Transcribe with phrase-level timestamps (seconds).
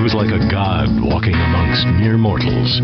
[0.00, 2.78] He was like a god walking amongst mere mortals.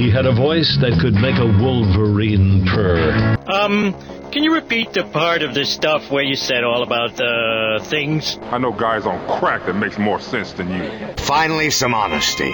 [0.00, 3.36] He had a voice that could make a wolverine purr.
[3.46, 3.94] Um,
[4.32, 8.38] can you repeat the part of this stuff where you said all about the things?
[8.44, 11.12] I know guys on crack that makes more sense than you.
[11.18, 12.50] Finally, some honesty.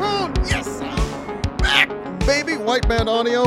[0.00, 2.56] Oh, yes, I'm baby.
[2.56, 3.46] White Bat Audio.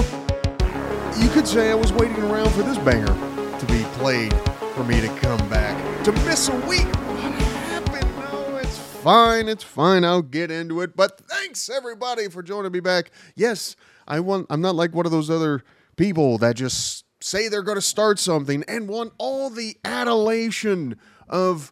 [1.18, 3.31] You could say I was waiting around for this banger to
[3.72, 4.34] be played
[4.76, 6.04] for me to come back.
[6.04, 6.86] To miss a week.
[6.86, 8.18] What happened?
[8.18, 9.48] No, it's fine.
[9.48, 10.04] It's fine.
[10.04, 10.96] I'll get into it.
[10.96, 13.12] But thanks everybody for joining me back.
[13.36, 14.48] Yes, I want.
[14.50, 15.64] I'm not like one of those other
[15.96, 20.98] people that just say they're going to start something and want all the adulation
[21.30, 21.72] of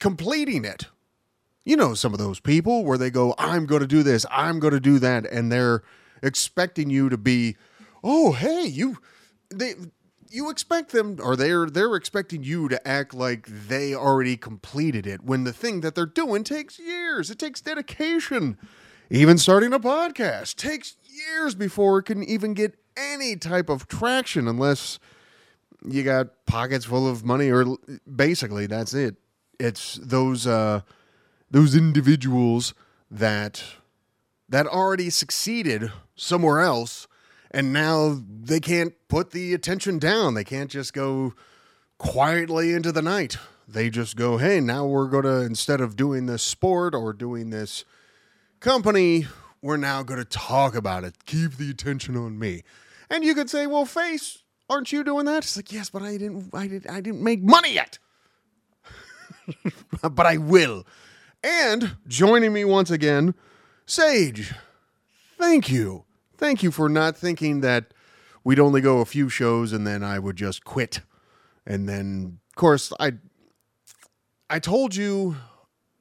[0.00, 0.86] completing it.
[1.64, 4.58] You know, some of those people where they go, I'm going to do this, I'm
[4.58, 5.82] going to do that, and they're
[6.22, 7.56] expecting you to be,
[8.02, 8.98] oh, hey, you,
[9.48, 9.74] they,
[10.32, 15.22] you expect them, or they're they're expecting you to act like they already completed it
[15.22, 17.30] when the thing that they're doing takes years.
[17.30, 18.58] It takes dedication.
[19.10, 24.48] Even starting a podcast takes years before it can even get any type of traction,
[24.48, 24.98] unless
[25.86, 27.76] you got pockets full of money, or
[28.16, 29.16] basically that's it.
[29.60, 30.46] It's those.
[30.46, 30.80] uh
[31.52, 32.72] those individuals
[33.10, 33.62] that
[34.48, 37.06] that already succeeded somewhere else
[37.52, 40.34] and now they can't put the attention down.
[40.34, 41.34] They can't just go
[41.98, 43.36] quietly into the night.
[43.68, 47.50] They just go hey now we're going to instead of doing this sport or doing
[47.50, 47.84] this
[48.60, 49.26] company
[49.62, 51.24] we're now going to talk about it.
[51.26, 52.64] Keep the attention on me.
[53.08, 55.44] And you could say well face aren't you doing that?
[55.44, 57.98] It's like yes but i didn't i didn't i didn't make money yet.
[60.02, 60.84] But i will.
[61.44, 63.34] And joining me once again,
[63.86, 64.52] Sage.
[65.38, 66.04] Thank you.
[66.42, 67.94] Thank you for not thinking that
[68.42, 71.00] we'd only go a few shows and then I would just quit.
[71.64, 73.12] And then, of course, I
[74.50, 75.36] I told you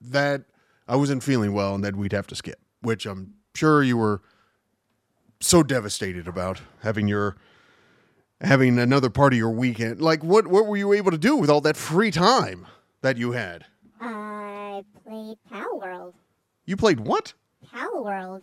[0.01, 0.45] that
[0.87, 4.23] I wasn't feeling well and that we'd have to skip, which I'm sure you were
[5.39, 7.35] so devastated about having your
[8.41, 10.01] having another part of your weekend.
[10.01, 12.65] Like what what were you able to do with all that free time
[13.03, 13.65] that you had?
[13.99, 16.13] I played Palworld.
[16.65, 17.35] You played what?
[17.71, 18.41] Palworld.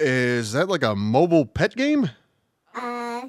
[0.00, 2.10] Is that like a mobile pet game?
[2.74, 3.22] Uh,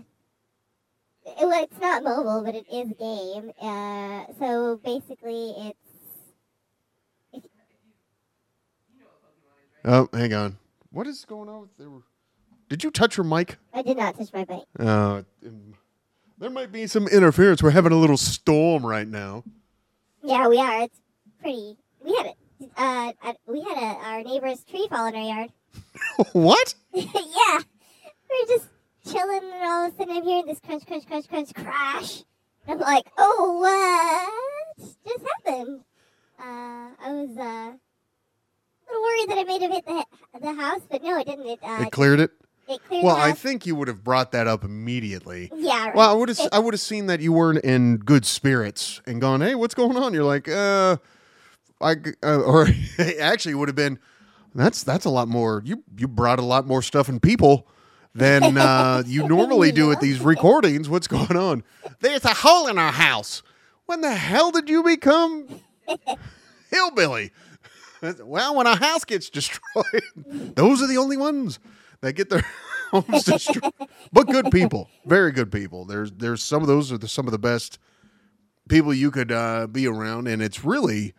[1.42, 3.52] well, it's not mobile, but it is game.
[3.62, 5.78] Uh, so basically, it's
[9.84, 10.58] Oh, hang on.
[10.92, 11.90] What is going on with there?
[12.70, 13.58] Did you touch your mic?
[13.74, 14.64] I did not touch my mic.
[14.80, 15.24] Uh,
[16.38, 17.64] there might be some interference.
[17.64, 19.44] We're having a little storm right now.
[20.24, 20.84] Yeah, we are.
[20.84, 21.02] It's
[21.42, 21.78] pretty.
[22.04, 22.38] We had it.
[22.78, 25.50] Uh, uh, we had a, our neighbor's tree fall in our yard.
[26.34, 26.76] what?
[26.94, 27.60] yeah,
[28.30, 28.68] We're just
[29.10, 32.24] chilling, and all of a sudden I'm hearing this crunch, crunch, crunch, crunch, crash.
[32.68, 33.58] I'm like, oh,
[34.78, 35.82] what just happened?
[36.40, 37.78] Uh, I was uh, a
[38.88, 40.06] little worried that I may have hit the
[40.42, 41.46] the house, but no, it didn't.
[41.48, 42.32] It uh, It cleared it.
[42.68, 45.52] it cleared Well, I think you would have brought that up immediately.
[45.56, 45.88] Yeah.
[45.88, 45.96] Right.
[45.96, 46.40] Well, I would have.
[46.52, 49.98] I would have seen that you weren't in good spirits and gone, "Hey, what's going
[49.98, 50.98] on?" You're like, "Uh,
[51.80, 52.68] I," uh, or
[53.20, 54.00] actually, it would have been.
[54.54, 55.62] That's that's a lot more.
[55.66, 57.68] You you brought a lot more stuff and people
[58.14, 60.90] than uh, you normally do at these recordings.
[60.90, 61.64] What's going on?
[62.00, 63.44] There's a hole in our house.
[63.86, 65.48] When the hell did you become
[66.70, 67.32] hillbilly?
[68.02, 70.04] Well, when a house gets destroyed,
[70.56, 71.60] those are the only ones
[72.02, 72.46] that get their
[72.92, 73.74] homes destroyed.
[74.12, 75.86] But good people, very good people.
[75.86, 77.80] There's there's some of those are the, some of the best
[78.70, 81.14] people you could uh, be around, and it's really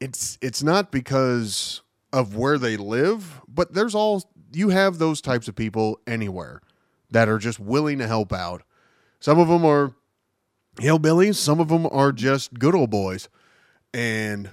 [0.00, 1.80] it's it's not because
[2.14, 6.62] of where they live, but there's all you have those types of people anywhere
[7.10, 8.62] that are just willing to help out.
[9.18, 9.94] Some of them are
[10.76, 13.28] hillbillies, some of them are just good old boys,
[13.92, 14.48] and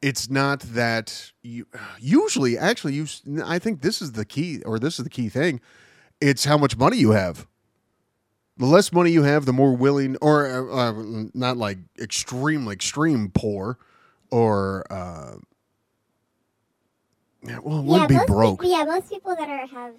[0.00, 1.66] it's not that you
[1.98, 3.06] usually actually you
[3.44, 5.60] i think this is the key or this is the key thing
[6.20, 7.48] it's how much money you have
[8.56, 10.92] the less money you have the more willing or uh,
[11.34, 13.76] not like extremely extreme poor
[14.30, 15.34] or uh
[17.42, 19.94] yeah, well it yeah, would be most broke People, yeah, most people that are have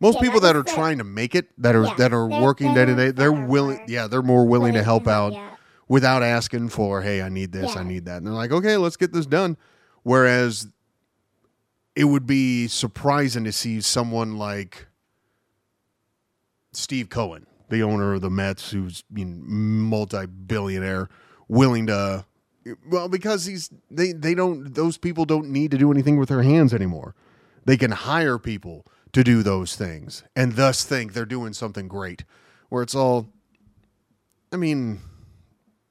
[0.00, 2.42] most yeah, people that are trying to make it that are Yeah, that are they're-
[2.42, 5.06] working day to day they're ones that are willing yeah they're more willing to help
[5.08, 5.50] out Yeah.
[5.88, 8.16] without asking for, hey, I need this, I need that.
[8.18, 9.56] And they're like, okay, let's get this done.
[10.02, 10.66] Whereas
[11.94, 14.86] it would be surprising to see someone like
[16.72, 21.08] Steve Cohen, the owner of the Mets, who's you know, multi-billionaire,
[21.48, 22.24] willing to
[22.88, 26.42] well, because he's they they don't those people don't need to do anything with their
[26.42, 27.14] hands anymore.
[27.64, 32.24] They can hire people to do those things and thus think they're doing something great.
[32.68, 33.28] Where it's all,
[34.52, 35.00] I mean,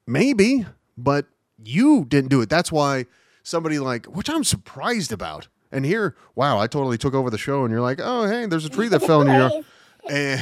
[0.06, 1.26] maybe, but
[1.62, 2.48] you didn't do it.
[2.48, 3.06] That's why
[3.42, 5.48] somebody like, which I'm surprised about.
[5.72, 8.64] And here, wow, I totally took over the show, and you're like, oh, hey, there's
[8.64, 9.50] a tree that fell in your.
[10.08, 10.40] And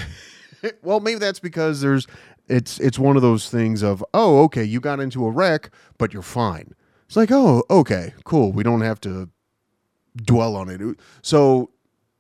[0.62, 2.06] eh, well, maybe that's because there's
[2.49, 6.12] it's it's one of those things of oh okay you got into a wreck but
[6.12, 6.75] you're fine.
[7.06, 9.31] It's like oh okay cool we don't have to
[10.17, 10.99] dwell on it.
[11.23, 11.70] So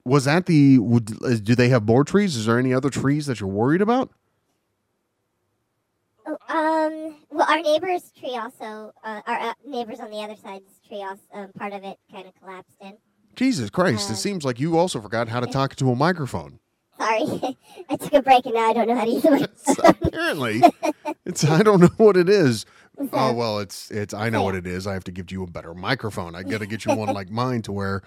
[0.04, 2.36] was that the would, uh, do they have more trees?
[2.36, 4.10] Is there any other trees that you're worried about?
[6.26, 10.80] Oh, um, well, our neighbor's tree also, uh, our uh, neighbors on the other side's
[10.86, 12.96] tree also, um, part of it kind of collapsed in.
[13.34, 14.10] Jesus Christ!
[14.10, 16.60] Uh, it seems like you also forgot how to talk to a microphone.
[16.98, 17.56] Sorry,
[17.90, 19.50] I took a break and now I don't know how to use it.
[20.02, 20.62] Apparently,
[21.24, 22.64] it's I don't know what it is.
[23.12, 24.86] Oh well, it's it's I know what it is.
[24.86, 26.34] I have to give you a better microphone.
[26.34, 28.02] I got to get you one like mine to where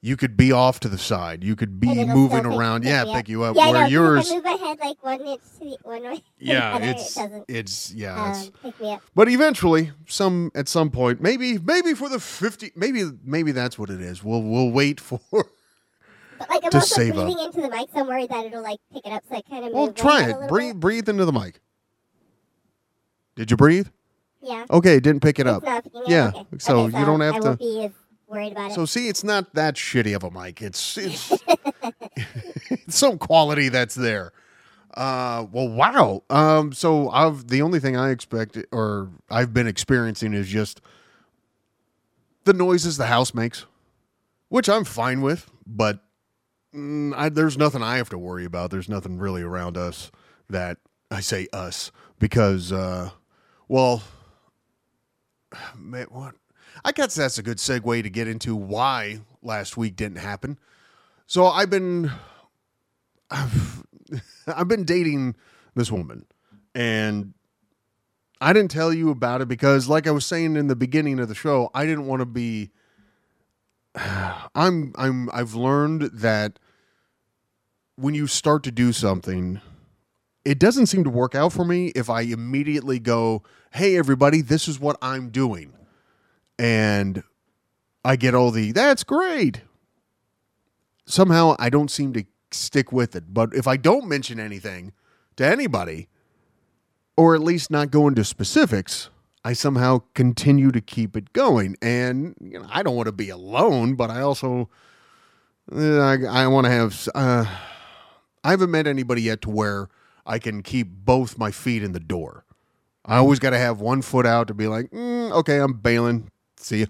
[0.00, 1.42] you could be off to the side.
[1.42, 2.84] You could be moving around.
[2.84, 3.56] yeah, pick you up.
[3.56, 6.22] Yeah, where 'cause yours, I move my head like one inch to the one way.
[6.38, 8.30] yeah, it's it it's yeah.
[8.30, 9.02] It's, um, pick me up.
[9.14, 13.90] but eventually, some at some point, maybe maybe for the fifty, maybe maybe that's what
[13.90, 14.24] it is.
[14.24, 15.20] We'll we'll wait for.
[16.38, 17.26] But like I'm to also save up.
[17.26, 19.22] breathing into the mic, so I'm worried that it'll like pick it up.
[19.28, 20.48] So I kind of Well, try it.
[20.48, 20.80] Breathe bit.
[20.80, 21.60] breathe into the mic.
[23.36, 23.88] Did you breathe?
[24.42, 24.64] Yeah.
[24.70, 25.84] Okay, it didn't pick it It's up.
[26.06, 26.34] Yeah, up?
[26.36, 26.46] Okay.
[26.58, 27.90] so Okay, you don't have I to- won't be as
[28.26, 28.74] worried about it.
[28.74, 30.62] So see, it's not that shitty of a mic.
[30.62, 31.32] It's it's,
[32.16, 34.32] it's some quality that's there.
[34.94, 36.22] Uh, well, wow.
[36.30, 40.80] Um, so I've the only thing I expect or I've been experiencing is just
[42.44, 43.66] the noises the house makes,
[44.48, 45.50] which I'm fine with.
[45.66, 46.00] But
[46.74, 48.70] mm, I, there's nothing I have to worry about.
[48.70, 50.10] There's nothing really around us
[50.48, 50.78] that
[51.10, 53.10] I say us because, uh,
[53.68, 54.02] well,
[55.76, 56.34] man, what
[56.84, 60.58] I guess that's a good segue to get into why last week didn't happen.
[61.26, 62.10] So I've been
[63.30, 63.84] I've,
[64.46, 65.36] I've been dating
[65.74, 66.26] this woman
[66.74, 67.34] and
[68.40, 71.28] I didn't tell you about it because like I was saying in the beginning of
[71.28, 72.70] the show, I didn't want to be
[74.54, 76.58] I'm I'm I've learned that
[77.96, 79.60] when you start to do something
[80.44, 83.42] it doesn't seem to work out for me if I immediately go,
[83.72, 85.72] "Hey everybody, this is what I'm doing."
[86.58, 87.22] and
[88.04, 89.62] I get all the that's great.
[91.06, 93.32] Somehow I don't seem to stick with it.
[93.32, 94.92] But if I don't mention anything
[95.36, 96.08] to anybody,
[97.16, 99.10] or at least not go into specifics,
[99.44, 101.76] I somehow continue to keep it going.
[101.80, 104.68] And you know, I don't want to be alone, but I also
[105.74, 107.08] uh, I, I want to have.
[107.14, 107.44] Uh,
[108.44, 109.88] I haven't met anybody yet to where
[110.24, 112.44] I can keep both my feet in the door.
[113.04, 116.30] I always got to have one foot out to be like, mm, okay, I'm bailing.
[116.56, 116.86] See,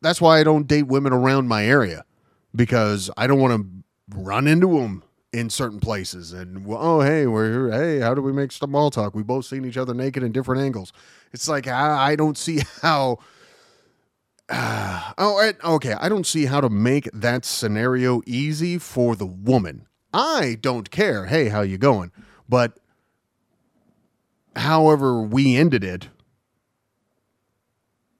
[0.00, 2.04] that's why I don't date women around my area
[2.54, 5.02] because I don't want to run into them
[5.32, 6.32] in certain places.
[6.32, 9.14] And oh, hey, we're hey, how do we make small talk?
[9.14, 10.92] We both seen each other naked in different angles.
[11.32, 13.18] It's like I, I don't see how.
[14.48, 15.94] Uh, oh, okay.
[15.94, 19.86] I don't see how to make that scenario easy for the woman.
[20.12, 21.26] I don't care.
[21.26, 22.12] Hey, how you going?
[22.48, 22.78] But
[24.56, 26.08] however we ended it,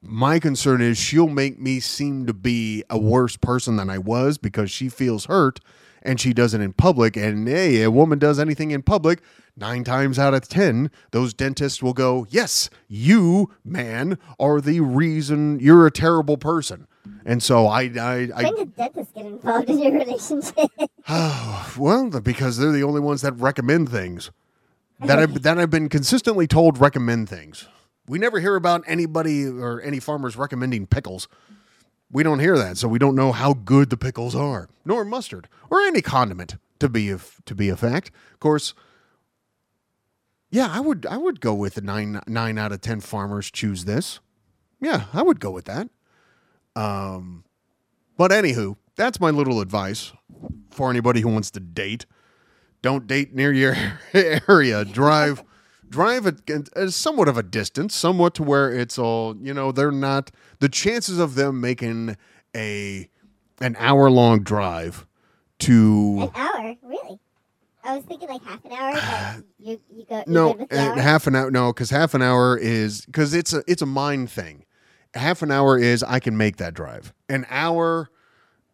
[0.02, 4.38] my concern is she'll make me seem to be a worse person than I was
[4.38, 5.60] because she feels hurt
[6.02, 7.16] and she does it in public.
[7.16, 9.20] And hey, a woman does anything in public,
[9.56, 15.58] nine times out of 10, those dentists will go, Yes, you, man, are the reason
[15.60, 16.86] you're a terrible person.
[17.24, 20.70] And so I, I, I when did dentists get involved in your relationship?
[21.08, 24.30] Oh, well, because they're the only ones that recommend things
[25.00, 27.66] that I've, that I've been consistently told recommend things.
[28.08, 31.28] We never hear about anybody or any farmers recommending pickles.
[32.10, 35.48] We don't hear that, so we don't know how good the pickles are, nor mustard
[35.70, 38.10] or any condiment to be a, to be a fact.
[38.32, 38.72] Of course,
[40.50, 43.84] yeah, I would I would go with the nine nine out of ten farmers choose
[43.84, 44.20] this.
[44.80, 45.88] Yeah, I would go with that.
[46.74, 47.44] Um,
[48.16, 50.12] but anywho, that's my little advice
[50.70, 52.06] for anybody who wants to date.
[52.80, 53.76] Don't date near your
[54.14, 54.84] area.
[54.84, 55.42] Drive,
[55.88, 59.72] drive at, at somewhat of a distance, somewhat to where it's all you know.
[59.72, 60.30] They're not
[60.60, 62.16] the chances of them making
[62.54, 63.08] a
[63.60, 65.06] an hour long drive
[65.60, 67.18] to An hour, really?
[67.84, 70.18] I was thinking like half an hour, but ah, you you go.
[70.18, 71.50] you no half an hour.
[71.50, 74.64] No, because half an hour is because it's a it's a mind thing.
[75.14, 77.14] Half an hour is I can make that drive.
[77.28, 78.10] An hour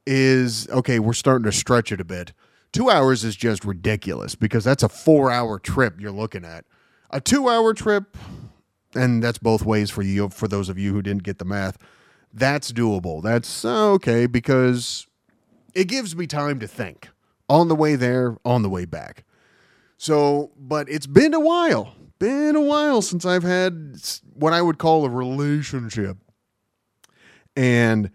[0.06, 0.99] is okay.
[0.99, 2.33] We're starting to stretch it a bit.
[2.73, 6.64] Two hours is just ridiculous because that's a four hour trip you're looking at.
[7.11, 8.17] A two hour trip,
[8.95, 10.29] and that's both ways for you.
[10.31, 11.79] For those of you who didn't get the math,
[12.33, 13.23] that's doable.
[13.23, 15.07] That's uh, okay because
[15.75, 17.09] it gives me time to think.
[17.49, 19.25] on the way there, on the way back.
[19.97, 23.97] So, but it's been a while, been a while since I've had
[24.35, 26.17] what I would call a relationship.
[27.57, 28.11] And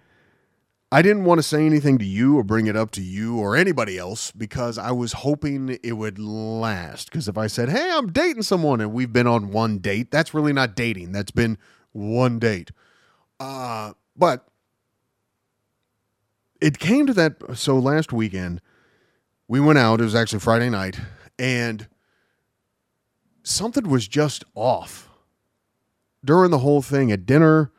[0.92, 3.56] I didn't want to say anything to you or bring it up to you or
[3.56, 7.12] anybody else because I was hoping it would last.
[7.12, 10.34] Because if I said, hey, I'm dating someone and we've been on one date, that's
[10.34, 11.12] really not dating.
[11.12, 11.60] That's been
[11.92, 12.72] one date.
[13.40, 14.48] Uh, but
[16.60, 17.36] it came to that.
[17.56, 18.60] So last weekend,
[19.48, 20.02] we went out.
[20.02, 21.00] It was actually Friday night.
[21.38, 21.88] And
[23.44, 25.08] something was just off
[26.26, 27.72] during the whole thing at dinner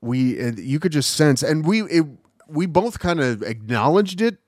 [0.00, 2.06] we you could just sense and we it,
[2.48, 4.38] we both kind of acknowledged it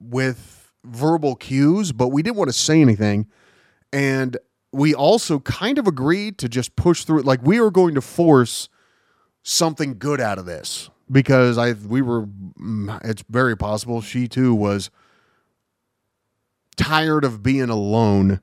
[0.00, 3.26] with verbal cues but we didn't want to say anything.
[3.92, 4.36] And
[4.72, 8.00] we also kind of agreed to just push through it like we were going to
[8.00, 8.68] force
[9.42, 14.52] something good out of this because i we were mm, it's very possible she too
[14.54, 14.90] was
[16.76, 18.40] tired of being alone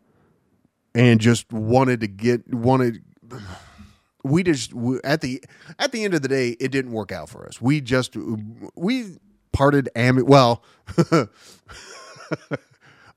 [0.96, 3.04] and just wanted to get wanted
[4.24, 5.44] we just we, at the
[5.80, 7.62] at the end of the day it didn't work out for us.
[7.62, 8.16] We just
[8.76, 9.18] we
[9.52, 10.64] parted ami- well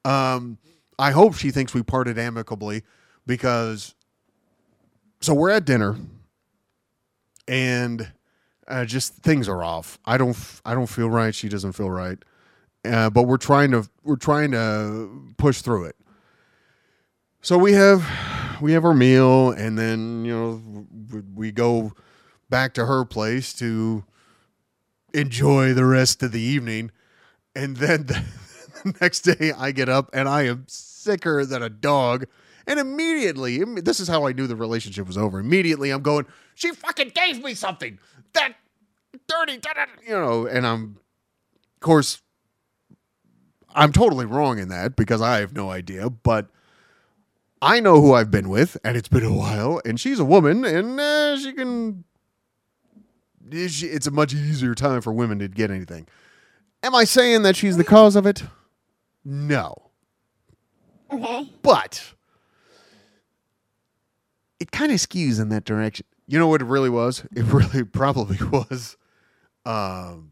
[0.05, 0.59] um
[0.99, 2.83] i hope she thinks we parted amicably
[3.27, 3.95] because
[5.21, 5.97] so we're at dinner
[7.49, 8.13] and
[8.69, 9.99] uh, just things are off.
[10.05, 11.35] I don't i don't feel right.
[11.35, 12.19] She doesn't feel right.
[12.85, 15.97] Uh, but we're trying to we're trying to push through it.
[17.43, 18.05] So we have
[18.61, 20.87] we have our meal and then you know
[21.35, 21.93] we go
[22.49, 24.05] back to her place to
[25.13, 26.91] enjoy the rest of the evening.
[27.55, 28.25] And then the,
[29.01, 32.27] next day i get up and i am sicker than a dog.
[32.69, 35.39] And immediately this is how i knew the relationship was over.
[35.39, 37.99] Immediately i'm going she fucking gave me something.
[38.35, 38.55] That
[39.27, 40.99] dirty da, da, da," you know and i'm
[41.75, 42.21] of course
[43.75, 46.51] i'm totally wrong in that because i have no idea but
[47.67, 50.65] I know who I've been with, and it's been a while, and she's a woman,
[50.65, 52.05] and uh, she can.
[53.51, 56.07] It's a much easier time for women to get anything.
[56.85, 58.45] Am I saying that she's the cause of it?
[59.25, 59.91] No.
[61.13, 61.51] Okay.
[61.63, 62.15] But
[64.61, 66.07] it kind of skews in that direction.
[66.29, 67.25] You know what it really was?
[67.35, 68.97] It really probably was.
[69.65, 70.31] Um,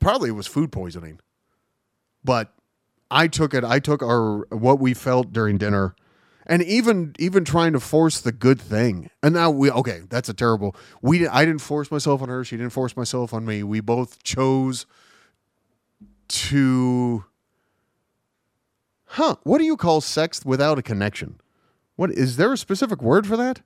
[0.00, 1.20] probably it was food poisoning.
[2.24, 2.52] But
[3.12, 3.62] I took it.
[3.62, 5.94] I took our what we felt during dinner,
[6.46, 9.10] and even even trying to force the good thing.
[9.22, 10.02] And now we okay.
[10.08, 10.76] That's a terrible.
[11.00, 12.44] We I didn't force myself on her.
[12.44, 13.62] She didn't force myself on me.
[13.62, 14.86] We both chose
[16.28, 17.24] to.
[19.04, 19.36] Huh?
[19.42, 21.38] What do you call sex without a connection?
[21.96, 23.60] What is there a specific word for that?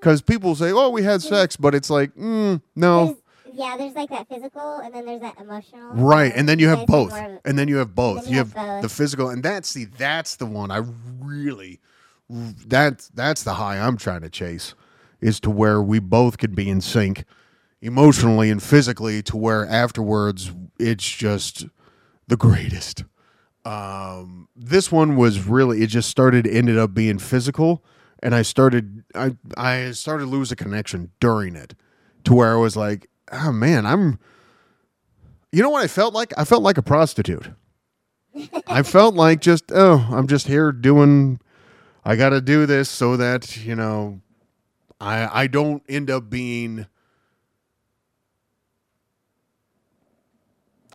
[0.00, 3.16] Because people say, "Oh, we had sex," but it's like, mm, no,
[3.58, 5.90] yeah, there's like that physical, and then there's that emotional.
[5.94, 6.32] right?
[6.34, 8.26] And then you have both, and then you have both.
[8.26, 8.82] You you have have both.
[8.82, 10.82] the physical, and that's the that's the one I
[11.20, 11.80] really,
[12.30, 14.74] that's that's the high I'm trying to chase,
[15.20, 17.24] is to where we both could be in sync,
[17.82, 21.66] emotionally and physically, to where afterwards it's just
[22.28, 23.04] the greatest.
[23.64, 27.84] Um, this one was really it just started ended up being physical,
[28.22, 31.74] and I started I I started lose a connection during it,
[32.22, 34.18] to where I was like, oh man, I'm.
[35.50, 36.32] You know what I felt like?
[36.36, 37.50] I felt like a prostitute.
[38.66, 41.40] I felt like just oh, I'm just here doing.
[42.04, 44.20] I got to do this so that you know,
[45.00, 46.86] I I don't end up being.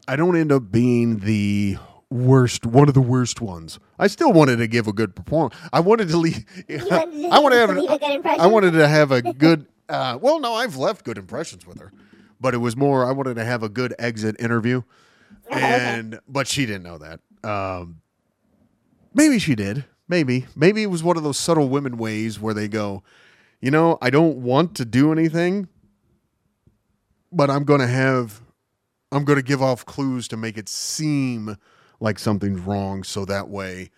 [0.08, 1.78] I don't end up being the
[2.14, 3.80] worst, one of the worst ones.
[3.98, 5.56] I still wanted to give a good performance.
[5.74, 6.46] I wanted to leave.
[6.70, 7.70] I want to have.
[7.70, 8.42] to a good impression?
[8.42, 9.66] I wanted to have a good.
[9.90, 11.92] Uh, well, no, I've left good impressions with her,
[12.44, 13.06] but it was more.
[13.06, 14.84] I wanted to have a good exit interview,
[15.50, 17.22] and but she didn't know that.
[17.50, 18.02] Um,
[19.14, 19.86] maybe she did.
[20.10, 20.46] Maybe.
[20.54, 23.02] Maybe it was one of those subtle women ways where they go,
[23.62, 25.70] you know, I don't want to do anything,
[27.32, 28.42] but I'm going to have,
[29.14, 31.58] I'm going to give off clues to make it seem
[32.02, 33.04] like something's wrong.
[33.04, 33.90] So that way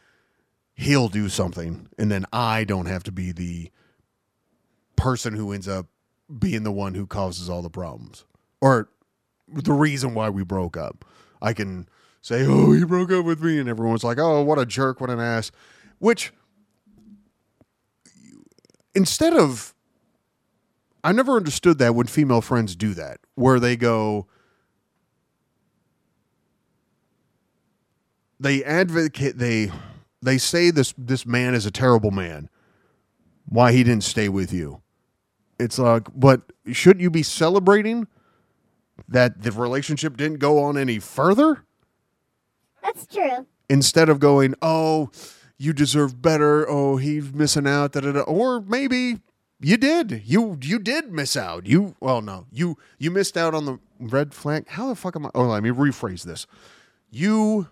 [0.76, 1.90] he'll do something.
[1.98, 3.72] And then I don't have to be the
[4.96, 5.88] person who ends up
[6.38, 8.26] being the one who causes all the problems
[8.62, 8.90] or
[9.48, 11.06] the reason why we broke up.
[11.42, 11.88] I can
[12.22, 15.10] say, "Oh, he broke up with me," and everyone's like, "Oh, what a jerk, what
[15.10, 15.52] an ass,"
[16.00, 16.34] which
[18.94, 19.74] instead of
[21.04, 24.26] I never understood that when female friends do that, where they go,
[28.40, 29.72] they advocate, they
[30.24, 32.50] they say this this man is a terrible man.
[33.48, 34.82] Why he didn't stay with you?
[35.60, 38.08] It's like, but shouldn't you be celebrating
[39.08, 41.64] that the relationship didn't go on any further
[42.84, 43.46] That's true.
[43.70, 45.10] instead of going, "Oh,
[45.58, 46.68] you deserve better.
[46.70, 48.22] Oh, he's missing out." Da, da, da.
[48.22, 49.20] Or maybe
[49.60, 50.24] you did.
[50.26, 51.66] You you did miss out.
[51.66, 54.68] You well, no, you you missed out on the red flag.
[54.70, 55.30] How the fuck am I?
[55.36, 56.46] Oh, let me rephrase this.
[57.12, 57.68] You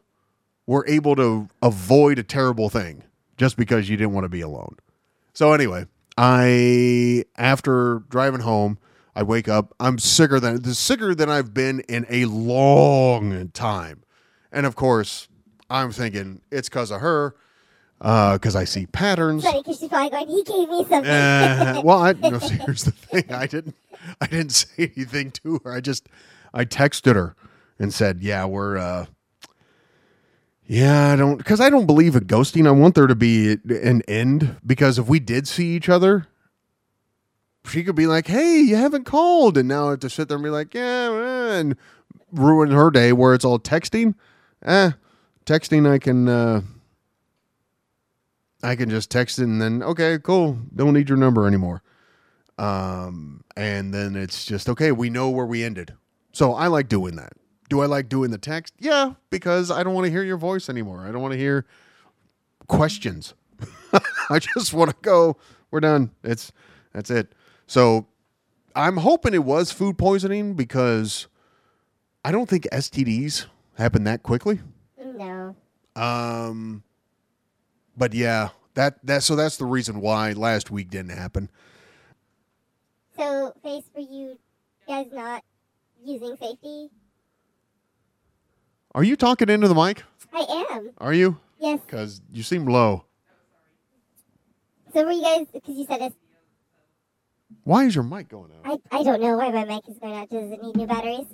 [0.65, 3.03] were able to avoid a terrible thing
[3.37, 4.77] just because you didn't want to be alone.
[5.33, 5.87] So anyway,
[6.17, 8.77] I after driving home,
[9.15, 9.73] I wake up.
[9.79, 14.03] I'm sicker than the sicker than I've been in a long time,
[14.51, 15.27] and of course,
[15.69, 17.35] I'm thinking it's because of her,
[17.99, 19.43] because I see patterns.
[19.43, 21.11] Because she's probably going, he gave me something.
[21.11, 23.31] Uh, well, I, no, here's the thing.
[23.31, 23.75] I didn't.
[24.19, 25.71] I didn't say anything to her.
[25.71, 26.07] I just,
[26.53, 27.35] I texted her
[27.79, 29.05] and said, "Yeah, we're, uh,
[30.65, 32.67] yeah, I don't, because I don't believe in ghosting.
[32.67, 34.57] I want there to be an end.
[34.65, 36.27] Because if we did see each other,
[37.65, 40.35] she could be like, "Hey, you haven't called," and now I have to sit there
[40.37, 41.75] and be like, "Yeah," eh," and
[42.31, 44.15] ruin her day where it's all texting.
[44.63, 44.91] Eh,
[45.45, 46.27] texting, I can.
[46.27, 46.61] uh
[48.63, 50.57] I can just text it and then okay, cool.
[50.73, 51.83] Don't need your number anymore.
[52.57, 54.91] Um, and then it's just okay.
[54.93, 55.93] We know where we ended.
[56.31, 57.33] So I like doing that.
[57.69, 58.73] Do I like doing the text?
[58.79, 61.01] Yeah, because I don't want to hear your voice anymore.
[61.05, 61.65] I don't want to hear
[62.67, 63.33] questions.
[64.29, 65.35] I just want to go.
[65.71, 66.11] We're done.
[66.23, 66.51] It's
[66.93, 67.33] that's it.
[67.67, 68.07] So
[68.75, 71.27] I'm hoping it was food poisoning because
[72.25, 74.59] I don't think STDs happen that quickly.
[74.97, 75.55] no.
[75.95, 76.83] Um,
[77.95, 81.49] but yeah, that that so that's the reason why last week didn't happen.
[83.15, 84.39] So, Face, were you
[84.87, 85.43] guys not
[86.03, 86.89] using safety?
[88.95, 90.03] Are you talking into the mic?
[90.33, 90.91] I am.
[90.97, 91.37] Are you?
[91.59, 91.79] Yes.
[91.85, 93.05] Because you seem low.
[94.93, 96.13] So, were you guys, because you said this,
[97.63, 98.81] Why is your mic going out?
[98.91, 100.29] I, I don't know why my mic is going out.
[100.29, 101.25] Does it need new batteries?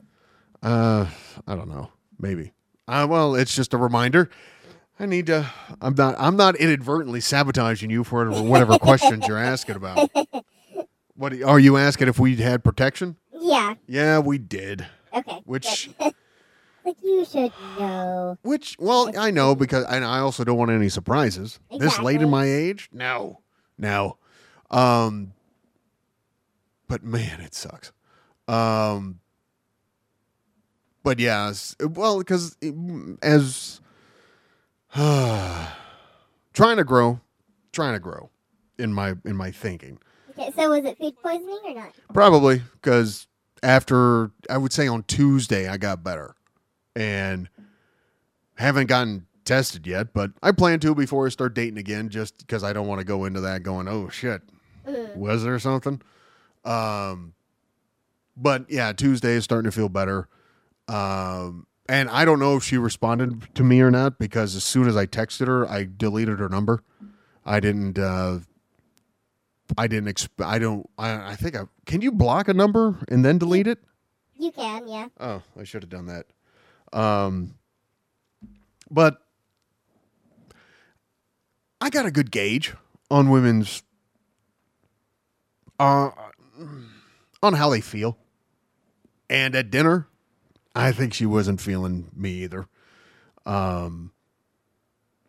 [0.61, 1.07] Uh,
[1.47, 1.89] I don't know.
[2.19, 2.53] Maybe.
[2.87, 4.29] Uh, well, it's just a reminder.
[4.99, 5.49] I need to.
[5.81, 6.15] I'm not.
[6.19, 10.09] I'm not inadvertently sabotaging you for whatever questions you're asking about.
[11.15, 13.15] What are you asking if we had protection?
[13.33, 13.75] Yeah.
[13.87, 14.85] Yeah, we did.
[15.13, 15.41] Okay.
[15.45, 16.15] Which, like,
[17.01, 18.37] you should know.
[18.41, 21.59] which, well, I know because and I also don't want any surprises.
[21.77, 23.39] This late in my age, no,
[23.77, 24.17] no.
[24.69, 25.33] Um,
[26.89, 27.93] but man, it sucks.
[28.49, 29.21] Um,
[31.03, 32.57] but yeah, well, because
[33.21, 33.79] as
[34.93, 35.67] trying
[36.77, 37.21] to grow,
[37.71, 38.29] trying to grow
[38.77, 39.99] in my in my thinking.
[40.31, 41.93] Okay, so was it food poisoning or not?
[42.13, 43.27] Probably because
[43.63, 46.35] after I would say on Tuesday I got better,
[46.95, 47.49] and
[48.55, 50.13] haven't gotten tested yet.
[50.13, 53.05] But I plan to before I start dating again, just because I don't want to
[53.05, 54.41] go into that going, oh shit,
[55.15, 56.01] was there something?
[56.69, 57.33] Um,
[58.37, 60.27] but yeah, Tuesday is starting to feel better.
[60.87, 64.87] Um, and I don't know if she responded to me or not because as soon
[64.87, 66.83] as I texted her, I deleted her number.
[67.45, 67.97] I didn't.
[67.97, 68.39] Uh,
[69.77, 70.13] I didn't.
[70.15, 70.87] Exp- I don't.
[70.97, 72.01] I, I think I can.
[72.01, 73.79] You block a number and then delete it?
[74.37, 75.07] You can, yeah.
[75.19, 76.27] Oh, I should have done that.
[76.97, 77.55] Um,
[78.89, 79.17] but
[81.81, 82.73] I got a good gauge
[83.11, 83.83] on women's
[85.79, 86.11] uh,
[87.41, 88.17] on how they feel.
[89.29, 90.07] And at dinner,
[90.75, 92.67] I think she wasn't feeling me either.
[93.45, 94.11] Um,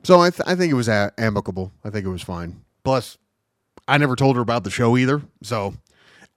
[0.03, 1.73] so I, th- I think it was a- amicable.
[1.85, 2.63] I think it was fine.
[2.85, 3.19] Plus,
[3.87, 5.23] I never told her about the show either.
[5.43, 5.75] So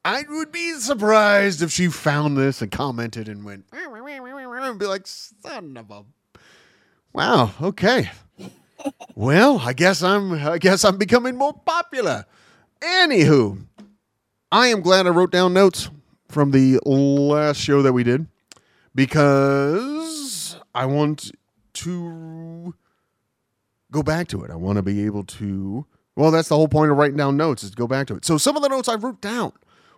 [0.03, 5.07] I would be surprised if she found this and commented and went, and be like,
[5.07, 6.03] son of a.
[7.13, 7.51] Wow.
[7.61, 8.09] Okay.
[9.15, 10.33] well, I guess I'm.
[10.33, 12.25] I guess I'm becoming more popular.
[12.81, 13.65] Anywho,
[14.53, 15.89] I am glad I wrote down notes
[16.29, 18.27] from the last show that we did
[18.93, 21.31] because I want
[21.73, 22.75] to
[23.89, 24.51] go back to it.
[24.51, 25.87] I want to be able to.
[26.15, 28.25] Well, that's the whole point of writing down notes is to go back to it.
[28.25, 29.53] So some of the notes I wrote down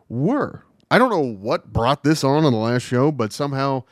[0.08, 3.84] were I don't know what brought this on in the last show, but somehow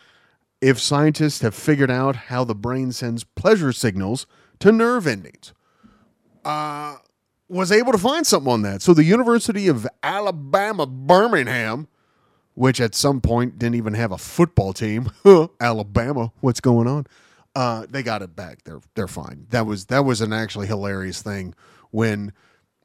[0.62, 4.26] if scientists have figured out how the brain sends pleasure signals
[4.60, 5.52] to nerve endings,
[6.46, 7.00] uh,
[7.54, 8.82] was able to find something on that.
[8.82, 11.88] So the University of Alabama Birmingham,
[12.56, 15.12] which at some point didn't even have a football team,
[15.60, 17.06] Alabama, what's going on?
[17.56, 18.64] Uh, they got it back.
[18.64, 19.46] They're they're fine.
[19.52, 21.54] That was that was an actually hilarious thing
[21.92, 22.34] when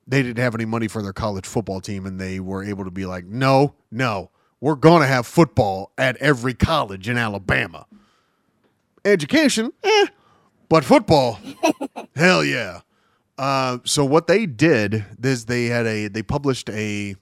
[0.07, 2.91] they didn't have any money for their college football team and they were able to
[2.91, 7.87] be like, no, no, we're to have football at every college in Alabama.
[9.05, 10.07] Education, eh,
[10.69, 11.39] but football,
[12.17, 12.81] hell yeah.
[13.39, 17.15] Uh, so what they did is they had a they published a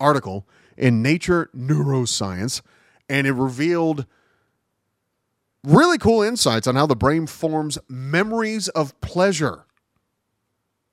[0.00, 2.62] article in Nature Neuroscience,
[3.08, 4.06] and it revealed
[5.62, 9.66] really cool insights on how the brain forms memories of pleasure,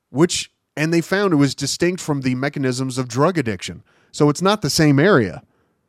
[0.09, 3.81] which, and they found it was distinct from the mechanisms of drug addiction.
[4.11, 5.41] So it's not the same area.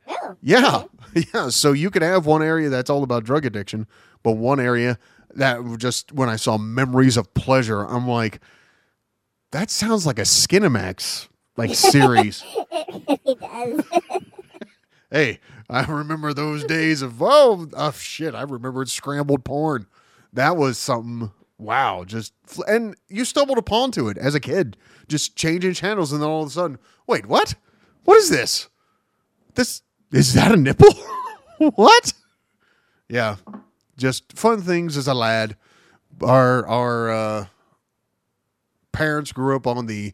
[0.07, 0.35] Oh.
[0.41, 0.83] Yeah.
[1.33, 1.49] Yeah.
[1.49, 3.87] So you could have one area that's all about drug addiction,
[4.21, 4.99] but one area
[5.35, 8.39] that just when I saw memories of pleasure, I'm like,
[9.51, 12.43] that sounds like a Skinamax like series.
[12.91, 13.83] It does.
[15.11, 15.39] hey,
[15.69, 19.85] I remember those days of oh, oh shit, I remembered scrambled porn.
[20.33, 22.33] That was something wow, just
[22.67, 26.41] and you stumbled upon to it as a kid, just changing channels and then all
[26.41, 27.53] of a sudden, wait, what?
[28.05, 28.69] What is this?
[29.53, 30.93] This is that a nipple?
[31.57, 32.13] what?
[33.07, 33.35] Yeah.
[33.99, 35.55] Just fun things as a lad.
[36.23, 37.45] Our our uh
[38.91, 40.13] parents grew up on the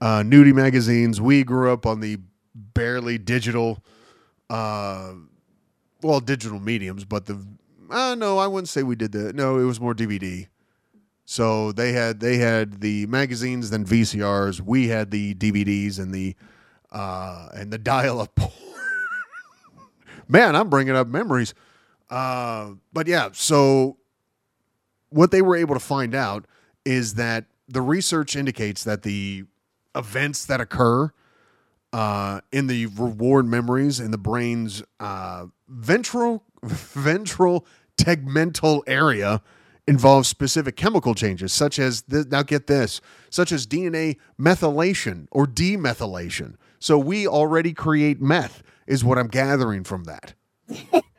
[0.00, 1.20] uh, nudie magazines.
[1.20, 2.18] We grew up on the
[2.54, 3.84] barely digital,
[4.50, 5.12] uh,
[6.02, 7.44] well, digital mediums, but the
[7.90, 9.36] uh, no, I wouldn't say we did that.
[9.36, 10.48] No, it was more DVD.
[11.24, 14.60] So they had they had the magazines, then VCRs.
[14.60, 16.34] We had the DVDs and the
[16.90, 18.38] uh, and the dial-up.
[20.28, 21.54] Man, I'm bringing up memories.
[22.10, 23.96] Uh, but yeah, so
[25.10, 26.46] what they were able to find out
[26.84, 29.44] is that the research indicates that the
[29.94, 31.10] events that occur
[31.92, 37.66] uh, in the reward memories in the brain's uh, ventral ventral
[37.96, 39.40] tegmental area
[39.88, 45.46] involve specific chemical changes, such as th- now get this, such as DNA methylation or
[45.46, 46.56] demethylation.
[46.78, 50.34] So we already create meth, is what I'm gathering from that.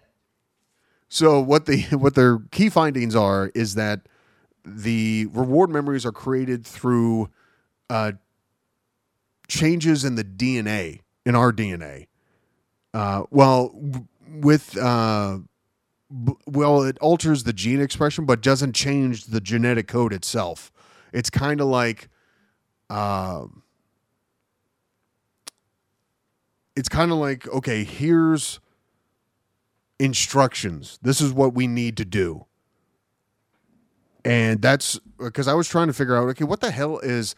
[1.09, 4.01] so what the what their key findings are is that
[4.65, 7.29] the reward memories are created through
[7.89, 8.11] uh,
[9.47, 12.07] changes in the DNA in our DNA.
[12.93, 13.71] Uh, well,
[14.27, 15.39] with uh,
[16.45, 20.71] well, it alters the gene expression, but doesn't change the genetic code itself.
[21.13, 22.09] It's kind of like,
[22.89, 23.63] um,
[26.75, 28.59] it's kind of like okay, here's
[29.99, 30.99] instructions.
[31.01, 32.45] This is what we need to do.
[34.23, 37.36] And that's because I was trying to figure out okay, what the hell is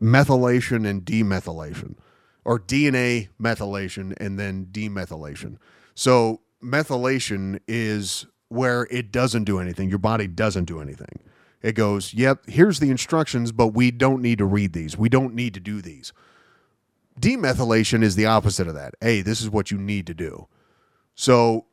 [0.00, 1.96] methylation and demethylation
[2.44, 5.56] or DNA methylation and then demethylation.
[5.94, 9.88] So, methylation is where it doesn't do anything.
[9.88, 11.20] Your body doesn't do anything.
[11.62, 14.98] It goes, yep, here's the instructions, but we don't need to read these.
[14.98, 16.12] We don't need to do these.
[17.18, 18.94] Demethylation is the opposite of that.
[19.00, 20.46] Hey, this is what you need to do.
[21.14, 21.66] So,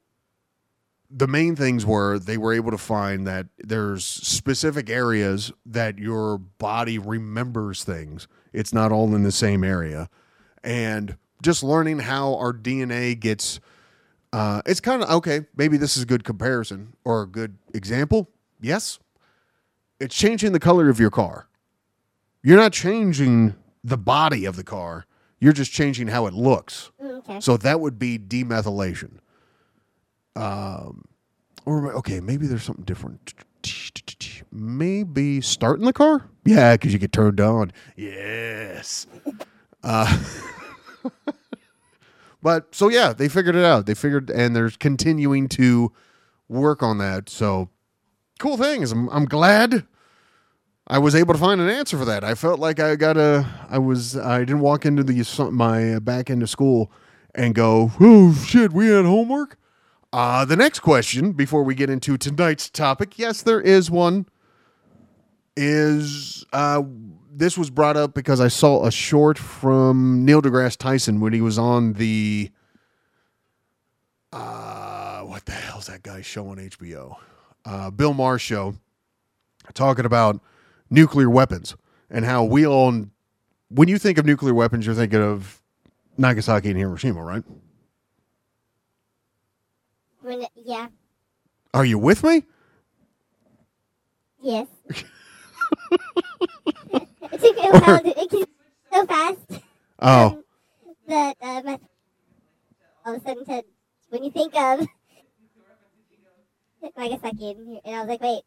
[1.13, 6.37] the main things were they were able to find that there's specific areas that your
[6.37, 8.27] body remembers things.
[8.53, 10.09] It's not all in the same area.
[10.63, 13.59] And just learning how our DNA gets
[14.33, 18.29] uh, it's kind of okay, maybe this is a good comparison or a good example.
[18.61, 18.99] Yes.
[19.99, 21.47] It's changing the color of your car.
[22.41, 25.05] You're not changing the body of the car.
[25.39, 26.91] You're just changing how it looks.
[27.01, 27.39] Mm, okay.
[27.39, 29.17] So that would be demethylation.
[30.35, 31.05] Um,
[31.65, 33.33] or okay, maybe there's something different.
[34.51, 36.27] Maybe starting the car.
[36.45, 37.71] Yeah, because you get turned on.
[37.95, 39.07] Yes.
[39.83, 40.21] Uh,
[42.41, 43.85] but so yeah, they figured it out.
[43.85, 45.91] They figured, and they're continuing to
[46.49, 47.29] work on that.
[47.29, 47.69] So
[48.39, 49.85] cool thing is, I'm, I'm glad
[50.87, 52.23] I was able to find an answer for that.
[52.23, 56.29] I felt like I got a, I was, I didn't walk into the my back
[56.29, 56.91] into school
[57.33, 59.57] and go, oh shit, we had homework.
[60.13, 64.25] Uh, the next question before we get into tonight's topic, yes, there is one.
[65.55, 66.81] Is uh,
[67.31, 71.41] this was brought up because I saw a short from Neil deGrasse Tyson when he
[71.41, 72.51] was on the
[74.31, 77.15] uh, what the hell's that guy show on HBO?
[77.65, 78.75] Uh, Bill Maher show,
[79.73, 80.39] talking about
[80.89, 81.75] nuclear weapons
[82.09, 83.05] and how we all,
[83.69, 85.61] when you think of nuclear weapons, you're thinking of
[86.17, 87.43] Nagasaki and Hiroshima, right?
[90.21, 90.87] When, yeah.
[91.73, 92.43] Are you with me?
[94.41, 94.67] Yes.
[95.91, 97.99] it took a while.
[97.99, 98.45] To, it came
[98.91, 99.39] so fast
[99.99, 100.43] Oh,
[101.07, 101.79] that uh, my,
[103.05, 103.63] all of a sudden said,
[104.09, 104.87] when you think of
[106.97, 108.41] I guess Nagasaki, and, and I was like, wait.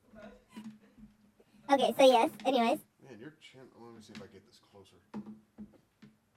[1.70, 2.30] Okay, so yes.
[2.44, 3.60] Anyways, man, your chin.
[3.80, 4.96] Let me see if I get this closer.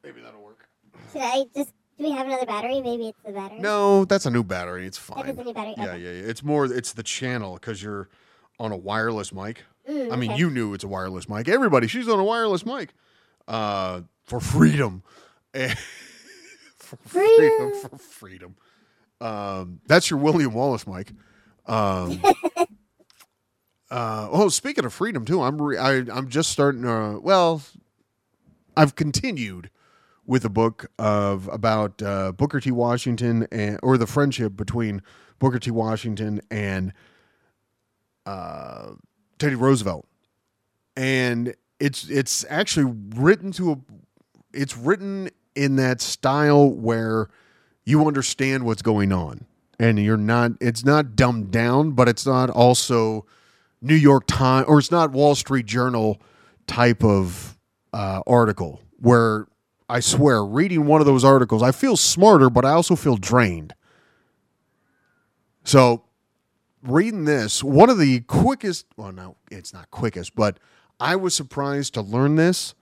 [0.03, 0.69] Maybe that'll work.
[1.11, 1.73] should I just?
[1.97, 2.81] Do we have another battery?
[2.81, 3.59] Maybe it's the battery.
[3.59, 4.85] No, that's a new battery.
[4.85, 5.27] It's fine.
[5.29, 5.73] is a new battery.
[5.77, 5.99] Yeah, Okay.
[6.03, 6.29] yeah, yeah.
[6.29, 6.65] It's more.
[6.65, 8.07] It's the channel because you're
[8.59, 9.63] on a wireless mic.
[9.89, 10.39] Mm, I mean, okay.
[10.39, 11.47] you knew it's a wireless mic.
[11.47, 12.93] Everybody, she's on a wireless mic.
[13.47, 15.03] Uh, for freedom.
[16.77, 17.71] For freedom.
[17.71, 17.89] Freedom.
[17.89, 18.55] For freedom.
[19.19, 21.11] Um, that's your William Wallace, Mike.
[21.65, 22.21] Um,
[23.91, 26.85] uh, oh, speaking of freedom too, I'm re- I, I'm just starting.
[26.85, 27.61] Uh, well,
[28.77, 29.69] I've continued
[30.27, 32.69] with a book of about uh, Booker T.
[32.69, 35.01] Washington and or the friendship between
[35.39, 35.71] Booker T.
[35.71, 36.93] Washington and
[38.25, 38.91] uh,
[39.39, 40.05] Teddy Roosevelt,
[40.95, 43.77] and it's it's actually written to a
[44.53, 47.29] it's written in that style where
[47.85, 49.45] you understand what's going on
[49.79, 53.25] and you're not it's not dumbed down but it's not also
[53.81, 56.19] new york times or it's not wall street journal
[56.67, 57.57] type of
[57.93, 59.47] uh, article where
[59.89, 63.73] i swear reading one of those articles i feel smarter but i also feel drained
[65.63, 66.03] so
[66.83, 70.59] reading this one of the quickest well no it's not quickest but
[70.99, 72.73] i was surprised to learn this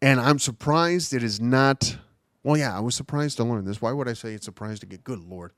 [0.00, 1.96] and i'm surprised it is not
[2.42, 4.86] well yeah i was surprised to learn this why would i say it's surprised to
[4.86, 5.52] get good lord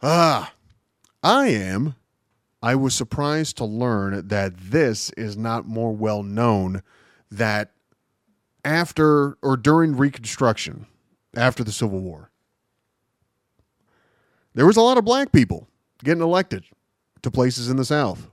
[0.00, 0.52] Ah,
[1.24, 1.96] I am.
[2.62, 6.82] I was surprised to learn that this is not more well known
[7.32, 7.72] that
[8.64, 10.86] after or during Reconstruction,
[11.34, 12.30] after the Civil War,
[14.54, 15.68] there was a lot of black people
[16.02, 16.64] getting elected
[17.22, 18.30] to places in the South.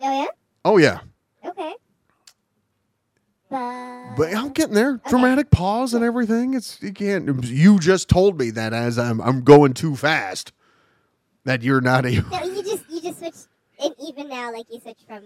[0.00, 0.26] Oh yeah.
[0.64, 1.00] Oh, yeah.
[1.44, 1.74] Okay.
[3.50, 5.00] But, But I'm getting there.
[5.08, 6.54] Dramatic pause and everything.
[6.54, 7.44] It's you can't.
[7.44, 10.52] You just told me that as I'm I'm going too fast.
[11.44, 12.10] That you're not a.
[12.30, 13.34] no, you just you just switch,
[13.78, 15.22] and even now, like you switch from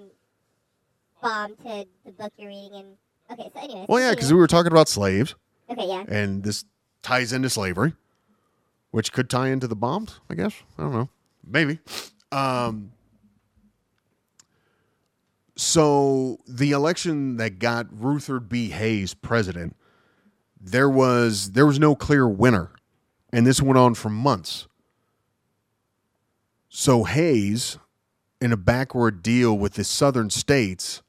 [1.23, 2.97] bomb to the book you're reading, and
[3.33, 3.51] okay.
[3.55, 3.87] So anyway.
[3.89, 5.35] Well, yeah, because we were talking about slaves.
[5.71, 6.05] Okay, yeah.
[6.09, 6.65] and this
[7.03, 7.95] ties into slavery,
[8.91, 10.21] which could tie into the bombs.
[10.31, 11.09] I guess I don't know,
[11.47, 11.79] maybe.
[12.33, 12.93] Um,
[15.57, 18.71] so the election that got Rutherford B.
[18.71, 19.77] Hayes president,
[20.61, 22.71] there was there was no clear winner,
[23.33, 24.69] and this went on for months.
[26.69, 27.77] So Hayes,
[28.41, 31.03] in a backward deal with the southern states,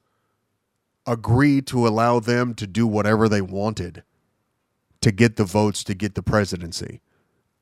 [1.06, 4.02] agreed to allow them to do whatever they wanted
[5.00, 7.00] to get the votes to get the presidency.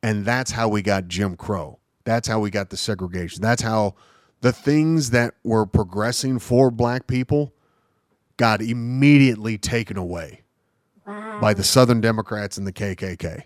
[0.03, 1.79] And that's how we got Jim Crow.
[2.05, 3.42] That's how we got the segregation.
[3.42, 3.94] That's how
[4.40, 7.53] the things that were progressing for black people
[8.37, 10.42] got immediately taken away
[11.07, 11.40] Wow.
[11.40, 13.44] by the Southern Democrats and the KKK.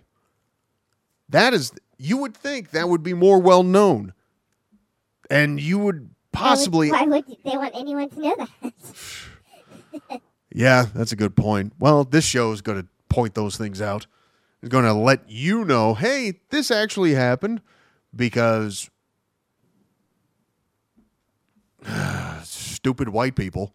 [1.28, 4.14] That is, you would think that would be more well known.
[5.30, 6.90] And you would possibly.
[6.90, 8.72] Why would, why would they want anyone to know that?
[10.54, 11.72] Yeah, that's a good point.
[11.78, 14.06] Well, this show is going to point those things out.
[14.62, 17.62] It's going to let you know, hey, this actually happened
[18.14, 18.90] because
[22.42, 23.74] stupid white people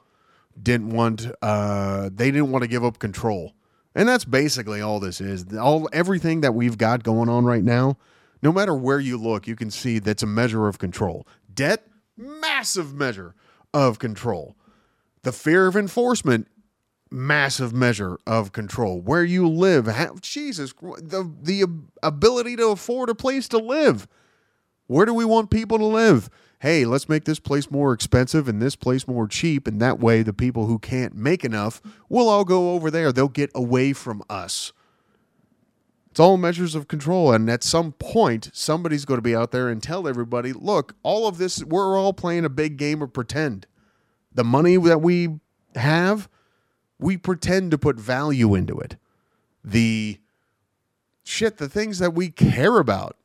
[0.62, 3.54] didn't want uh they didn't want to give up control.
[3.94, 5.46] And that's basically all this is.
[5.58, 7.98] All everything that we've got going on right now,
[8.44, 11.28] no matter where you look, you can see that's a measure of control.
[11.52, 13.34] Debt, massive measure
[13.74, 14.56] of control.
[15.28, 16.48] The fear of enforcement,
[17.12, 19.02] massive measure of control.
[19.02, 19.90] Where you live,
[20.22, 21.66] Jesus, the the
[22.02, 24.08] ability to afford a place to live.
[24.86, 26.30] Where do we want people to live?
[26.60, 30.24] Hey, let's make this place more expensive and this place more cheap, and that way
[30.24, 33.12] the people who can't make enough will all go over there.
[33.12, 34.72] They'll get away from us.
[36.10, 39.68] It's all measures of control, and at some point, somebody's going to be out there
[39.68, 43.68] and tell everybody, look, all of this, we're all playing a big game of pretend.
[44.38, 45.40] The money that we
[45.74, 46.30] have,
[47.00, 48.96] we pretend to put value into it.
[49.64, 50.20] The
[51.24, 53.18] shit, the things that we care about.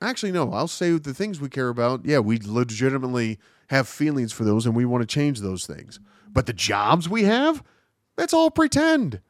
[0.00, 2.06] Actually, no, I'll say the things we care about.
[2.06, 6.00] Yeah, we legitimately have feelings for those and we want to change those things.
[6.32, 7.62] But the jobs we have,
[8.16, 9.20] that's all pretend.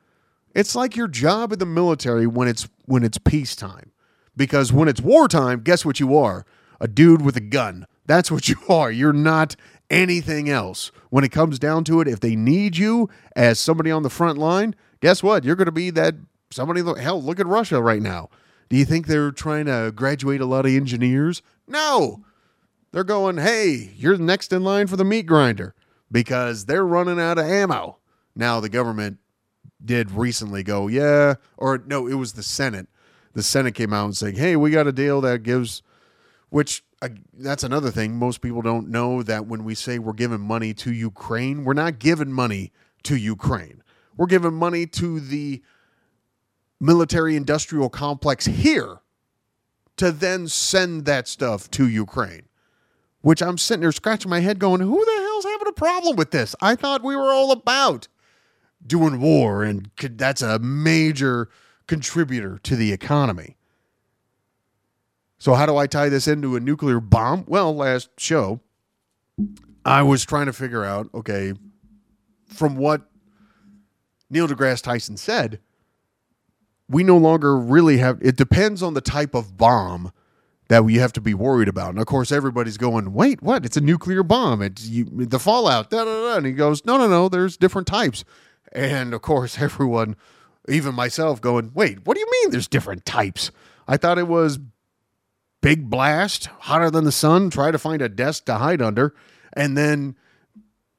[0.55, 3.91] It's like your job in the military when it's when it's peacetime.
[4.37, 6.47] Because when it's wartime, guess what you are?
[6.81, 7.89] A dude with a gun.
[8.07, 8.93] That's what you are.
[8.93, 9.57] You're not
[9.93, 10.91] anything else.
[11.11, 14.39] When it comes down to it, if they need you as somebody on the front
[14.39, 15.45] line, guess what?
[15.45, 16.15] You're going to be that
[16.51, 16.83] somebody.
[17.01, 18.31] Hell, look at Russia right now.
[18.69, 21.43] Do you think they're trying to graduate a lot of engineers?
[21.69, 22.25] No.
[22.91, 25.75] They're going, hey, you're next in line for the meat grinder
[26.11, 27.99] because they're running out of ammo.
[28.35, 29.19] Now, the government
[29.85, 32.89] did recently go, yeah, or no, it was the Senate.
[33.35, 35.83] The Senate came out and saying, hey, we got a deal that gives,
[36.51, 36.85] which
[37.35, 38.17] that's another thing.
[38.17, 41.99] Most people don't know that when we say we're giving money to Ukraine, we're not
[41.99, 42.73] giving money
[43.05, 43.83] to Ukraine.
[44.17, 45.63] We're giving money to the
[46.81, 48.99] military industrial complex here
[49.97, 52.43] to then send that stuff to Ukraine.
[53.21, 56.33] Which I'm sitting there scratching my head going, who the hell's having a problem with
[56.33, 56.57] this?
[56.61, 58.09] I thought we were all about
[58.85, 61.49] doing war and that's a major
[61.87, 63.57] contributor to the economy.
[65.43, 67.43] So how do I tie this into a nuclear bomb?
[67.49, 68.61] Well, last show
[69.85, 71.55] I was trying to figure out, okay,
[72.47, 73.11] from what
[74.31, 75.59] Neil deGrasse Tyson said,
[76.89, 80.13] we no longer really have it depends on the type of bomb
[80.69, 81.91] that we have to be worried about.
[81.91, 83.67] And of course, everybody's going, "Wait, what?
[83.67, 84.63] It's a nuclear bomb.
[84.63, 86.37] It's you, the fallout." Da, da, da.
[86.37, 87.29] And he goes, "No, no, no.
[87.29, 88.25] There's different types."
[88.71, 90.15] And of course, everyone,
[90.69, 92.53] even myself, going, "Wait, what do you mean?
[92.53, 93.51] There's different types?"
[93.89, 94.61] I thought it was
[95.63, 97.49] big blast, hotter than the sun.
[97.49, 99.15] Try to find a desk to hide under,
[99.55, 100.17] and then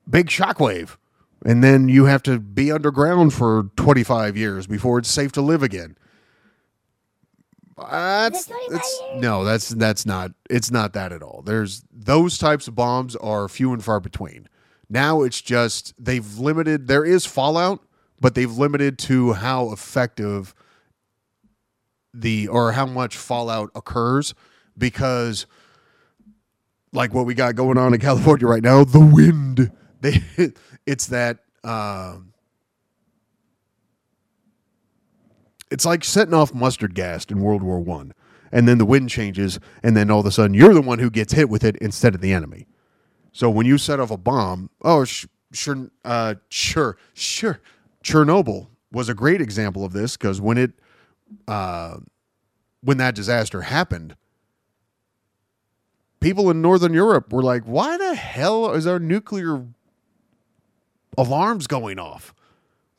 [0.10, 0.98] big shockwave,
[1.46, 5.62] and then you have to be underground for 25 years before it's safe to live
[5.62, 5.96] again.
[7.78, 10.32] That's, Is it 25 that's no, that's that's not.
[10.50, 11.42] It's not that at all.
[11.46, 14.48] There's those types of bombs are few and far between.
[14.90, 16.88] Now it's just they've limited.
[16.88, 17.84] There is fallout,
[18.22, 20.54] but they've limited to how effective
[22.14, 24.36] the or how much fallout occurs
[24.78, 25.46] because
[26.92, 29.72] like what we got going on in California right now, the wind.
[30.04, 30.22] They
[30.86, 32.34] it's that um
[35.72, 38.14] it's like setting off mustard gas in World War One.
[38.52, 41.10] And then the wind changes, and then all of a sudden you're the one who
[41.10, 42.68] gets hit with it instead of the enemy.
[43.32, 47.62] So when you set off a bomb, oh sh- sure, uh, sure, sure,
[48.04, 50.74] Chernobyl was a great example of this because when it,
[51.48, 51.98] uh,
[52.82, 54.16] when that disaster happened,
[56.24, 59.66] people in Northern Europe were like, "Why the hell is our nuclear
[61.18, 62.34] alarms going off?"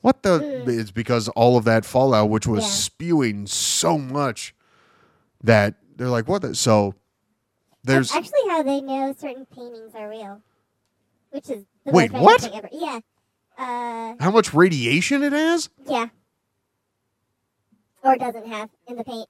[0.01, 0.63] What the?
[0.67, 2.69] It's because all of that fallout, which was Yeah.
[2.69, 4.53] spewing so much,
[5.43, 6.55] that they're like, "What?" The?
[6.55, 6.93] So
[7.83, 10.41] there's That's actually how they know certain paintings are real,
[11.31, 12.41] which is the Wait, what?
[12.41, 12.69] thing ever.
[12.71, 12.99] Yeah,
[13.57, 15.69] uh, how much radiation it has.
[15.87, 16.09] yeah,
[18.03, 19.27] or doesn't have in the paint.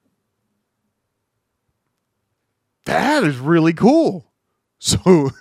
[2.85, 4.31] That is really cool.
[4.79, 5.31] So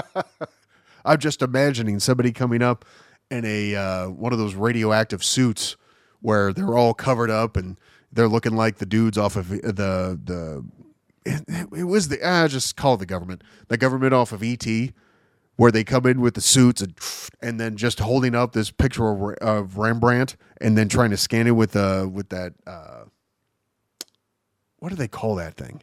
[1.04, 2.84] I'm just imagining somebody coming up
[3.30, 5.76] in a uh, one of those radioactive suits
[6.20, 7.78] where they're all covered up and
[8.12, 10.64] they're looking like the dudes off of the the.
[11.24, 11.44] It,
[11.76, 13.42] it was the I just call the government.
[13.68, 14.66] The government off of ET,
[15.56, 16.94] where they come in with the suits and
[17.42, 21.46] and then just holding up this picture of, of Rembrandt and then trying to scan
[21.46, 23.04] it with uh with that uh,
[24.78, 25.82] what do they call that thing?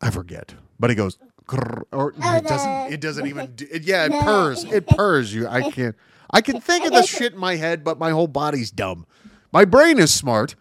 [0.00, 1.18] I forget, but it goes,
[1.50, 2.92] or Oh, it doesn't.
[2.92, 3.52] It doesn't even.
[3.56, 4.64] do- It, yeah, it purrs.
[4.64, 5.34] It purrs.
[5.34, 5.96] You, I can't.
[6.30, 9.06] I can think of the shit in my head, but my whole body's dumb.
[9.50, 10.54] My brain is smart.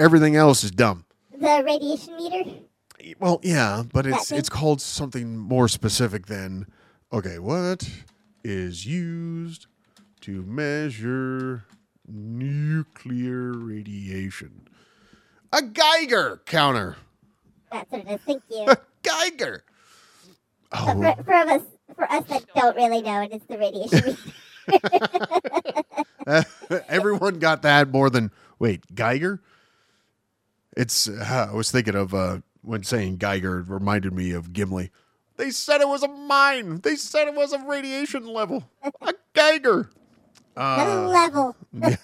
[0.00, 1.04] Everything else is dumb.
[1.30, 2.50] The radiation meter.
[3.20, 6.66] Well, yeah, but it's it's called something more specific than
[7.12, 7.38] okay.
[7.38, 7.88] What
[8.44, 9.66] is used
[10.22, 11.64] to measure
[12.08, 14.68] nuclear radiation?
[15.52, 16.96] A Geiger counter.
[17.72, 18.20] That's what it is.
[18.26, 18.66] Thank you.
[19.02, 19.64] Geiger.
[20.72, 21.62] Oh, for, for us,
[21.94, 24.16] for us that don't really know it's the radiation.
[26.88, 29.40] Everyone got that more than wait Geiger.
[30.76, 34.90] It's uh, I was thinking of uh, when saying Geiger it reminded me of Gimli.
[35.36, 36.80] They said it was a mine.
[36.82, 38.70] They said it was a radiation level.
[39.02, 39.90] A Geiger.
[40.56, 41.56] Another level.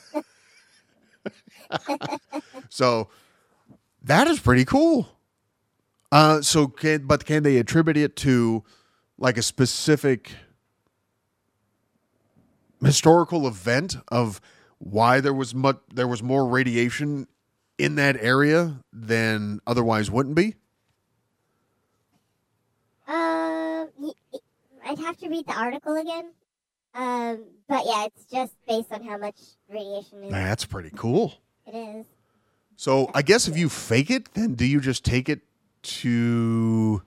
[2.70, 3.08] So
[4.02, 5.08] that is pretty cool.
[6.10, 8.64] Uh, so can but can they attribute it to
[9.18, 10.32] like a specific
[12.82, 14.40] historical event of
[14.78, 17.26] why there was much there was more radiation
[17.76, 20.54] in that area than otherwise wouldn't be?
[23.06, 23.88] Um,
[24.84, 26.30] I'd have to read the article again.
[26.94, 30.32] Um, but yeah, it's just based on how much radiation is.
[30.32, 31.34] That's pretty cool.
[31.66, 32.06] It is.
[32.76, 35.40] So I guess if you fake it, then do you just take it
[35.82, 37.02] to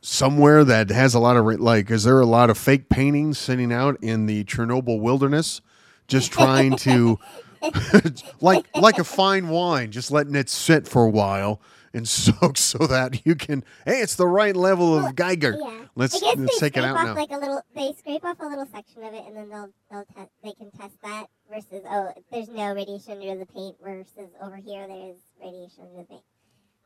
[0.00, 1.90] somewhere that has a lot of like?
[1.90, 5.60] Is there a lot of fake paintings sitting out in the Chernobyl wilderness,
[6.08, 7.18] just trying to,
[8.40, 11.60] like like a fine wine, just letting it sit for a while
[11.94, 13.64] and soak so that you can.
[13.84, 15.56] Hey, it's the right level of Geiger.
[15.58, 15.78] Yeah.
[15.94, 17.14] Let's, let's take it out now.
[17.14, 17.60] like a little.
[17.74, 20.30] They scrape off a little section of it, and then they'll they'll test.
[20.42, 24.86] They can test that versus oh, there's no radiation under the paint versus over here
[24.88, 26.22] there's radiation under the paint,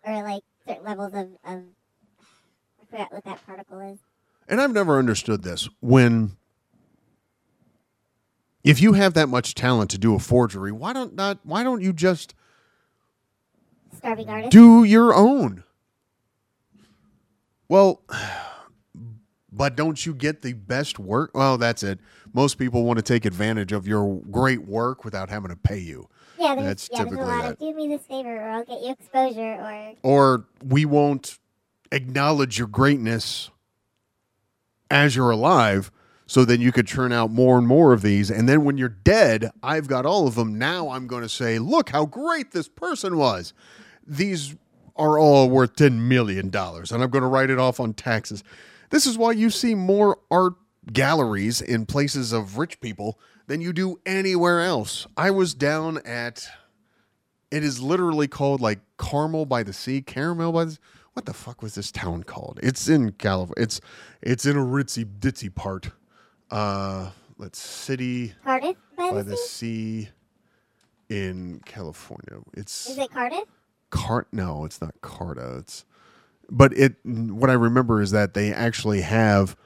[0.07, 1.63] or like certain levels of of.
[2.81, 3.99] I forgot what that particle is.
[4.49, 5.69] And I've never understood this.
[5.81, 6.37] When
[8.63, 11.83] if you have that much talent to do a forgery, why don't not why don't
[11.83, 12.35] you just
[13.97, 14.53] Starving artist.
[14.53, 15.65] do your own?
[17.69, 18.03] Well,
[19.53, 21.31] but don't you get the best work?
[21.35, 21.99] Well, that's it.
[22.33, 26.09] Most people want to take advantage of your great work without having to pay you.
[26.39, 27.53] Yeah, there's, That's yeah, there's a typically lot that.
[27.53, 31.39] of do me this favor or I'll get you exposure or or we won't
[31.93, 33.51] acknowledge your greatness
[34.91, 35.91] as you're alive
[36.27, 38.31] so then you could churn out more and more of these.
[38.31, 40.59] And then when you're dead i've got all of them.
[40.59, 43.53] Now i'm going to say look how great this person was.
[44.07, 44.57] These
[44.97, 48.43] are all worth 10 million dollars and i'm going to write it off on taxes.
[48.91, 50.55] This is why you see more art
[50.93, 56.49] galleries in places of rich people than you do anywhere else i was down at
[57.51, 60.79] it is literally called like Carmel by the Sea, Caramel by the
[61.13, 62.61] What the fuck was this town called?
[62.63, 63.63] It's in California.
[63.63, 63.81] It's
[64.21, 65.91] it's in a ritzy ditzy part.
[66.51, 70.05] Uh let's city Cardiff by, by the the sea?
[70.05, 70.09] sea
[71.09, 72.43] in California.
[72.55, 73.45] It's Is it Cardiff?
[73.91, 75.59] Cart no, it's not Carta.
[75.59, 75.85] It's
[76.51, 79.57] but it what I remember is that they actually have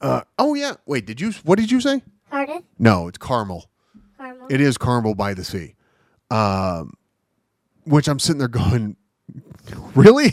[0.00, 0.74] uh oh yeah.
[0.86, 2.02] Wait, did you what did you say?
[2.30, 2.62] Cardiff?
[2.78, 3.70] No, it's Carmel.
[4.16, 4.46] Carmel?
[4.50, 5.74] It is Carmel by the Sea.
[6.30, 6.94] Um,
[7.84, 8.96] which I'm sitting there going,
[9.94, 10.32] really?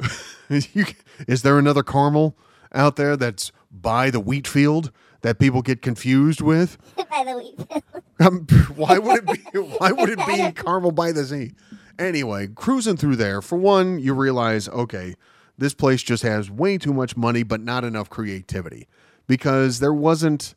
[0.48, 0.86] You-
[1.26, 2.34] is there another Carmel
[2.72, 4.90] out there that's by the wheat field
[5.20, 6.78] that people get confused with?
[6.96, 7.82] by the wheat field.
[8.20, 8.46] Um,
[8.76, 9.58] why would it be?
[9.58, 11.52] Why would it be Carmel by the Sea?
[11.98, 13.42] Anyway, cruising through there.
[13.42, 15.16] For one, you realize, okay,
[15.58, 18.88] this place just has way too much money, but not enough creativity,
[19.26, 20.54] because there wasn't.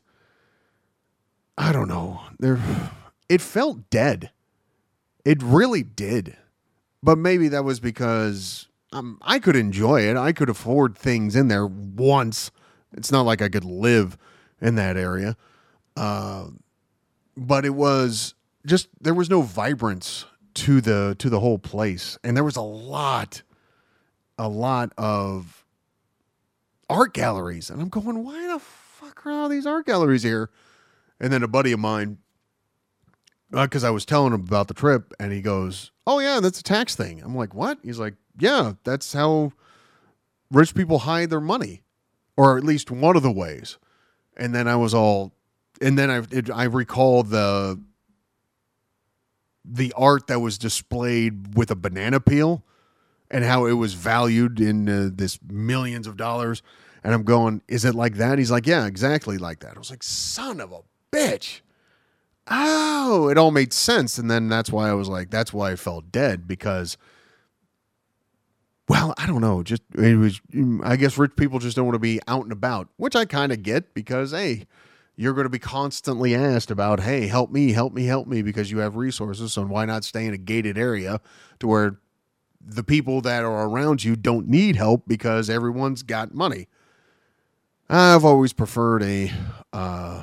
[1.58, 2.20] I don't know.
[2.38, 2.58] There,
[3.28, 4.30] it felt dead.
[5.24, 6.36] It really did,
[7.02, 10.16] but maybe that was because um, I could enjoy it.
[10.16, 12.50] I could afford things in there once.
[12.96, 14.16] It's not like I could live
[14.60, 15.36] in that area
[17.36, 18.34] but it was
[18.66, 22.62] just there was no vibrance to the to the whole place and there was a
[22.62, 23.42] lot
[24.42, 25.64] a lot of
[26.90, 30.50] art galleries and i'm going why the fuck are all these art galleries here?
[31.20, 32.18] And then a buddy of mine
[33.52, 36.60] uh, because i was telling him about the trip and he goes oh yeah that's
[36.60, 37.22] a tax thing.
[37.22, 37.78] I'm like what?
[37.82, 39.52] He's like yeah that's how
[40.50, 41.82] rich people hide their money
[42.36, 43.78] or at least one of the ways.
[44.36, 45.32] And then i was all
[45.80, 47.80] and then I it, I recall the
[49.64, 52.64] the art that was displayed with a banana peel
[53.32, 56.62] and how it was valued in uh, this millions of dollars
[57.02, 59.90] and I'm going is it like that he's like yeah exactly like that I was
[59.90, 60.80] like son of a
[61.10, 61.60] bitch
[62.48, 65.76] oh it all made sense and then that's why I was like that's why I
[65.76, 66.96] felt dead because
[68.88, 69.62] well, I don't know.
[69.62, 70.40] Just it was.
[70.82, 73.52] I guess rich people just don't want to be out and about, which I kind
[73.52, 74.66] of get because hey,
[75.16, 78.70] you're going to be constantly asked about, hey, help me, help me, help me, because
[78.70, 79.52] you have resources.
[79.52, 81.20] So why not stay in a gated area
[81.60, 81.98] to where
[82.64, 86.68] the people that are around you don't need help because everyone's got money.
[87.88, 89.30] I've always preferred a
[89.72, 90.22] uh,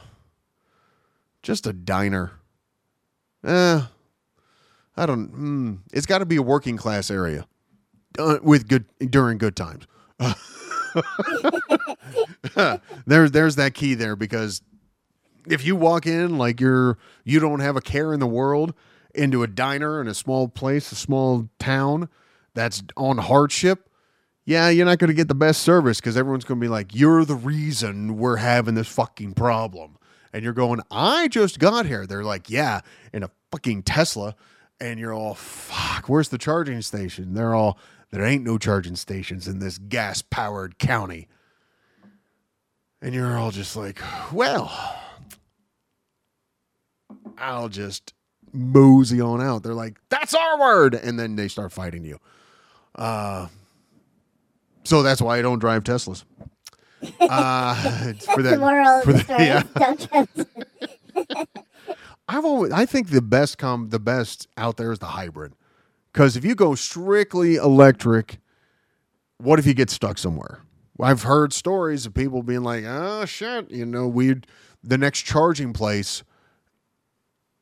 [1.44, 2.32] just a diner.
[3.44, 3.82] Eh,
[4.98, 5.32] I don't.
[5.32, 7.46] Mm, it's got to be a working class area
[8.18, 9.86] uh, with good during good times.
[13.06, 14.62] there, there's that key there because
[15.48, 18.74] if you walk in like you're you don't have a care in the world
[19.16, 22.10] into a diner in a small place, a small town
[22.54, 23.90] that's on hardship,
[24.46, 26.96] yeah, you're not going to get the best service because everyone's going to be like,
[26.96, 29.98] "You're the reason we're having this fucking problem,"
[30.34, 32.82] and you're going, "I just got here." They're like, "Yeah,
[33.14, 34.36] in a fucking Tesla,"
[34.80, 37.78] and you're all, "Fuck, where's the charging station?" They're all,
[38.12, 41.28] "There ain't no charging stations in this gas-powered county,"
[43.02, 44.00] and you're all just like,
[44.32, 44.72] "Well."
[47.38, 48.14] I'll just
[48.52, 49.64] mosey on out.
[49.64, 50.94] They're like, that's our word.
[50.94, 52.20] And then they start fighting you.
[52.96, 53.48] Uh,
[54.84, 56.24] so that's why I don't drive Teslas.
[57.22, 57.76] Uh,
[58.34, 59.64] for that, the moral for the yeah.
[62.28, 65.54] I've always, I think the best come, the best out there is the hybrid.
[66.12, 68.40] Because if you go strictly electric,
[69.38, 70.60] what if you get stuck somewhere?
[71.00, 74.42] I've heard stories of people being like, oh shit, you know, we
[74.84, 76.24] the next charging place,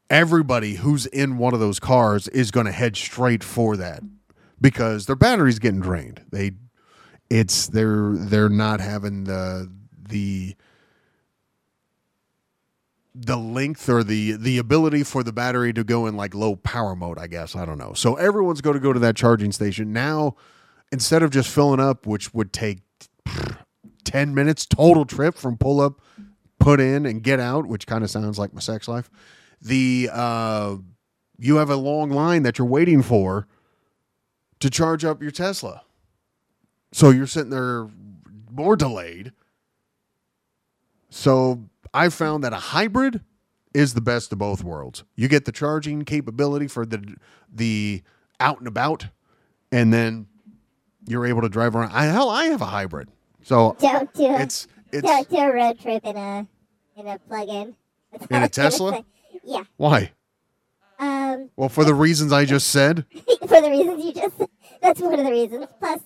[0.10, 4.02] everybody who's in one of those cars is going to head straight for that
[4.60, 6.24] because their battery's getting drained.
[6.32, 6.52] They,
[7.30, 9.72] it's they're they're not having the
[10.10, 10.56] the
[13.14, 16.96] the length or the the ability for the battery to go in like low power
[16.96, 17.56] mode i guess.
[17.56, 17.94] I don't know.
[17.94, 19.92] So everyone's going to go to that charging station.
[19.92, 20.36] Now
[20.92, 22.80] instead of just filling up which would take
[24.04, 26.02] 10 minutes total trip from pull up
[26.60, 29.10] put in and get out which kind of sounds like my sex life
[29.62, 30.76] the uh
[31.40, 33.48] you have a long line that you're waiting for
[34.60, 35.84] to charge up your tesla
[36.92, 37.88] so you're sitting there
[38.52, 39.32] more delayed
[41.10, 43.22] so I found that a hybrid
[43.74, 45.04] is the best of both worlds.
[45.16, 47.16] You get the charging capability for the
[47.52, 48.04] the
[48.40, 49.08] out and about,
[49.72, 50.28] and then
[51.08, 51.92] you're able to drive around.
[51.94, 53.10] I, hell, I have a hybrid,
[53.44, 54.42] so Don't do it.
[54.42, 56.48] it's it's Don't do a road trip in a
[56.98, 57.56] in a plug-in.
[57.56, 57.76] In
[58.14, 59.06] a I was gonna Tesla?
[59.44, 59.64] Yeah.
[59.78, 60.12] why?
[61.00, 63.06] Um, Well, for the reasons I just said.
[63.48, 64.36] for the reasons you just.
[64.82, 65.68] That's one of the reasons.
[65.80, 66.02] Plus,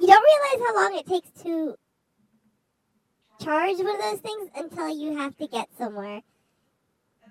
[0.00, 1.76] you don't realize how long it takes to
[3.40, 6.20] charge one of those things until you have to get somewhere,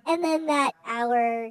[0.06, 1.50] and then that hour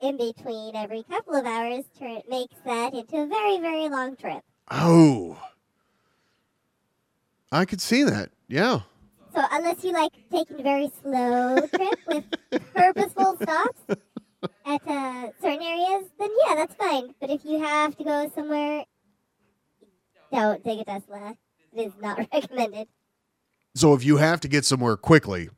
[0.00, 4.42] in between every couple of hours turn makes that into a very very long trip.
[4.70, 5.40] Oh,
[7.52, 8.30] I could see that.
[8.48, 8.80] Yeah.
[9.34, 12.24] So unless you like taking a very slow trip with
[12.74, 13.80] purposeful stops
[14.66, 17.14] at uh, certain areas, then yeah, that's fine.
[17.20, 18.84] But if you have to go somewhere,
[20.32, 21.36] don't take a Tesla.
[21.72, 22.88] It is not recommended.
[23.74, 25.50] So if you have to get somewhere quickly,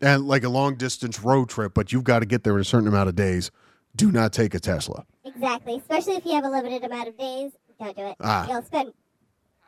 [0.00, 2.64] and like a long distance road trip, but you've got to get there in a
[2.64, 3.50] certain amount of days,
[3.96, 5.04] do not take a Tesla.
[5.24, 5.76] Exactly.
[5.76, 8.16] Especially if you have a limited amount of days, don't do it.
[8.20, 8.46] Ah.
[8.48, 8.92] You'll spend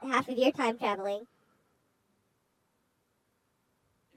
[0.02, 1.22] half of your time traveling.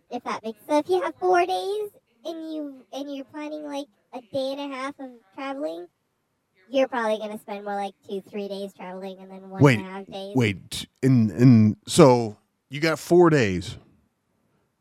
[0.10, 1.90] If that makes so, if you have four days
[2.26, 5.88] and you and you're planning like a day and a half of traveling,
[6.70, 9.88] you're probably gonna spend more like two, three days traveling, and then one Wait, and
[9.88, 10.36] a half days.
[10.36, 12.38] Wait, and in so
[12.70, 13.78] you got four days.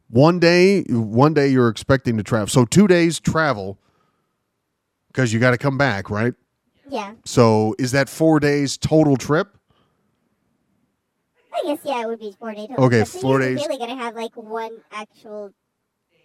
[0.09, 2.49] One day, one day you're expecting to travel.
[2.49, 3.79] So two days travel
[5.09, 6.35] because you got to come back, right?
[6.89, 9.57] Yeah, So is that four days total trip?
[11.55, 12.69] I guess yeah, it would be four days.
[12.69, 12.85] total.
[12.87, 13.67] Okay, then four you're days.
[13.67, 15.53] Really gonna have like one actual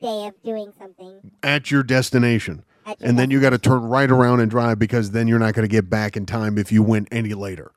[0.01, 1.20] day of doing something.
[1.43, 2.64] at your destination.
[3.01, 5.67] And then you got to turn right around and drive because then you're not going
[5.67, 7.71] to get back in time if you went any later.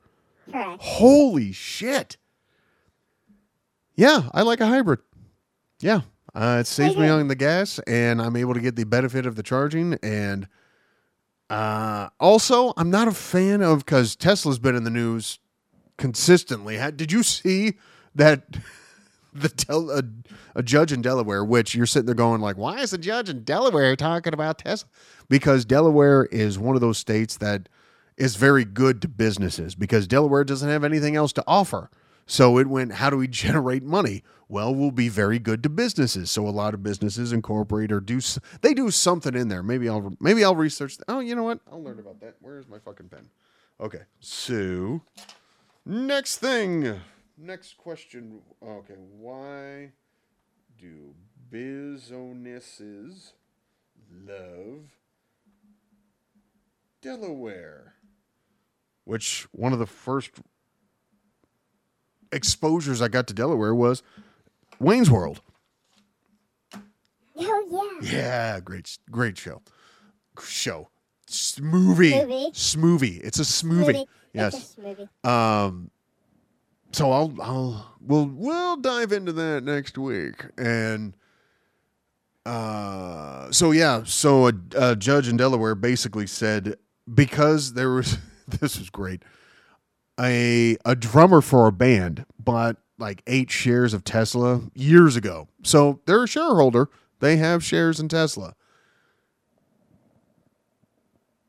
[0.51, 0.81] Correct.
[0.81, 2.17] Holy shit.
[3.95, 4.99] Yeah, I like a hybrid.
[5.79, 6.01] Yeah.
[6.33, 9.35] Uh, it saves me on the gas and I'm able to get the benefit of
[9.35, 9.95] the charging.
[10.03, 10.47] And
[11.49, 15.39] uh, also, I'm not a fan of because Tesla's been in the news
[15.97, 16.77] consistently.
[16.95, 17.77] Did you see
[18.13, 18.57] that
[19.41, 20.03] the tel- a,
[20.55, 23.43] a judge in Delaware, which you're sitting there going like, why is a judge in
[23.43, 24.89] Delaware talking about Tesla?
[25.27, 27.69] Because Delaware is one of those states that
[28.17, 31.89] is very good to businesses because Delaware doesn't have anything else to offer.
[32.25, 34.23] So it went, how do we generate money?
[34.47, 36.31] Well, we'll be very good to businesses.
[36.31, 38.19] So a lot of businesses incorporate or do
[38.61, 39.63] they do something in there.
[39.63, 40.97] Maybe I'll maybe I'll research.
[41.07, 41.59] Oh, you know what?
[41.71, 42.35] I'll learn about that.
[42.41, 43.29] Where's my fucking pen?
[43.79, 45.01] Okay, so
[45.85, 46.99] next thing,
[47.39, 48.41] next question.
[48.61, 49.91] Okay, why
[50.79, 51.15] do
[51.49, 53.33] businesses
[54.11, 54.89] love
[57.01, 57.93] Delaware?
[59.05, 60.31] Which one of the first
[62.31, 64.03] exposures I got to Delaware was
[64.79, 65.41] Wayne's World.
[67.35, 68.11] Oh yeah.
[68.11, 69.61] Yeah, great, great show.
[70.41, 70.89] Show.
[71.27, 72.27] Smoothie.
[72.27, 72.51] Movie.
[72.53, 73.21] Smoothie.
[73.23, 73.85] It's a smoothie.
[73.87, 74.07] Movie.
[74.33, 74.55] Yes.
[74.55, 75.09] It's a movie.
[75.23, 75.91] Um,
[76.91, 81.15] so I'll I'll we'll we'll dive into that next week, and
[82.45, 86.77] uh, so yeah, so a, a judge in Delaware basically said
[87.13, 88.17] because there was
[88.47, 89.23] this was great,
[90.19, 96.01] a a drummer for a band bought like eight shares of Tesla years ago, so
[96.05, 96.89] they're a shareholder.
[97.19, 98.55] They have shares in Tesla.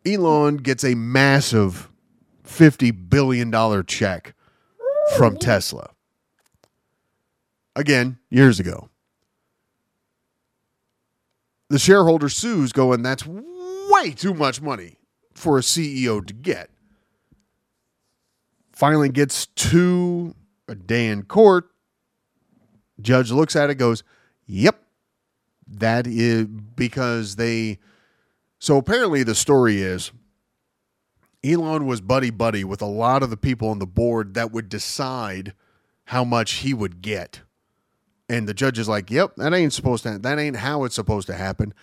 [0.04, 1.88] Elon gets a massive
[2.42, 4.34] fifty billion dollar check
[5.16, 5.90] from Tesla.
[7.76, 8.88] Again, years ago.
[11.68, 14.96] The shareholder sues, going, that's way too much money
[15.34, 16.70] for a CEO to get.
[18.72, 20.34] Finally gets to
[20.68, 21.66] a day in court.
[23.00, 24.02] Judge looks at it, goes,
[24.46, 24.82] Yep.
[25.68, 27.78] That is because they.
[28.58, 30.10] So apparently the story is
[31.42, 34.68] Elon was buddy buddy with a lot of the people on the board that would
[34.68, 35.54] decide
[36.06, 37.40] how much he would get.
[38.28, 40.18] And the judge is like, "Yep, that ain't supposed to.
[40.18, 41.74] That ain't how it's supposed to happen."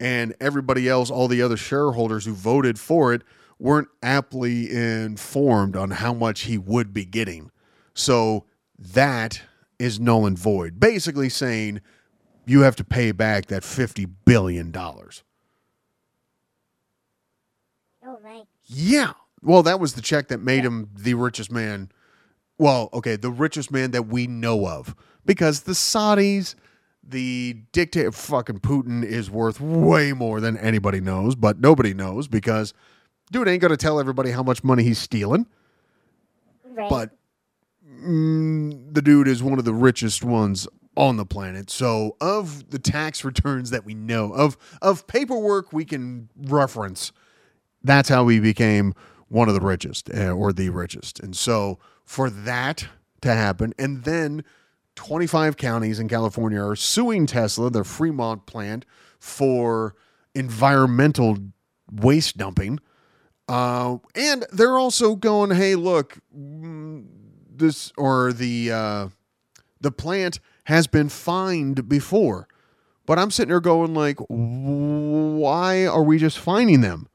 [0.00, 3.22] And everybody else, all the other shareholders who voted for it,
[3.58, 7.50] weren't aptly informed on how much he would be getting.
[7.94, 8.44] So
[8.78, 9.42] that
[9.78, 10.80] is null and void.
[10.80, 11.80] Basically saying
[12.46, 15.22] you have to pay back that fifty billion dollars.
[18.04, 18.42] Oh my.
[18.66, 19.12] Yeah.
[19.42, 21.90] Well, that was the check that made him the richest man.
[22.58, 24.94] Well, okay, the richest man that we know of.
[25.26, 26.54] Because the Saudis,
[27.02, 32.74] the dictator, fucking Putin is worth way more than anybody knows, but nobody knows because
[33.32, 35.46] dude ain't going to tell everybody how much money he's stealing.
[36.64, 36.90] Right.
[36.90, 37.10] But
[37.86, 41.70] mm, the dude is one of the richest ones on the planet.
[41.70, 47.12] So, of the tax returns that we know of, of paperwork we can reference,
[47.84, 48.94] that's how we became
[49.28, 51.20] one of the richest uh, or the richest.
[51.20, 52.86] And so, for that
[53.20, 54.44] to happen, and then
[54.96, 58.84] 25 counties in California are suing Tesla, their Fremont plant,
[59.18, 59.94] for
[60.34, 61.38] environmental
[61.90, 62.80] waste dumping.
[63.48, 67.04] Uh, and they're also going, hey, look, mm,
[67.50, 69.08] this or the uh,
[69.80, 72.48] the plant has been fined before.
[73.06, 77.06] But I'm sitting there going like, why are we just fining them?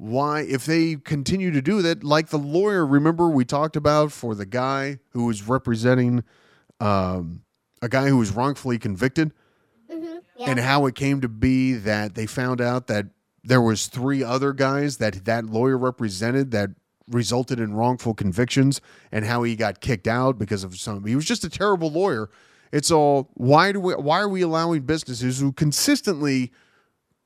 [0.00, 4.36] Why, if they continue to do that, like the lawyer, remember we talked about for
[4.36, 6.22] the guy who was representing
[6.78, 7.42] um,
[7.82, 9.32] a guy who was wrongfully convicted,
[9.88, 10.20] Yeah.
[10.38, 13.06] and how it came to be that they found out that
[13.42, 16.70] there was three other guys that that lawyer represented that
[17.10, 18.80] resulted in wrongful convictions
[19.10, 22.30] and how he got kicked out because of some he was just a terrible lawyer.
[22.70, 26.52] It's all why do we why are we allowing businesses who consistently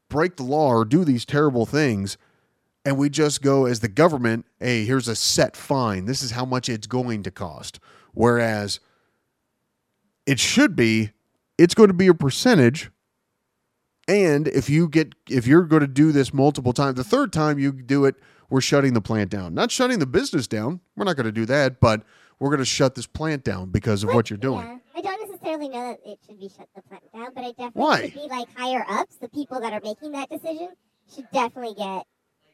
[0.09, 2.17] break the law or do these terrible things
[2.85, 6.45] and we just go as the government hey here's a set fine this is how
[6.45, 7.79] much it's going to cost
[8.13, 8.81] whereas
[10.27, 11.11] it should be
[11.59, 12.91] it's going to be a percentage
[14.09, 17.59] and if you get if you're going to do this multiple times the third time
[17.59, 18.17] you do it
[18.51, 21.47] we're shutting the plant down not shutting the business down we're not going to do
[21.47, 22.03] that but
[22.39, 24.79] we're going to shut this plant down because of what you're doing Yeah.
[24.95, 27.83] I don't necessarily know that it should be shut the plant down, but it definitely
[27.83, 28.03] Why?
[28.03, 29.17] should be like higher ups.
[29.17, 30.69] The people that are making that decision
[31.13, 32.05] should definitely get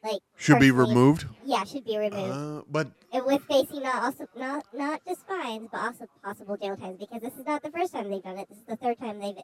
[0.03, 2.33] like should be removed Yeah, should be removed.
[2.33, 6.77] uh, but and with facing not also not not just fines, but also possible jail
[6.77, 8.49] times because this is not the first time they've done it.
[8.49, 9.37] This is the third time they've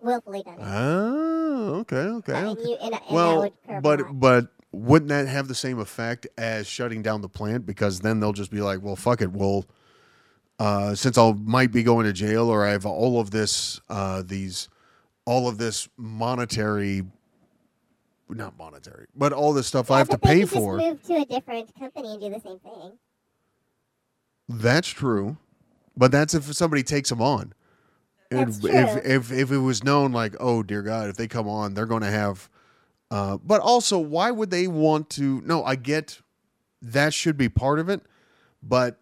[0.00, 0.64] willfully done it.
[0.64, 2.62] oh okay okay, okay.
[2.62, 6.26] you, and, and well would curb a but but wouldn't that have the same effect
[6.38, 9.66] as shutting down the plant because then they'll just be like well fuck it we'll
[10.60, 14.22] uh, since I might be going to jail or I have all of this, uh,
[14.22, 14.68] these,
[15.24, 17.02] all of this monetary,
[18.34, 20.78] not monetary, but all this stuff I have to pay for.
[20.78, 22.92] Just move to a different company and do the same thing.
[24.48, 25.36] That's true,
[25.96, 27.52] but that's if somebody takes them on.
[28.30, 28.70] That's if, true.
[28.70, 31.86] if if if it was known, like, oh dear God, if they come on, they're
[31.86, 32.48] going to have.
[33.10, 35.40] Uh, but also, why would they want to?
[35.44, 36.20] No, I get
[36.82, 38.02] that should be part of it,
[38.62, 39.00] but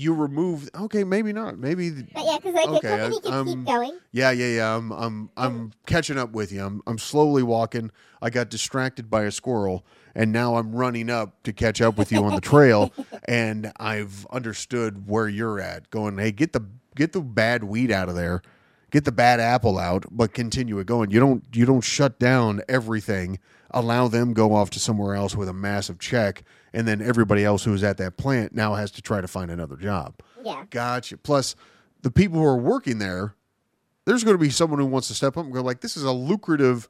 [0.00, 0.68] you remove.
[0.74, 1.58] Okay, maybe not.
[1.58, 3.98] Maybe But yeah, because like Okay, a company I- can um, keep going.
[4.12, 4.76] Yeah, yeah, yeah.
[4.76, 6.64] I'm I'm I'm catching up with you.
[6.64, 7.90] I'm I'm slowly walking.
[8.22, 9.84] I got distracted by a squirrel
[10.14, 12.92] and now I'm running up to catch up with you on the trail
[13.26, 15.90] and I've understood where you're at.
[15.90, 16.64] Going, "Hey, get the
[16.96, 18.42] get the bad weed out of there.
[18.90, 21.10] Get the bad apple out, but continue it going.
[21.10, 23.38] You don't you don't shut down everything.
[23.70, 27.64] Allow them go off to somewhere else with a massive check and then everybody else
[27.64, 30.14] who's at that plant now has to try to find another job.
[30.44, 30.64] Yeah.
[30.70, 31.16] Gotcha.
[31.16, 31.56] Plus,
[32.02, 33.34] the people who are working there,
[34.04, 36.04] there's going to be someone who wants to step up and go like, "This is
[36.04, 36.88] a lucrative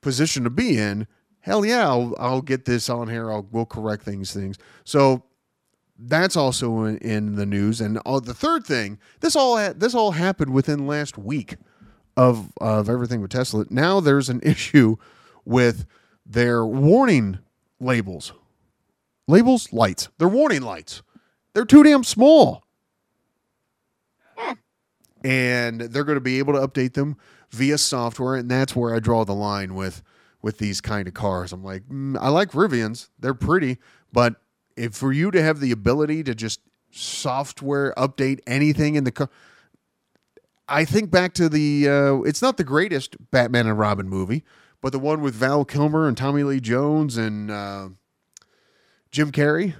[0.00, 1.06] position to be in."
[1.40, 3.30] Hell yeah, I'll, I'll get this on here.
[3.30, 4.58] I'll we'll correct things, things.
[4.84, 5.24] So
[5.98, 7.80] that's also in, in the news.
[7.80, 11.56] And uh, the third thing, this all ha- this all happened within last week
[12.16, 13.64] of of everything with Tesla.
[13.70, 14.96] Now there's an issue
[15.44, 15.86] with
[16.24, 17.38] their warning
[17.80, 18.32] labels.
[19.28, 20.08] Labels, lights.
[20.18, 21.02] They're warning lights.
[21.54, 22.64] They're too damn small
[25.24, 27.16] and they're going to be able to update them
[27.50, 30.02] via software and that's where i draw the line with
[30.40, 33.78] with these kind of cars i'm like mm, i like rivians they're pretty
[34.12, 34.36] but
[34.76, 36.60] if for you to have the ability to just
[36.90, 39.28] software update anything in the car
[40.68, 44.44] i think back to the uh, it's not the greatest batman and robin movie
[44.80, 47.88] but the one with val kilmer and tommy lee jones and uh,
[49.10, 49.74] jim carrey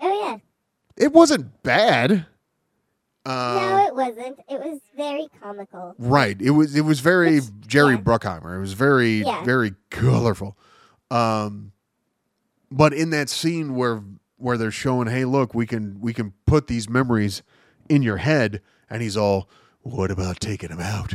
[0.00, 0.38] Oh yeah.
[0.96, 2.26] it wasn't bad
[3.24, 4.40] uh, no, it wasn't.
[4.50, 5.94] It was very comical.
[5.96, 6.36] Right.
[6.42, 8.00] It was it was very Which- Jerry yeah.
[8.00, 8.56] Bruckheimer.
[8.56, 9.44] It was very Yeah.
[9.44, 10.58] very colorful.
[11.08, 11.70] Um
[12.68, 14.02] but in that scene where
[14.42, 17.42] where they're showing, hey, look, we can we can put these memories
[17.88, 19.48] in your head, and he's all,
[19.82, 21.14] what about taking them out?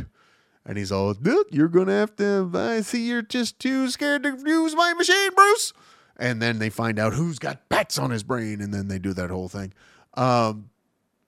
[0.64, 1.14] And he's all,
[1.50, 2.50] you're gonna have to.
[2.54, 5.72] I see you're just too scared to use my machine, Bruce.
[6.20, 9.12] And then they find out who's got bats on his brain, and then they do
[9.14, 9.72] that whole thing.
[10.14, 10.70] Um,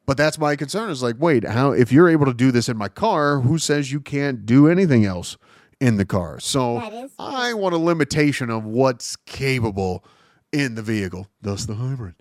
[0.05, 2.76] but that's my concern is like, wait, how if you're able to do this in
[2.76, 5.36] my car, who says you can't do anything else
[5.80, 6.40] in the car?
[6.40, 7.26] So That is true.
[7.26, 10.05] I want a limitation of what's capable
[10.53, 12.14] in the vehicle, thus the hybrid.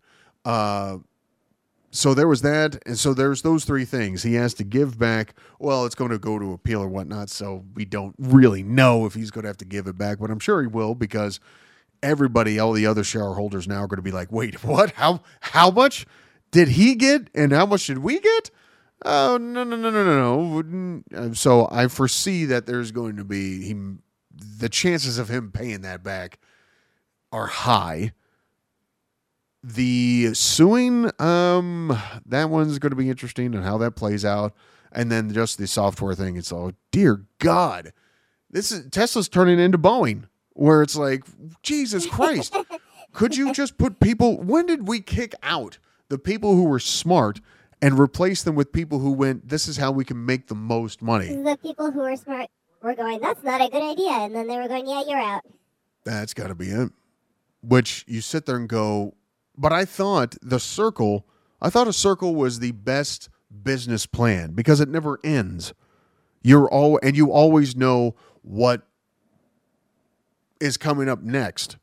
[0.45, 0.99] Uh,
[1.91, 4.21] so there was that, and so there's those three things.
[4.21, 5.33] He has to give back.
[5.57, 9.15] Well, it's going to go to appeal or whatnot, so we don't really know if
[9.15, 11.39] he's going to have to give it back, but I'm sure he will because
[12.03, 14.91] everybody, all the other shareholders now are going to be like, wait, what?
[14.91, 16.05] How how much
[16.51, 18.51] did he get, and how much did we get?
[19.03, 21.33] Oh no no no no no no!
[21.33, 23.75] So I foresee that there's going to be he,
[24.31, 26.37] the chances of him paying that back
[27.31, 28.13] are high.
[29.63, 34.53] The suing, um, that one's going to be interesting and how that plays out,
[34.91, 36.37] and then just the software thing.
[36.37, 37.91] It's all dear God,
[38.49, 40.23] this is Tesla's turning into Boeing,
[40.53, 41.23] where it's like
[41.61, 42.55] Jesus Christ.
[43.11, 44.41] Could you just put people?
[44.41, 45.77] When did we kick out
[46.07, 47.41] the people who were smart
[47.81, 51.01] and replace them with people who went, "This is how we can make the most
[51.01, 51.35] money"?
[51.35, 52.49] The people who are smart
[52.81, 54.11] were going, that's not a good idea.
[54.11, 55.43] And then they were going, yeah, you're out.
[56.05, 56.91] That's got to be it.
[57.61, 59.15] Which you sit there and go,
[59.57, 61.25] but I thought the circle,
[61.61, 63.29] I thought a circle was the best
[63.63, 65.73] business plan because it never ends.
[66.41, 68.87] You're all and you always know what
[70.59, 71.77] is coming up next.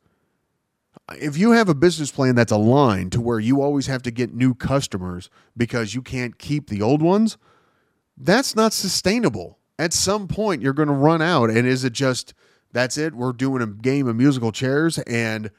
[1.20, 4.34] If you have a business plan that's aligned to where you always have to get
[4.34, 7.36] new customers because you can't keep the old ones,
[8.16, 9.58] that's not sustainable.
[9.78, 11.50] At some point, you're going to run out.
[11.50, 12.34] And is it just
[12.72, 13.14] that's it?
[13.14, 15.50] We're doing a game of musical chairs and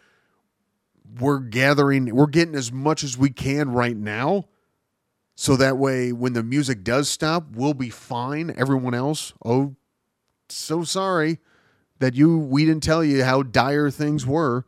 [1.19, 4.45] we're gathering, we're getting as much as we can right now.
[5.35, 8.53] So that way, when the music does stop, we'll be fine.
[8.57, 9.75] Everyone else, oh,
[10.49, 11.39] so sorry
[11.99, 14.65] that you we didn't tell you how dire things were.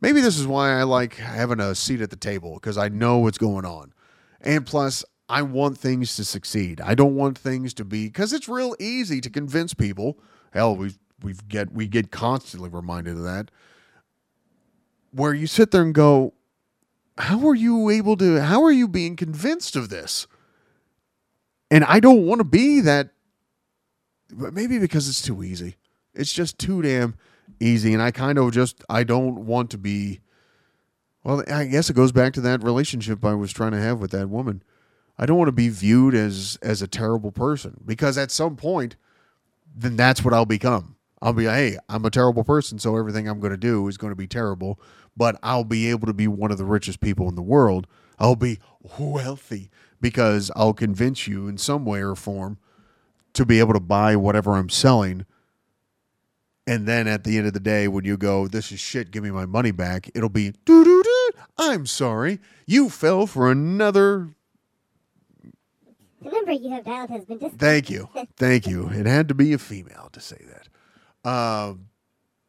[0.00, 3.18] Maybe this is why I like having a seat at the table because I know
[3.18, 3.92] what's going on.
[4.40, 6.80] And plus, I want things to succeed.
[6.80, 10.18] I don't want things to be because it's real easy to convince people.
[10.52, 13.50] Hell, we we get we get constantly reminded of that.
[15.12, 16.34] Where you sit there and go,
[17.18, 18.40] how are you able to?
[18.40, 20.26] How are you being convinced of this?
[21.70, 23.10] And I don't want to be that.
[24.32, 25.76] But maybe because it's too easy.
[26.14, 27.16] It's just too damn
[27.60, 30.20] easy, and I kind of just I don't want to be.
[31.22, 34.10] Well, I guess it goes back to that relationship I was trying to have with
[34.12, 34.62] that woman.
[35.18, 38.96] I don't want to be viewed as as a terrible person because at some point,
[39.74, 40.96] then that's what I'll become.
[41.22, 44.10] I'll be, hey, I'm a terrible person, so everything I'm going to do is going
[44.10, 44.80] to be terrible.
[45.16, 47.86] But I'll be able to be one of the richest people in the world.
[48.18, 48.58] I'll be
[48.98, 52.58] wealthy because I'll convince you in some way or form
[53.34, 55.26] to be able to buy whatever I'm selling.
[56.66, 59.22] And then at the end of the day, when you go, this is shit, give
[59.22, 61.30] me my money back, it'll be, doo doo doo.
[61.58, 64.30] I'm sorry, you fell for another
[66.22, 68.08] The number you have dialed has been Thank you.
[68.36, 68.88] Thank you.
[68.88, 71.28] It had to be a female to say that.
[71.28, 71.89] Um,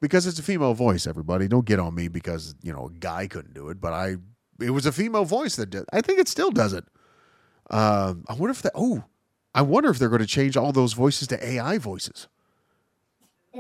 [0.02, 1.48] because it's a female voice, everybody.
[1.48, 4.18] Don't get on me because, you know, a guy couldn't do it, but I
[4.60, 5.86] it was a female voice that did.
[5.94, 6.84] I think it still does it.
[7.70, 9.06] Um, I wonder if that oh,
[9.56, 12.28] I wonder if they're going to change all those voices to AI voices.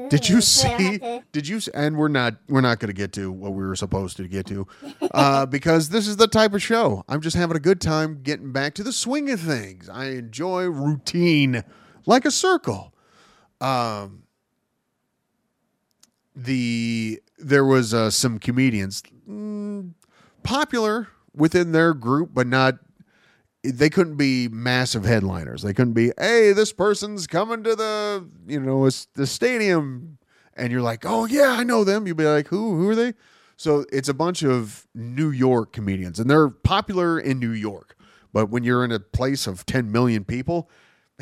[0.09, 1.21] Did you so I don't see?
[1.33, 1.59] Did you?
[1.73, 2.35] And we're not.
[2.47, 4.65] We're not going to get to what we were supposed to get to,
[5.13, 7.03] uh, because this is the type of show.
[7.09, 9.89] I'm just having a good time getting back to the swing of things.
[9.89, 11.65] I enjoy routine,
[12.05, 12.93] like a circle.
[13.59, 14.20] Um,
[16.35, 19.91] the there was uh, some comedians mm,
[20.43, 22.75] popular within their group, but not.
[23.63, 25.61] They couldn't be massive headliners.
[25.61, 30.17] They couldn't be, hey, this person's coming to the you know the stadium,
[30.55, 32.07] and you're like, oh yeah, I know them.
[32.07, 33.13] You'd be like, who who are they?
[33.57, 37.95] So it's a bunch of New York comedians, and they're popular in New York.
[38.33, 40.69] But when you're in a place of 10 million people,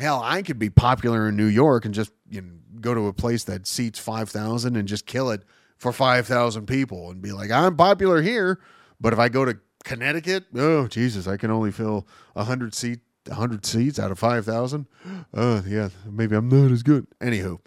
[0.00, 2.48] hell, I could be popular in New York and just you know,
[2.80, 5.42] go to a place that seats 5,000 and just kill it
[5.76, 8.60] for 5,000 people and be like, I'm popular here.
[9.00, 13.64] But if I go to Connecticut, oh, Jesus, I can only fill 100 seat, 100
[13.64, 14.86] seats out of 5,000.
[15.34, 17.06] Oh, yeah, maybe I'm not as good.
[17.20, 17.60] Anywho,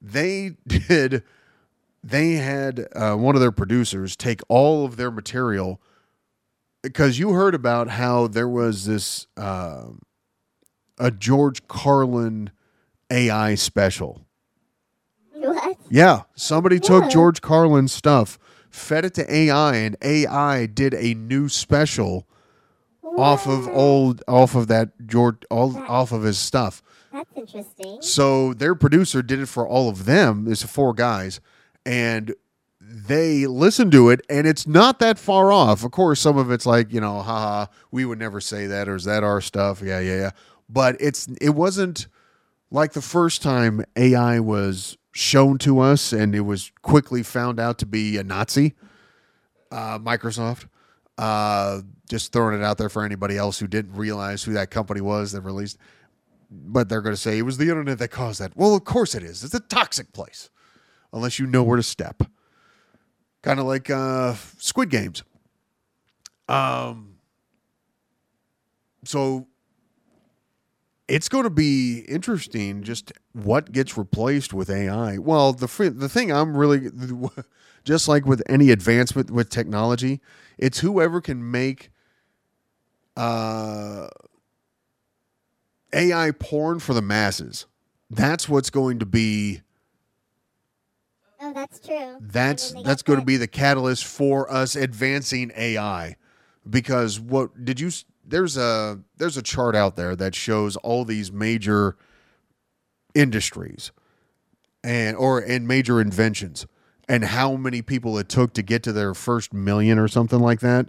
[0.00, 1.22] they did,
[2.02, 5.80] they had uh, one of their producers take all of their material
[6.82, 9.84] because you heard about how there was this uh,
[10.98, 12.50] a George Carlin
[13.10, 14.22] AI special.
[15.34, 15.76] What?
[15.90, 18.38] Yeah, somebody took George Carlin's stuff,
[18.70, 22.26] fed it to AI, and AI did a new special
[23.18, 26.82] off of old off of that George all off of his stuff.
[27.12, 27.98] That's interesting.
[28.00, 30.44] So their producer did it for all of them.
[30.44, 31.40] There's four guys,
[31.84, 32.34] and
[32.80, 35.84] they listened to it, and it's not that far off.
[35.84, 38.94] Of course, some of it's like you know, haha, we would never say that, or
[38.94, 39.82] is that our stuff?
[39.82, 40.30] Yeah, yeah, yeah.
[40.72, 42.06] But it's it wasn't
[42.70, 47.78] like the first time AI was shown to us, and it was quickly found out
[47.78, 48.74] to be a Nazi.
[49.70, 50.66] Uh, Microsoft.
[51.18, 55.00] Uh, just throwing it out there for anybody else who didn't realize who that company
[55.00, 55.78] was that released
[56.52, 58.56] but they're going to say it was the internet that caused that.
[58.56, 59.42] Well, of course it is.
[59.42, 60.50] It's a toxic place
[61.12, 62.22] unless you know where to step.
[63.42, 65.24] Kind of like uh, Squid Games.
[66.48, 67.16] Um,
[69.04, 69.48] so
[71.08, 75.18] it's going to be interesting just what gets replaced with AI.
[75.18, 76.90] Well, the the thing I'm really
[77.84, 80.20] just like with any advancement with technology,
[80.58, 81.90] it's whoever can make
[83.16, 84.08] uh,
[85.92, 87.66] AI porn for the masses.
[88.10, 89.62] That's what's going to be
[91.40, 92.20] Oh, that's true.
[92.20, 96.16] that's I mean, they that's going to be the catalyst for us advancing AI
[96.68, 97.90] because what did you
[98.24, 101.96] there's a there's a chart out there that shows all these major
[103.14, 103.92] industries
[104.84, 106.66] and or and major inventions
[107.08, 110.60] and how many people it took to get to their first million or something like
[110.60, 110.88] that.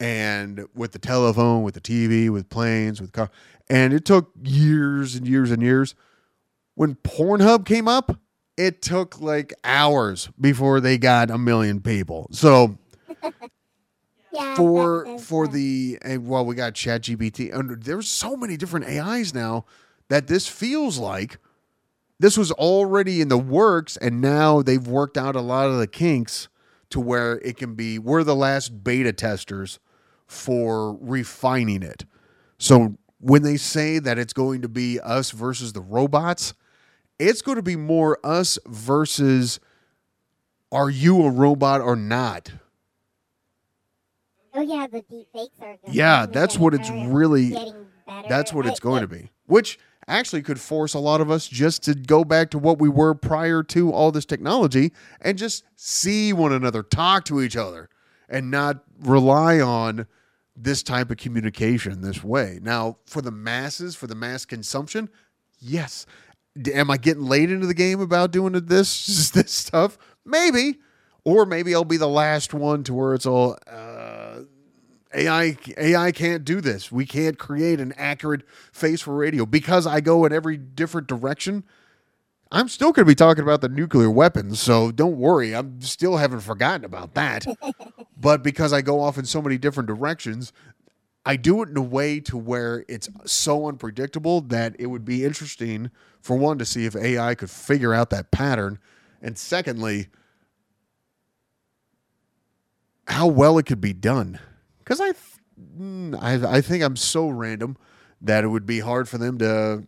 [0.00, 3.30] And with the telephone with the TV with planes with car
[3.68, 5.94] and it took years and years and years.
[6.74, 8.18] When Pornhub came up
[8.56, 12.28] it took like hours before they got a million people.
[12.30, 12.78] So
[14.34, 18.86] yeah, for for the and well we got chat gpt and there's so many different
[18.86, 19.64] ais now
[20.08, 21.38] that this feels like
[22.18, 25.86] this was already in the works and now they've worked out a lot of the
[25.86, 26.48] kinks
[26.90, 29.78] to where it can be we're the last beta testers
[30.26, 32.04] for refining it.
[32.58, 36.54] So when they say that it's going to be us versus the robots
[37.18, 39.60] it's going to be more us versus
[40.72, 42.52] are you a robot or not
[44.54, 45.76] Oh yeah, the deep fakes are.
[45.84, 45.94] Good.
[45.94, 47.56] Yeah, that's what it's really-
[48.28, 49.30] That's what it's going to be.
[49.46, 52.88] Which actually could force a lot of us just to go back to what we
[52.88, 57.88] were prior to all this technology and just see one another, talk to each other,
[58.28, 60.06] and not rely on
[60.54, 62.58] this type of communication this way.
[62.62, 65.08] Now, for the masses, for the mass consumption,
[65.58, 66.06] yes.
[66.72, 69.98] Am I getting late into the game about doing this this stuff?
[70.24, 70.78] Maybe.
[71.26, 74.23] Or maybe I'll be the last one to where it's all uh,
[75.14, 76.90] AI AI can't do this.
[76.92, 78.42] We can't create an accurate
[78.72, 81.64] face for radio because I go in every different direction.
[82.52, 85.54] I'm still going to be talking about the nuclear weapons, so don't worry.
[85.54, 87.46] I'm still haven't forgotten about that.
[88.16, 90.52] but because I go off in so many different directions,
[91.26, 95.24] I do it in a way to where it's so unpredictable that it would be
[95.24, 95.90] interesting
[96.20, 98.78] for one to see if AI could figure out that pattern,
[99.22, 100.08] and secondly,
[103.08, 104.38] how well it could be done.
[104.84, 105.12] Because I,
[105.78, 107.76] mm, I, I think I'm so random
[108.20, 109.86] that it would be hard for them to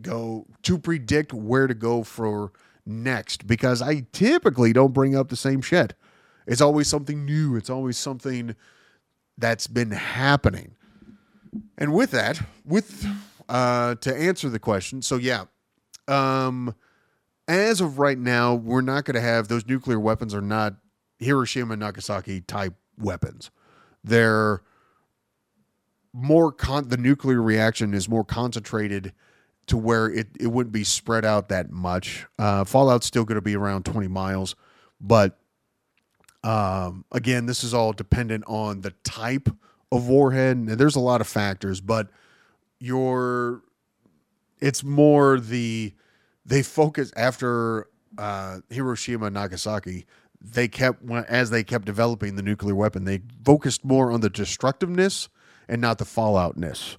[0.00, 2.52] go to predict where to go for
[2.84, 3.46] next.
[3.46, 5.94] Because I typically don't bring up the same shit.
[6.46, 7.56] It's always something new.
[7.56, 8.56] It's always something
[9.38, 10.74] that's been happening.
[11.78, 13.06] And with that, with
[13.48, 15.44] uh, to answer the question, so yeah,
[16.08, 16.74] um,
[17.48, 20.74] as of right now, we're not going to have those nuclear weapons are not
[21.18, 23.50] Hiroshima and Nagasaki type weapons.
[24.04, 24.62] They're
[26.12, 29.12] more con- the nuclear reaction is more concentrated
[29.66, 32.26] to where it, it wouldn't be spread out that much.
[32.38, 34.54] Uh, Fallout's still going to be around 20 miles,
[35.00, 35.38] but
[36.44, 39.48] um, again, this is all dependent on the type
[39.92, 40.56] of warhead.
[40.56, 42.08] And there's a lot of factors, but
[42.80, 43.62] your
[44.60, 45.94] it's more the
[46.44, 47.86] they focus after
[48.18, 50.06] uh, Hiroshima and Nagasaki.
[50.44, 55.28] They kept as they kept developing the nuclear weapon, they focused more on the destructiveness
[55.68, 56.96] and not the falloutness.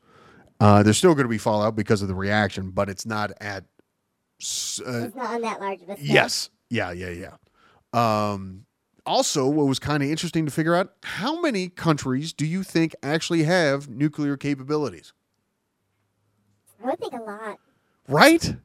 [0.60, 3.64] Uh, there's still going to be fallout because of the reaction, but it's not at.
[3.64, 3.66] Uh,
[4.40, 6.06] It's not on that large of a scale.
[6.06, 6.50] Yes.
[6.70, 7.36] Yeah, yeah, yeah.
[7.94, 8.66] Um,
[9.06, 12.96] also, what was kind of interesting to figure out how many countries do you think
[13.04, 15.14] actually have nuclear capabilities?
[16.82, 17.60] I would think a lot.
[18.08, 18.56] Right?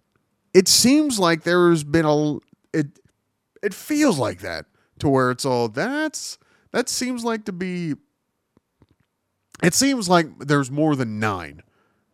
[0.55, 2.39] It seems like there's been a
[2.72, 2.99] it
[3.63, 4.67] it feels like that
[4.99, 6.39] to where it's all that's
[6.73, 7.95] that seems like to be
[9.63, 11.63] it seems like there's more than 9,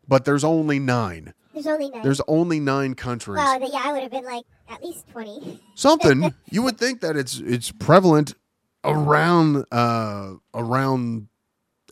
[0.09, 1.34] but there's only 9.
[1.53, 2.03] There's only nine.
[2.03, 3.36] There's only 9 countries.
[3.36, 5.61] well, yeah, I would have been like at least twenty.
[5.74, 8.34] something you would think that it's it's prevalent
[8.82, 11.28] around uh around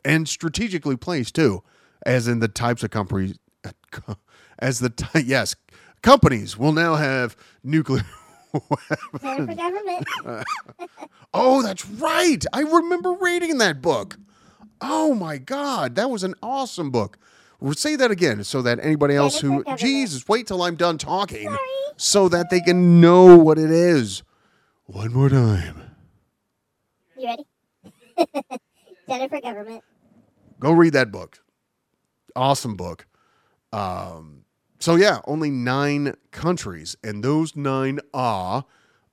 [0.03, 1.63] and strategically placed too
[2.05, 3.37] as in the types of companies
[4.59, 5.55] as the ty- yes
[6.01, 8.03] companies will now have nuclear
[9.21, 10.07] Center for government.
[11.33, 12.43] oh that's right.
[12.53, 14.17] I remember reading that book.
[14.81, 15.95] Oh my god.
[15.95, 17.17] That was an awesome book.
[17.59, 21.47] We'll say that again so that anybody else who jesus wait till i'm done talking
[21.47, 21.57] Sorry.
[21.95, 24.21] so that they can know what it is.
[24.85, 25.81] One more time.
[27.17, 27.45] You ready?
[29.07, 29.81] Center for government.
[30.59, 31.39] go read that book.
[32.35, 33.07] Awesome book.
[33.71, 34.42] Um,
[34.83, 38.65] so yeah only nine countries and those nine are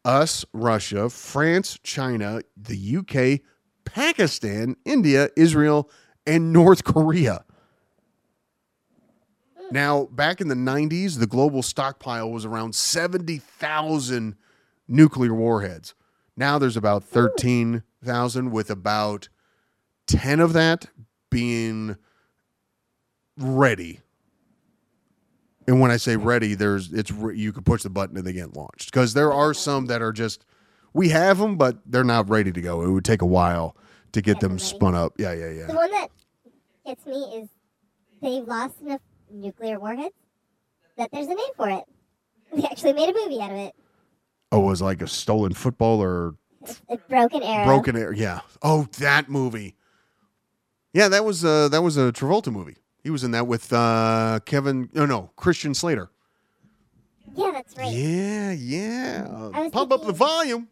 [0.04, 3.40] us russia france china the uk
[3.84, 5.88] pakistan india israel
[6.26, 7.44] and north korea
[9.72, 14.34] Now, back in the 90s, the global stockpile was around 70,000
[14.88, 15.94] nuclear warheads.
[16.36, 19.28] Now there's about 13,000, with about
[20.08, 20.86] 10 of that
[21.30, 21.96] being
[23.36, 24.00] ready.
[25.70, 28.56] And when I say ready, there's it's you can push the button and they get
[28.56, 30.44] launched because there are some that are just
[30.94, 32.82] we have them, but they're not ready to go.
[32.82, 33.76] It would take a while
[34.10, 35.12] to get them them spun up.
[35.16, 35.66] Yeah, yeah, yeah.
[35.66, 36.08] The one that
[36.84, 37.48] gets me is
[38.20, 39.00] they've lost enough
[39.30, 40.12] nuclear warheads
[40.96, 41.84] that there's a name for it.
[42.52, 43.74] They actually made a movie out of it.
[44.50, 46.34] Oh, it was like a stolen football or
[46.88, 47.64] A broken arrow.
[47.66, 48.12] broken air.
[48.12, 48.40] Yeah.
[48.60, 49.76] Oh, that movie.
[50.92, 52.76] Yeah, that was uh that was a Travolta movie.
[53.03, 54.88] He was in that with uh Kevin.
[54.92, 56.11] No, no, Christian Slater.
[57.34, 57.92] Yeah, that's right.
[57.92, 59.68] Yeah, yeah.
[59.72, 60.68] Pump up the volume.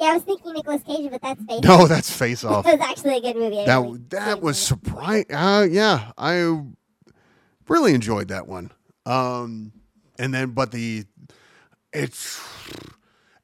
[0.00, 1.62] Yeah, I was thinking Nicolas Cage, but that's fake.
[1.62, 2.66] No, that's Face Off.
[2.68, 3.60] It was actually a good movie.
[3.60, 5.34] I that really that was surprising.
[5.34, 6.62] Uh, yeah, I
[7.68, 8.70] really enjoyed that one.
[9.04, 9.72] Um,
[10.18, 11.04] and then, but the
[11.92, 12.40] it's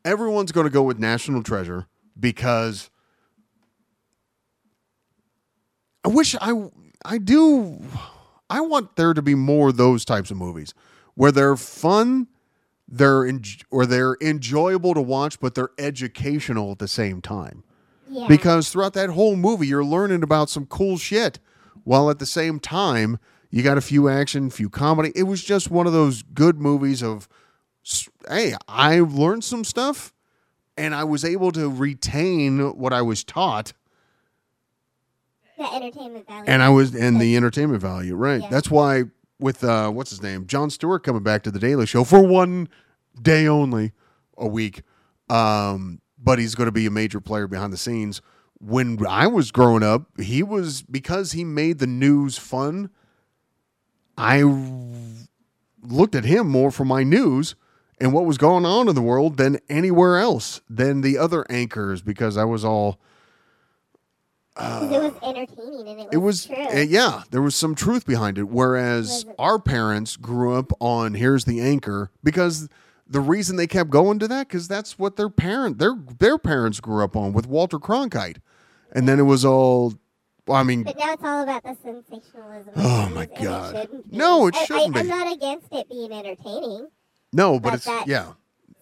[0.05, 1.87] everyone's going to go with National Treasure
[2.19, 2.89] because
[6.05, 6.53] I wish I
[7.07, 7.83] I do
[8.51, 10.75] I want there to be more of those types of movies
[11.15, 12.29] where they're fun,
[12.87, 17.63] they're en- or they're enjoyable to watch, but they're educational at the same time.
[18.09, 18.27] Yeah.
[18.29, 21.41] because throughout that whole movie you're learning about some cool shit
[21.83, 23.19] while at the same time
[23.51, 26.61] you got a few action a few comedy it was just one of those good
[26.61, 27.29] movies of
[28.29, 30.13] hey i learned some stuff
[30.79, 33.73] and i was able to retain what i was taught
[35.59, 36.45] that entertainment value.
[36.47, 38.43] and i was and the entertainment value right.
[38.43, 38.49] Yeah.
[38.51, 39.05] that's why
[39.39, 40.47] with uh what's his name?
[40.47, 42.69] Jon Stewart coming back to the daily show for one
[43.21, 43.93] day only
[44.39, 44.83] a week.
[45.29, 48.23] Um but he's going to be a major player behind the scenes.
[48.59, 52.89] When i was growing up he was because he made the news fun
[54.17, 54.43] i
[55.83, 57.55] looked at him more for my news
[58.01, 62.01] and what was going on in the world than anywhere else than the other anchors
[62.01, 62.99] because i was all
[64.57, 66.79] 'Cause it was entertaining and it was, it was true.
[66.81, 69.35] uh, yeah there was some truth behind it whereas it?
[69.39, 72.69] our parents grew up on here's the anchor because
[73.07, 76.81] the reason they kept going to that because that's what their parent their their parents
[76.81, 78.39] grew up on with walter cronkite
[78.93, 79.93] and then it was all
[80.47, 82.73] well, i mean But now it's all about the sensationalism.
[82.77, 83.89] Oh, my and it God.
[84.11, 85.11] No, it I- shouldn't I, be.
[85.11, 86.89] I'm not against it being entertaining.
[87.33, 88.33] no but but it's that- yeah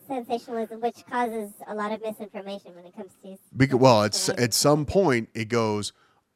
[0.07, 3.37] Sensationalism, which causes a lot of misinformation when it comes to.
[3.57, 5.93] because well it's at some point it goes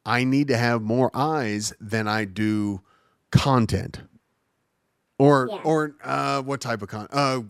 [0.07, 2.81] i need to have more eyes than i do
[3.31, 4.01] content
[5.19, 5.61] or Yeah.
[5.65, 7.41] or uh what type of con uh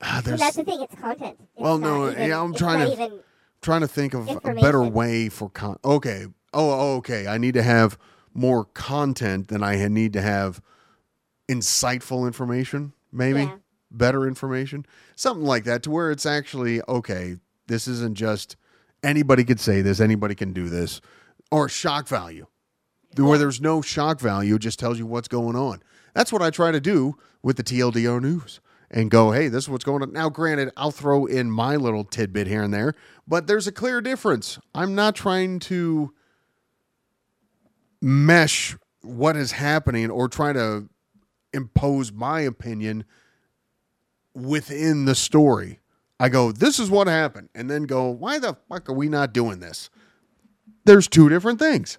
[0.00, 0.80] But there's that's the thing.
[0.80, 1.36] It's content.
[1.40, 3.20] It's Well, no, even- yeah, I'm trying to- Even,
[3.62, 5.76] trying to think of a better way for con.
[5.84, 6.26] Okay.
[6.54, 7.26] Oh, oh, okay.
[7.26, 7.98] I need to have
[8.32, 10.62] more content than I need to have
[11.48, 12.92] insightful information.
[13.10, 13.56] Maybe Yeah.
[13.90, 14.86] Better information,
[15.16, 17.36] something like that, to where it's actually okay.
[17.66, 18.56] This isn't just
[19.02, 21.00] anybody could say this, anybody can do this,
[21.50, 22.46] or shock value,
[23.16, 24.56] where there's no shock value.
[24.56, 25.82] It just tells you what's going on.
[26.14, 28.60] That's what I try to do with the TLDR news
[28.90, 30.12] and go, hey, this is what's going on.
[30.12, 32.94] Now, granted, I'll throw in my little tidbit here and there,
[33.26, 34.58] but there's a clear difference.
[34.74, 36.14] I'm not trying to
[38.00, 40.88] mesh what is happening or try to
[41.52, 43.04] impose my opinion
[44.40, 45.80] within the story.
[46.20, 49.32] I go, this is what happened, and then go, why the fuck are we not
[49.32, 49.88] doing this?
[50.84, 51.98] There's two different things.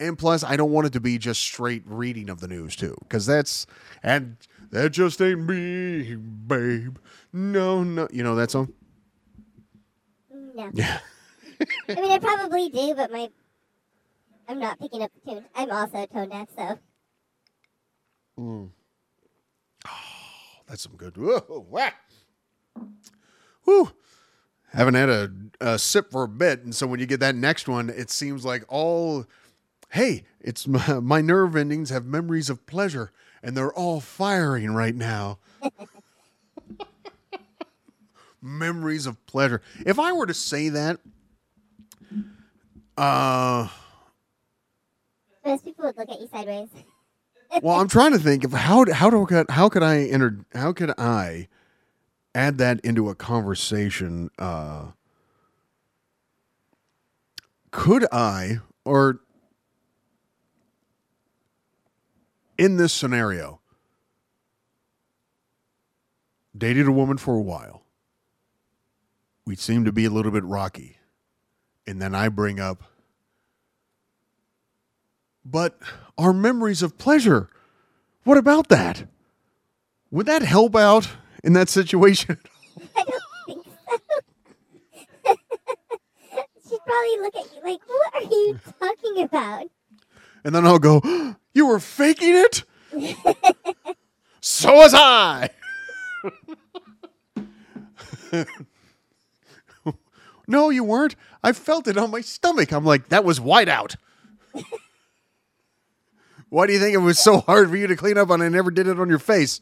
[0.00, 2.96] And plus, I don't want it to be just straight reading of the news too,
[3.00, 3.66] because that's
[4.02, 4.36] and
[4.70, 6.98] that just ain't me, babe.
[7.32, 8.72] No, no, you know that song.
[10.30, 10.70] no.
[10.74, 10.98] Yeah.
[11.88, 13.30] I mean, I probably do, but my.
[14.48, 15.44] I'm not picking up the tune.
[15.54, 16.78] I'm also tone deaf, so.
[18.38, 18.70] Mm.
[20.68, 21.16] That's some good.
[21.16, 21.90] Whoa, wah.
[23.64, 23.90] Whew.
[24.72, 27.68] Haven't had a, a sip for a bit, and so when you get that next
[27.68, 29.26] one, it seems like all.
[29.90, 33.12] Hey, it's my, my nerve endings have memories of pleasure,
[33.42, 35.38] and they're all firing right now.
[38.42, 39.62] memories of pleasure.
[39.86, 40.98] If I were to say that,
[42.96, 43.68] uh,
[45.44, 46.68] Most people would look at you sideways.
[47.62, 50.92] Well, I'm trying to think of how how do how could I enter how could
[50.98, 51.48] I
[52.34, 54.30] add that into a conversation?
[54.38, 54.88] Uh,
[57.70, 59.20] could I or
[62.58, 63.60] in this scenario
[66.56, 67.82] dated a woman for a while.
[69.46, 70.98] We seem to be a little bit rocky,
[71.86, 72.82] and then I bring up
[75.44, 75.78] but
[76.16, 77.48] our memories of pleasure.
[78.24, 79.04] What about that?
[80.10, 81.08] Would that help out
[81.42, 82.38] in that situation?
[82.96, 83.98] I don't think so.
[86.68, 89.66] She'd probably look at you like, what are you talking about?
[90.44, 91.02] And then I'll go,
[91.52, 92.64] You were faking it?
[94.40, 95.50] so was I.
[100.46, 101.16] no, you weren't.
[101.42, 102.72] I felt it on my stomach.
[102.72, 103.96] I'm like, That was whiteout.
[106.54, 108.48] Why do you think it was so hard for you to clean up and I
[108.48, 109.60] never did it on your face?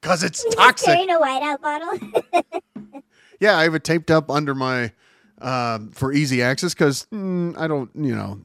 [0.00, 0.86] Because it's toxic.
[0.86, 3.02] Carrying a whiteout bottle.
[3.40, 4.92] Yeah, I have it taped up under my
[5.40, 8.44] um, for easy access because mm, I don't, you know,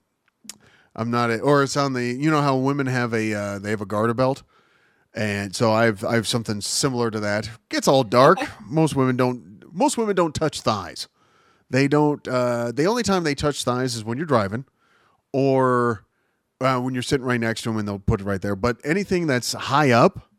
[0.95, 3.69] I'm not, a, or it's on the, you know how women have a uh, they
[3.69, 4.41] have a garter belt,
[5.13, 7.47] and so I've I have something similar to that.
[7.69, 8.39] Gets all dark.
[8.65, 9.71] most women don't.
[9.71, 11.07] Most women don't touch thighs.
[11.69, 12.27] They don't.
[12.27, 14.65] Uh, the only time they touch thighs is when you're driving,
[15.31, 16.06] or
[16.59, 18.55] uh, when you're sitting right next to them, and they'll put it right there.
[18.55, 20.31] But anything that's high up,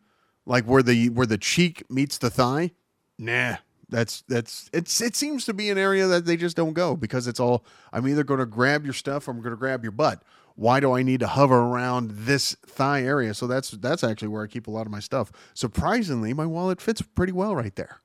[0.46, 2.72] like where the where the cheek meets the thigh,
[3.18, 3.56] nah.
[3.90, 7.26] That's that's it's it seems to be an area that they just don't go because
[7.26, 9.92] it's all I'm either going to grab your stuff or I'm going to grab your
[9.92, 10.22] butt.
[10.56, 13.32] Why do I need to hover around this thigh area?
[13.32, 15.32] So that's that's actually where I keep a lot of my stuff.
[15.54, 18.00] Surprisingly, my wallet fits pretty well right there.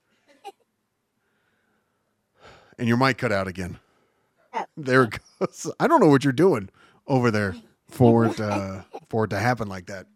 [2.78, 3.78] And your mic cut out again.
[4.76, 5.70] There it goes.
[5.78, 6.70] I don't know what you're doing
[7.06, 7.54] over there
[7.94, 10.06] for it uh, for it to happen like that.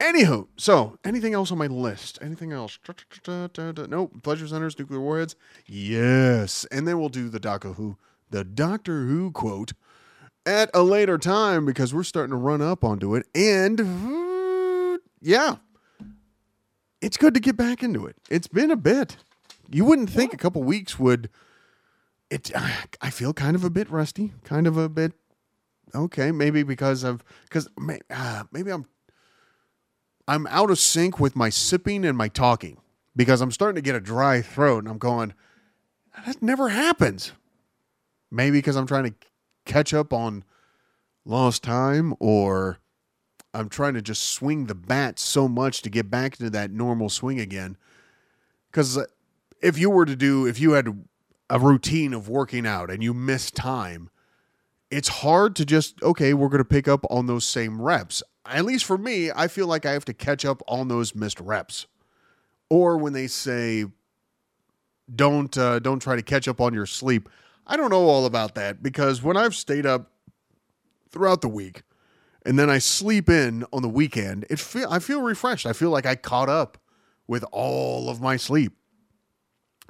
[0.00, 2.18] Anywho, so anything else on my list?
[2.22, 2.78] Anything else?
[3.28, 4.22] Nope.
[4.22, 5.36] Pleasure centers, nuclear warheads.
[5.66, 7.98] Yes, and then we'll do the Doctor Who,
[8.30, 9.72] the Doctor Who quote
[10.46, 13.26] at a later time because we're starting to run up onto it.
[13.34, 15.56] And yeah,
[17.02, 18.16] it's good to get back into it.
[18.30, 19.18] It's been a bit.
[19.70, 21.28] You wouldn't think a couple weeks would.
[22.30, 22.50] It.
[23.02, 24.32] I feel kind of a bit rusty.
[24.44, 25.12] Kind of a bit.
[25.94, 27.68] Okay, maybe because of because
[28.10, 28.86] uh, maybe I'm
[30.28, 32.78] I'm out of sync with my sipping and my talking
[33.16, 35.34] because I'm starting to get a dry throat and I'm going,
[36.24, 37.32] that never happens.
[38.30, 39.14] Maybe because I'm trying to
[39.64, 40.44] catch up on
[41.24, 42.78] lost time or
[43.52, 47.08] I'm trying to just swing the bat so much to get back into that normal
[47.08, 47.76] swing again.
[48.70, 49.04] Because
[49.60, 51.04] if you were to do, if you had
[51.48, 54.10] a routine of working out and you miss time,
[54.90, 58.64] it's hard to just, okay, we're going to pick up on those same reps at
[58.64, 61.86] least for me, I feel like I have to catch up on those missed reps.
[62.68, 63.86] Or when they say,
[65.14, 67.28] "Don't uh, don't try to catch up on your sleep,"
[67.66, 70.12] I don't know all about that because when I've stayed up
[71.10, 71.82] throughout the week
[72.46, 75.66] and then I sleep in on the weekend, it feel I feel refreshed.
[75.66, 76.78] I feel like I caught up
[77.26, 78.72] with all of my sleep.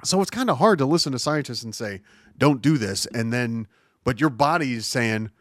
[0.03, 2.01] So it's kind of hard to listen to scientists and say,
[2.37, 3.67] "Don't do this," and then
[4.03, 5.31] but your body is saying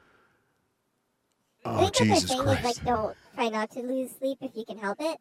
[1.65, 2.59] Oh, I think Jesus the thing Christ.
[2.61, 5.19] is like don't try not to lose sleep if you can help it.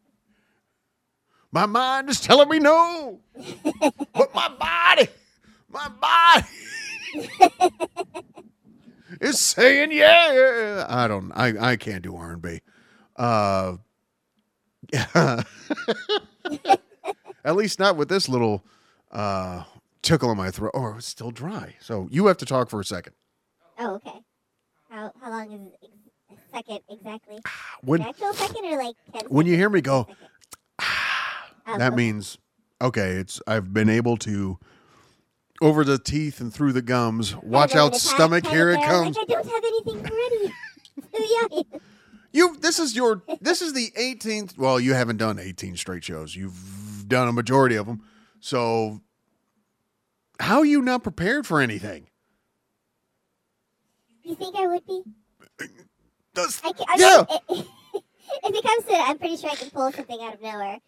[1.52, 3.20] My mind is telling me no.
[4.14, 5.08] but my body,
[5.68, 6.46] my body
[9.20, 10.86] is saying yeah.
[10.88, 12.60] I don't I I can't do R&B.
[13.16, 13.76] Uh
[14.92, 15.42] yeah.
[17.44, 18.64] At least not with this little
[19.12, 19.64] uh
[20.02, 20.72] tickle in my throat.
[20.74, 21.76] Oh, it's still dry.
[21.80, 23.14] So you have to talk for a second.
[23.80, 24.20] Oh, okay.
[24.90, 27.38] How how long is ex- a second exactly?
[27.82, 29.22] When An actual second or like ten?
[29.30, 30.06] when you hear me go,
[31.66, 31.96] Oh, that okay.
[31.96, 32.36] means
[32.82, 34.58] okay it's i've been able to
[35.60, 39.32] over the teeth and through the gums watch out stomach here it comes Like, I
[39.34, 41.64] don't have anything ready.
[42.32, 46.34] You this is your this is the 18th well you haven't done 18 straight shows
[46.36, 48.02] you've done a majority of them
[48.40, 49.00] so
[50.38, 52.06] how are you not prepared for anything
[54.30, 55.02] You think I would be?
[56.34, 57.24] Does- I, ca- I yeah.
[57.50, 57.64] mean,
[58.44, 60.78] if it comes to it, I'm pretty sure I can pull something out of nowhere.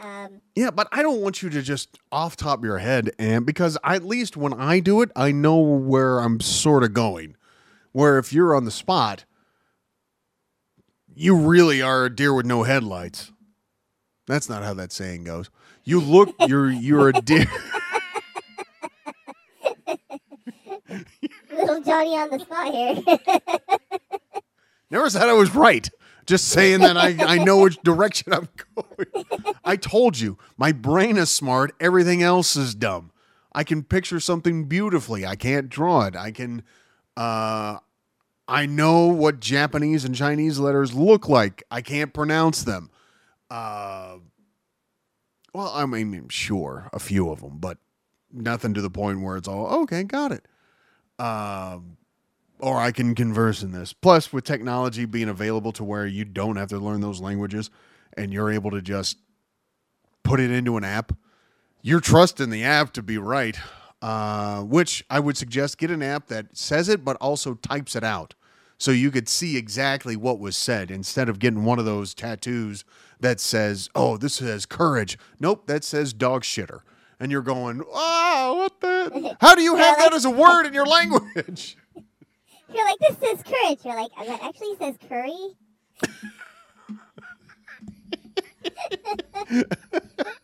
[0.00, 3.44] Um, yeah but i don't want you to just off top of your head and
[3.44, 7.34] because I, at least when i do it i know where i'm sort of going.
[7.90, 9.24] Where if you're on the spot
[11.16, 13.32] you really are a deer with no headlights.
[14.28, 15.50] That's not how that saying goes.
[15.82, 17.46] You look you're you're a deer
[21.58, 24.40] little Johnny on the spot here.
[24.90, 25.88] Never said I was right.
[26.26, 29.24] Just saying that I, I know which direction I'm going.
[29.64, 31.74] I told you, my brain is smart.
[31.80, 33.12] Everything else is dumb.
[33.52, 35.24] I can picture something beautifully.
[35.24, 36.14] I can't draw it.
[36.14, 36.62] I can,
[37.16, 37.78] uh,
[38.46, 41.62] I know what Japanese and Chinese letters look like.
[41.70, 42.90] I can't pronounce them.
[43.50, 44.18] Uh,
[45.54, 47.78] well, I mean, sure, a few of them, but
[48.30, 50.02] nothing to the point where it's all okay.
[50.04, 50.46] Got it.
[51.18, 51.96] Um,
[52.60, 53.92] or I can converse in this.
[53.92, 57.70] Plus, with technology being available to where you don't have to learn those languages
[58.16, 59.18] and you're able to just
[60.24, 61.12] put it into an app,
[61.82, 63.58] you're trusting the app to be right.
[64.00, 68.04] Uh, which I would suggest get an app that says it but also types it
[68.04, 68.34] out
[68.78, 72.84] so you could see exactly what was said instead of getting one of those tattoos
[73.18, 76.80] that says, "Oh, this says courage." Nope, that says dog shitter.
[77.20, 79.36] And you're going, "Oh, what the?
[79.40, 81.76] How do you have that as a word in your language?"
[82.70, 83.78] You're like, this says courage.
[83.82, 85.54] You're like, that actually says curry.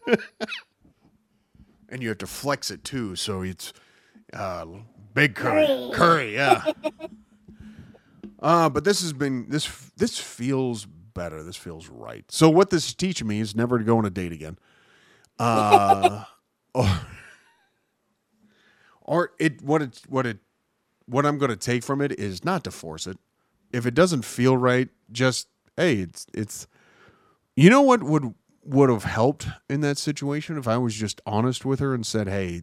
[1.88, 3.72] and you have to flex it too, so it's
[4.32, 4.64] uh,
[5.14, 5.90] big curry, Curry.
[5.92, 6.64] curry, yeah.
[8.42, 11.42] uh, but this has been this this feels better.
[11.42, 12.24] This feels right.
[12.30, 14.58] So what this is teaching me is never to go on a date again.
[15.38, 16.24] Uh,
[16.74, 16.88] or,
[19.02, 20.38] or it what it what it
[21.06, 23.18] what I'm going to take from it is not to force it.
[23.72, 26.66] If it doesn't feel right, just hey, it's it's
[27.56, 28.34] you know what would
[28.64, 32.28] would have helped in that situation if I was just honest with her and said,
[32.28, 32.62] "Hey,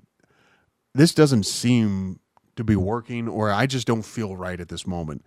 [0.93, 2.19] this doesn't seem
[2.55, 5.23] to be working or I just don't feel right at this moment."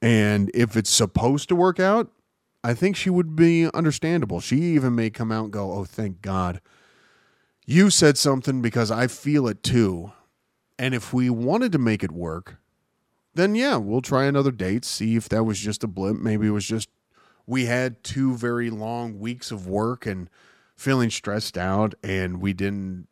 [0.00, 2.10] And if it's supposed to work out,
[2.62, 4.40] I think she would be understandable.
[4.40, 6.60] She even may come out and go, "Oh, thank God.
[7.70, 10.12] You said something because I feel it too."
[10.78, 12.56] And if we wanted to make it work,
[13.34, 16.16] then yeah, we'll try another date, see if that was just a blip.
[16.16, 16.88] Maybe it was just
[17.46, 20.30] we had two very long weeks of work and
[20.76, 23.06] feeling stressed out and we didn't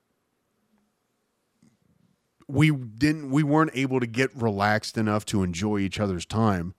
[2.49, 6.75] we didn't we weren't able to get relaxed enough to enjoy each other's time.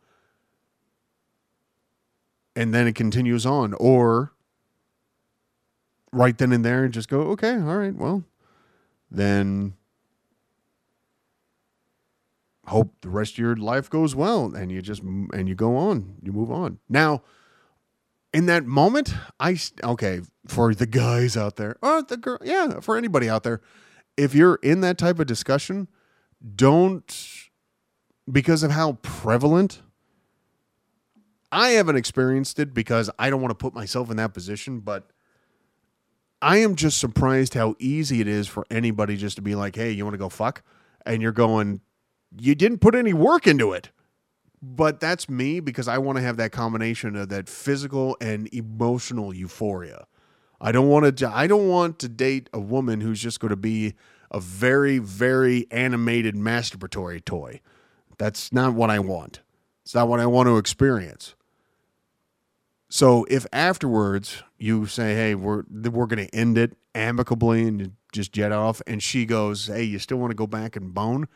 [2.56, 4.34] And then it continues on or
[6.18, 8.24] right then and there and just go, "Okay, all right, well,
[9.10, 9.74] then
[12.68, 16.16] hope the rest of your life goes well and you just and you go on
[16.22, 16.80] you move on.
[16.90, 17.22] Now
[18.34, 22.98] in that moment i okay for the guys out there or the girl yeah for
[22.98, 23.62] anybody out there
[24.16, 25.88] if you're in that type of discussion
[26.56, 27.50] don't
[28.32, 29.82] because of how prevalent
[31.52, 35.10] i haven't experienced it because i don't want to put myself in that position but
[36.42, 39.92] i am just surprised how easy it is for anybody just to be like hey
[39.92, 40.62] you want to go fuck
[41.06, 41.82] and you're going
[42.40, 43.92] you didn't put any work into it.
[44.62, 49.34] But that's me because I want to have that combination of that physical and emotional
[49.34, 50.08] euphoria.
[50.60, 53.56] I don't want to I don't want to date a woman who's just going to
[53.56, 53.94] be
[54.32, 57.62] a very very animated masturbatory toy.
[58.18, 59.42] That's not what I want.
[59.86, 61.36] It's not what I want to experience.
[62.90, 68.32] So if afterwards you say, "Hey, we're we're going to end it amicably and just
[68.32, 71.28] jet off," and she goes, "Hey, you still want to go back and bone?"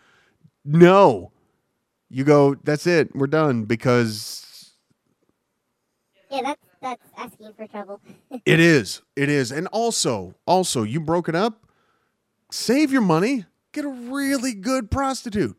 [0.66, 1.32] No.
[2.10, 3.16] You go, that's it.
[3.16, 4.74] We're done because
[6.30, 8.02] Yeah, that's that's asking for trouble.
[8.46, 9.02] it is.
[9.16, 9.52] It is.
[9.52, 11.66] And also, also, you broke it up.
[12.52, 13.46] Save your money.
[13.74, 15.58] Get a really good prostitute.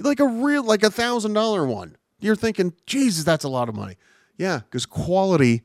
[0.00, 1.96] Like a real like a thousand dollar one.
[2.20, 3.96] You're thinking, Jesus, that's a lot of money.
[4.36, 5.62] Yeah, because quality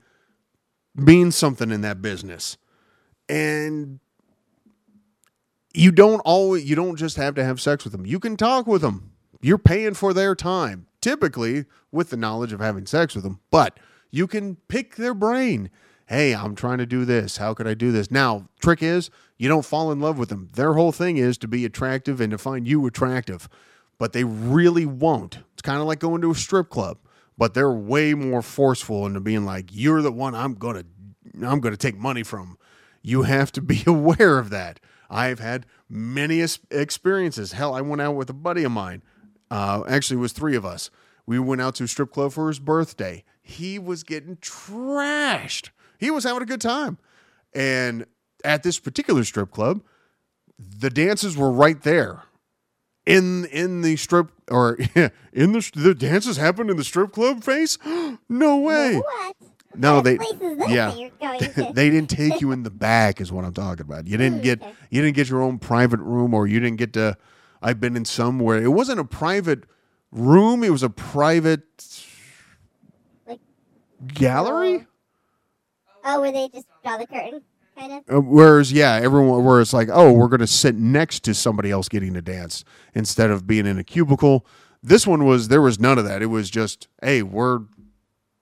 [0.96, 2.58] means something in that business.
[3.28, 4.00] And
[5.74, 8.06] you don't always you don't just have to have sex with them.
[8.06, 9.12] You can talk with them.
[9.42, 13.40] You're paying for their time, typically with the knowledge of having sex with them.
[13.50, 13.80] But
[14.12, 15.70] you can pick their brain.
[16.08, 17.38] Hey, I'm trying to do this.
[17.38, 18.12] How could I do this?
[18.12, 20.50] Now, trick is you don't fall in love with them.
[20.54, 23.48] Their whole thing is to be attractive and to find you attractive.
[23.98, 25.40] But they really won't.
[25.54, 26.98] It's kind of like going to a strip club,
[27.42, 30.86] but they're way more forceful into being like, "You're the one I'm to
[31.44, 32.56] I'm to take money from."
[33.02, 34.80] You have to be aware of that.
[35.10, 37.54] I've had many experiences.
[37.54, 39.02] Hell, I went out with a buddy of mine.
[39.50, 40.92] Uh, actually, it was three of us.
[41.26, 43.24] We went out to a strip club for his birthday.
[43.42, 45.72] He was getting trashed.
[45.98, 47.00] He was having a good time.
[47.56, 48.06] And
[48.46, 49.82] at this particular strip club,
[50.60, 52.22] the dances were right there
[53.18, 54.78] in in the strip or
[55.34, 57.78] in the the dances happened in the strip club face.
[58.30, 58.98] no way.
[58.98, 59.36] What?
[59.74, 60.18] No, they
[60.68, 60.94] yeah.
[61.74, 64.06] they didn't take you in the back is what I'm talking about.
[64.08, 67.18] You didn't get you didn't get your own private room or you didn't get to
[67.62, 68.62] I've been in somewhere.
[68.62, 69.64] it wasn't a private
[70.12, 71.64] room, it was a private
[73.28, 73.40] Like-
[74.14, 74.88] gallery.
[76.04, 77.42] oh, where they just draw the curtain.
[77.82, 81.72] Uh, whereas, yeah, everyone, where it's like, oh, we're going to sit next to somebody
[81.72, 82.64] else getting to dance
[82.94, 84.46] instead of being in a cubicle.
[84.84, 86.22] This one was, there was none of that.
[86.22, 87.62] It was just, hey, we're,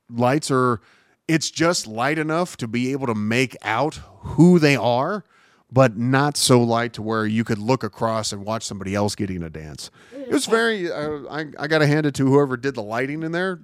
[0.10, 0.82] lights are,
[1.28, 5.24] it's just light enough to be able to make out who they are,
[5.72, 9.44] but not so light to where you could look across and watch somebody else getting
[9.44, 9.92] a dance.
[10.12, 10.92] It was very.
[10.92, 13.60] Uh, I I got to hand it to whoever did the lighting in there.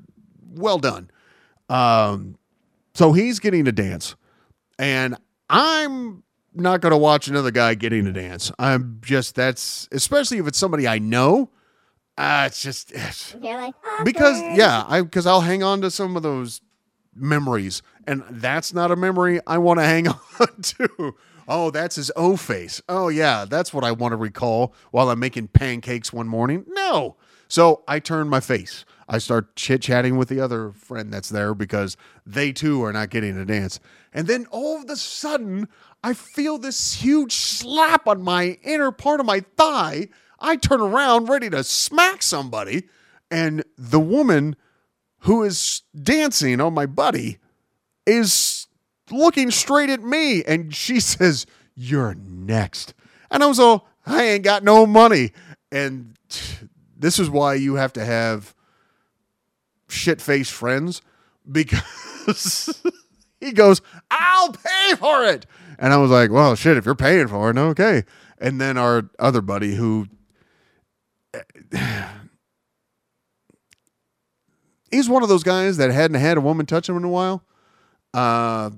[0.52, 1.10] Well done.
[1.68, 2.38] Um,
[2.94, 4.16] so he's getting a dance,
[4.78, 5.18] and
[5.50, 6.24] I'm
[6.54, 8.52] not going to watch another guy getting a dance.
[8.58, 11.50] I'm just that's especially if it's somebody I know.
[12.18, 16.24] Uh, it's just it's, like, because yeah, I because I'll hang on to some of
[16.24, 16.62] those
[17.14, 20.08] memories, and that's not a memory I want to hang
[20.40, 21.16] on to.
[21.48, 22.82] Oh, that's his O face.
[22.88, 26.64] Oh yeah, that's what I want to recall while I'm making pancakes one morning.
[26.70, 27.18] No,
[27.50, 28.86] so I turn my face.
[29.08, 31.96] I start chit chatting with the other friend that's there because
[32.26, 33.80] they too are not getting a dance.
[34.14, 35.68] And then all of a sudden,
[36.04, 40.10] I feel this huge slap on my inner part of my thigh.
[40.40, 42.84] I turn around ready to smack somebody,
[43.30, 44.56] and the woman
[45.20, 47.38] who is dancing on my buddy
[48.06, 48.68] is
[49.12, 51.46] looking straight at me and she says,
[51.76, 52.94] You're next.
[53.30, 55.32] And I was all, I ain't got no money.
[55.72, 56.18] And
[56.98, 58.55] this is why you have to have
[59.88, 61.02] shit faced friends
[61.50, 62.82] because
[63.40, 65.46] he goes, I'll pay for it.
[65.78, 68.04] And I was like, Well, shit, if you're paying for it, okay.
[68.38, 70.08] And then our other buddy who
[74.92, 77.44] he's one of those guys that hadn't had a woman touch him in a while.
[78.14, 78.72] Uh,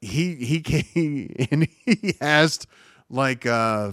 [0.00, 2.66] he he came and he asked
[3.08, 3.92] like uh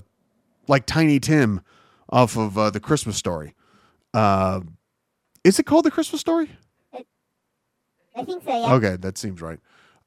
[0.68, 1.62] like Tiny Tim
[2.10, 3.54] off of uh, the Christmas Story.
[5.44, 6.50] Is it called the Christmas Story?
[8.16, 8.74] I think so, yeah.
[8.76, 9.60] Okay, that seems right.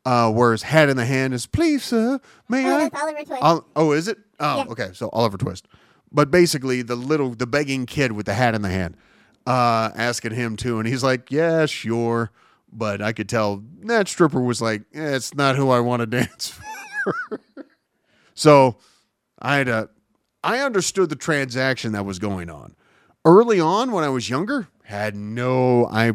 [0.04, 2.88] Uh, where his hat in the hand is, please, sir, may Oh, I?
[2.88, 3.42] that's Oliver Twist.
[3.42, 4.18] Ol- oh, is it?
[4.38, 4.64] Oh, Yeah.
[4.70, 4.90] okay.
[4.92, 5.66] So Oliver Twist.
[6.12, 8.96] But basically, the little, the begging kid with the hat in the hand,
[9.44, 12.30] uh, asking him to, and he's like, "Yeah, sure."
[12.72, 16.06] But I could tell that stripper was like, eh, "It's not who I want to
[16.18, 16.56] dance
[17.10, 17.40] for."
[18.34, 18.76] so
[19.40, 19.88] I had a,
[20.44, 22.76] I understood the transaction that was going on
[23.24, 24.68] early on when I was younger.
[24.86, 26.12] Had no, I,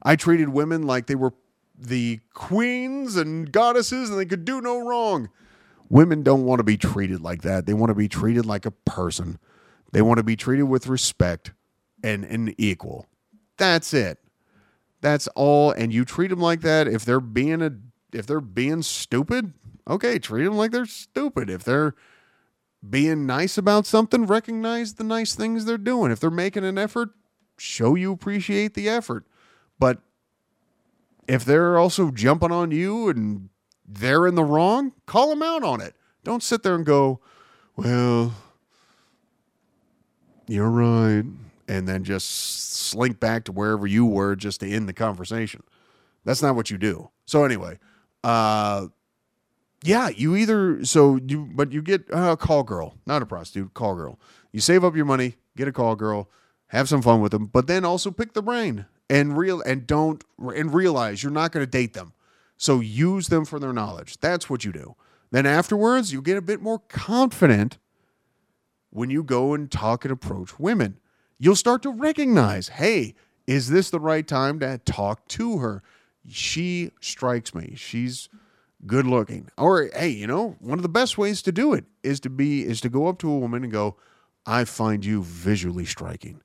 [0.00, 1.34] I treated women like they were
[1.76, 5.28] the queens and goddesses, and they could do no wrong.
[5.88, 7.66] Women don't want to be treated like that.
[7.66, 9.40] They want to be treated like a person.
[9.90, 11.52] They want to be treated with respect
[12.04, 13.06] and, and equal.
[13.58, 14.18] That's it.
[15.00, 15.72] That's all.
[15.72, 16.86] And you treat them like that.
[16.86, 17.72] If they're being a,
[18.12, 19.52] if they're being stupid,
[19.90, 21.50] okay, treat them like they're stupid.
[21.50, 21.96] If they're
[22.88, 26.12] being nice about something, recognize the nice things they're doing.
[26.12, 27.10] If they're making an effort,
[27.62, 29.24] show you appreciate the effort.
[29.78, 29.98] But
[31.28, 33.48] if they're also jumping on you and
[33.86, 35.94] they're in the wrong, call them out on it.
[36.24, 37.20] Don't sit there and go,
[37.76, 38.34] well,
[40.48, 41.24] you're right.
[41.68, 42.28] And then just
[42.74, 45.62] slink back to wherever you were just to end the conversation.
[46.24, 47.10] That's not what you do.
[47.24, 47.78] So, anyway,
[48.24, 48.88] uh,
[49.82, 53.94] yeah, you either, so you, but you get a call girl, not a prostitute, call
[53.94, 54.20] girl.
[54.52, 56.28] You save up your money, get a call girl,
[56.72, 60.24] have some fun with them, but then also pick the brain and real and don't
[60.38, 62.14] and realize you're not going to date them.
[62.56, 64.18] So use them for their knowledge.
[64.20, 64.96] That's what you do.
[65.30, 67.76] Then afterwards, you get a bit more confident
[68.90, 70.98] when you go and talk and approach women.
[71.38, 73.14] You'll start to recognize, hey,
[73.46, 75.82] is this the right time to talk to her?
[76.26, 77.74] She strikes me.
[77.76, 78.30] She's
[78.86, 79.48] good looking.
[79.58, 82.64] Or hey, you know, one of the best ways to do it is to be
[82.64, 83.96] is to go up to a woman and go,
[84.46, 86.40] I find you visually striking.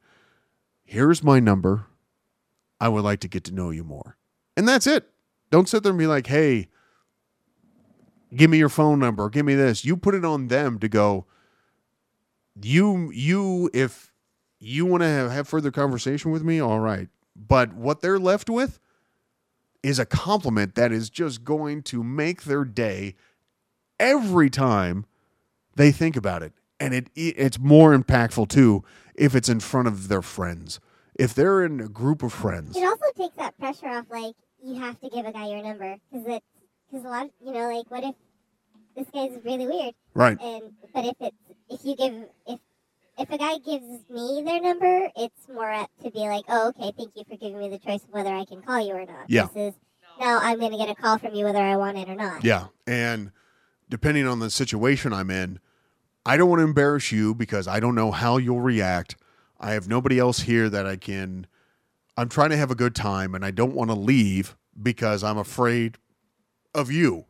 [0.88, 1.86] Here's my number.
[2.80, 4.18] I would like to get to know you more.
[4.56, 5.06] And that's it.
[5.52, 6.70] Don't sit there and be like, hey,
[8.34, 9.84] give me your phone number, give me this.
[9.84, 11.26] You put it on them to go,
[12.62, 14.14] you you if
[14.60, 17.10] you want to have, have further conversation with me, all right.
[17.36, 18.80] But what they're left with
[19.84, 23.16] is a compliment that is just going to make their day
[24.00, 25.06] every time
[25.76, 26.54] they think about it.
[26.80, 28.86] And it, it it's more impactful too
[29.18, 30.80] if it's in front of their friends.
[31.16, 32.78] If they're in a group of friends.
[32.78, 35.98] It also takes that pressure off, like, you have to give a guy your number.
[36.12, 36.46] Because it's,
[36.90, 38.16] because a lot, of, you know, like, what if
[38.96, 39.96] this guy's really weird?
[40.14, 40.40] Right.
[40.40, 41.36] And, but if it's,
[41.70, 42.14] if you give,
[42.48, 42.60] if,
[43.18, 46.94] if a guy gives me their number, it's more apt to be like, oh, okay,
[46.96, 49.28] thank you for giving me the choice of whether I can call you or not.
[49.28, 49.48] Yeah.
[49.54, 49.80] This is,
[50.20, 52.44] now I'm going to get a call from you whether I want it or not.
[52.44, 52.68] Yeah.
[52.86, 53.32] And
[53.90, 55.60] depending on the situation I'm in,
[56.28, 59.16] I don't want to embarrass you because I don't know how you'll react.
[59.62, 61.48] I have nobody else here that I can.
[62.18, 65.38] I'm trying to have a good time and I don't want to leave because I'm
[65.38, 65.98] afraid
[66.76, 67.26] of you,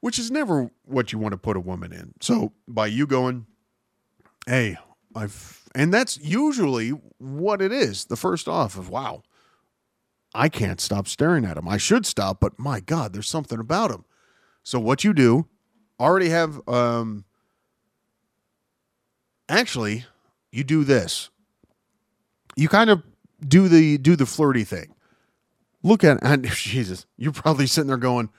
[0.00, 2.14] which is never what you want to put a woman in.
[2.20, 3.46] So by you going,
[4.44, 4.76] hey,
[5.14, 8.06] I've, and that's usually what it is.
[8.06, 9.22] The first off of, wow,
[10.34, 11.68] I can't stop staring at him.
[11.68, 14.04] I should stop, but my God, there's something about him.
[14.64, 15.46] So what you do
[16.00, 17.24] already have um
[19.48, 20.04] actually
[20.52, 21.30] you do this.
[22.56, 23.02] You kind of
[23.46, 24.94] do the do the flirty thing.
[25.82, 28.30] Look at and jesus you're probably sitting there going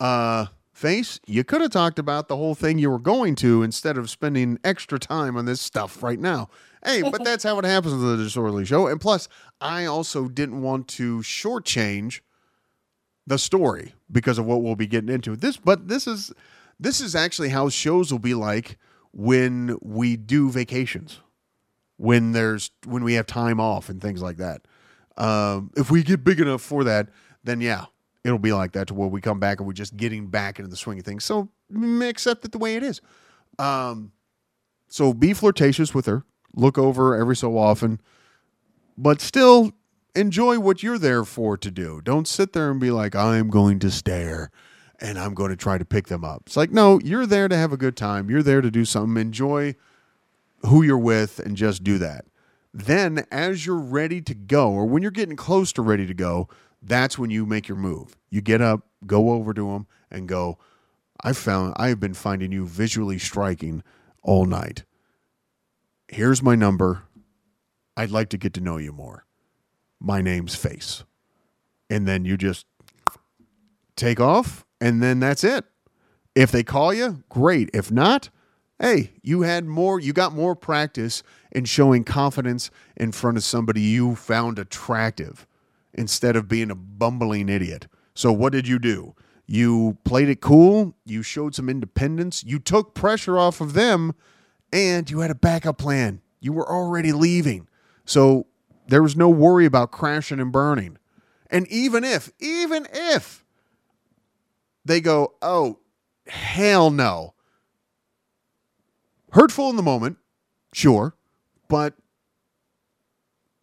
[0.00, 3.98] uh face you could have talked about the whole thing you were going to instead
[3.98, 6.48] of spending extra time on this stuff right now.
[6.84, 8.86] Hey but that's how it happens with the disorderly show.
[8.86, 9.28] And plus
[9.60, 12.20] i also didn't want to shortchange
[13.26, 15.36] the story because of what we'll be getting into.
[15.36, 16.32] This but this is
[16.80, 18.78] this is actually how shows will be like
[19.12, 21.20] when we do vacations
[21.96, 24.62] when there's when we have time off and things like that.
[25.16, 27.08] Um, if we get big enough for that
[27.44, 27.86] then yeah
[28.24, 30.70] it'll be like that to where we come back and we're just getting back into
[30.70, 31.24] the swing of things.
[31.24, 33.00] So mm, accept it the way it is.
[33.58, 34.12] Um,
[34.88, 36.24] so be flirtatious with her.
[36.54, 38.00] Look over every so often.
[38.98, 39.72] But still
[40.14, 42.00] enjoy what you're there for to do.
[42.02, 44.50] Don't sit there and be like, I'm going to stare
[45.00, 46.42] and I'm going to try to pick them up.
[46.46, 48.30] It's like, no, you're there to have a good time.
[48.30, 49.20] You're there to do something.
[49.20, 49.74] Enjoy
[50.66, 52.26] who you're with and just do that.
[52.72, 56.48] Then, as you're ready to go, or when you're getting close to ready to go,
[56.82, 58.16] that's when you make your move.
[58.30, 60.58] You get up, go over to them, and go,
[61.22, 63.82] I found I have been finding you visually striking
[64.22, 64.84] all night.
[66.08, 67.02] Here's my number.
[67.96, 69.24] I'd like to get to know you more
[70.00, 71.04] my name's face.
[71.90, 72.66] And then you just
[73.96, 75.64] take off, and then that's it.
[76.34, 77.70] If they call you, great.
[77.74, 78.30] If not,
[78.80, 83.80] hey, you had more, you got more practice in showing confidence in front of somebody
[83.80, 85.46] you found attractive
[85.92, 87.86] instead of being a bumbling idiot.
[88.14, 89.14] So, what did you do?
[89.46, 94.14] You played it cool, you showed some independence, you took pressure off of them,
[94.72, 96.20] and you had a backup plan.
[96.40, 97.68] You were already leaving.
[98.04, 98.46] So,
[98.86, 100.98] there was no worry about crashing and burning.
[101.50, 103.44] And even if, even if
[104.84, 105.78] they go, oh,
[106.26, 107.34] hell no.
[109.32, 110.18] Hurtful in the moment,
[110.72, 111.14] sure,
[111.68, 111.94] but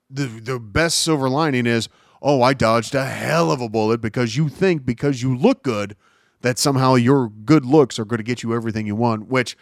[0.09, 1.89] the the best silver lining is,
[2.21, 5.97] oh, I dodged a hell of a bullet because you think because you look good
[6.41, 9.57] that somehow your good looks are going to get you everything you want, which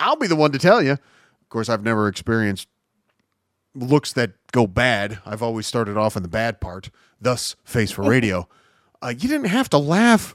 [0.00, 0.92] I'll be the one to tell you.
[0.92, 2.68] Of course, I've never experienced
[3.74, 5.18] looks that go bad.
[5.26, 6.90] I've always started off in the bad part,
[7.20, 8.48] thus face for radio.
[9.02, 10.34] Uh, you didn't have to laugh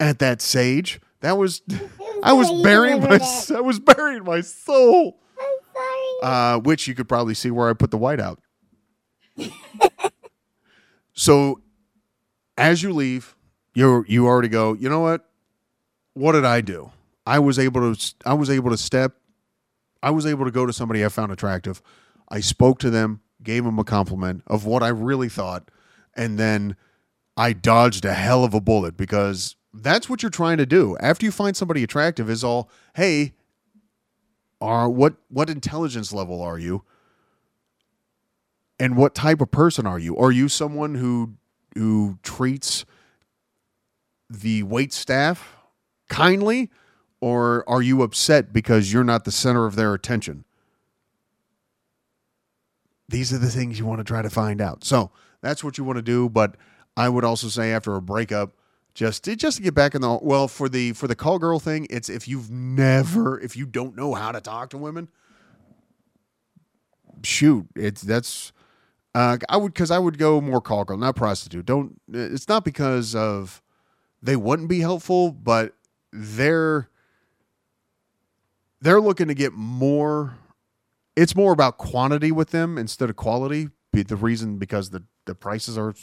[0.00, 1.00] at that sage.
[1.20, 1.62] That was
[2.22, 3.18] I was burying my
[3.54, 5.20] I was burying my soul.
[5.38, 6.18] I'm sorry.
[6.22, 8.40] Uh, which you could probably see where I put the white out.
[11.12, 11.60] so
[12.56, 13.34] as you leave,
[13.74, 15.28] you you already go, you know what?
[16.14, 16.92] What did I do?
[17.26, 19.14] I was able to I was able to step
[20.04, 21.80] I was able to go to somebody I found attractive.
[22.28, 25.70] I spoke to them, gave them a compliment of what I really thought,
[26.14, 26.76] and then
[27.38, 30.96] I dodged a hell of a bullet because that's what you're trying to do.
[31.00, 33.34] After you find somebody attractive is all, "Hey,
[34.60, 36.84] are what what intelligence level are you?
[38.78, 40.16] And what type of person are you?
[40.16, 41.34] Are you someone who
[41.74, 42.84] who treats
[44.30, 45.56] the wait staff
[46.08, 46.70] kindly
[47.20, 50.44] or are you upset because you're not the center of their attention?
[53.08, 54.84] These are the things you want to try to find out.
[54.84, 55.10] So
[55.40, 56.28] that's what you want to do.
[56.28, 56.56] But
[56.96, 58.54] I would also say after a breakup,
[58.94, 61.58] just to, just to get back in the well for the for the call girl
[61.58, 65.08] thing, it's if you've never if you don't know how to talk to women,
[67.24, 68.52] shoot, it's that's
[69.14, 71.66] uh, I would because I would go more call girl, not prostitute.
[71.66, 72.00] Don't.
[72.12, 73.62] It's not because of
[74.22, 75.74] they wouldn't be helpful, but
[76.12, 76.88] they're
[78.80, 80.36] they're looking to get more.
[81.16, 83.68] It's more about quantity with them instead of quality.
[83.92, 85.94] The reason because the the prices are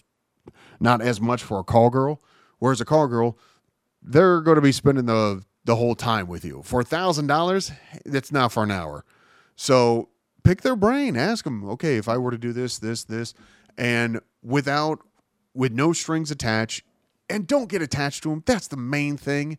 [0.80, 2.22] not as much for a call girl,
[2.62, 3.38] whereas a call girl,
[4.04, 7.72] they're going to be spending the the whole time with you for a thousand dollars.
[8.06, 9.04] That's not for an hour.
[9.56, 10.10] So
[10.44, 11.18] pick their brain.
[11.18, 13.34] Ask them, okay, if I were to do this, this, this,
[13.78, 15.00] and without
[15.54, 16.84] with no strings attached,
[17.30, 18.44] and don't get attached to them.
[18.46, 19.58] That's the main thing.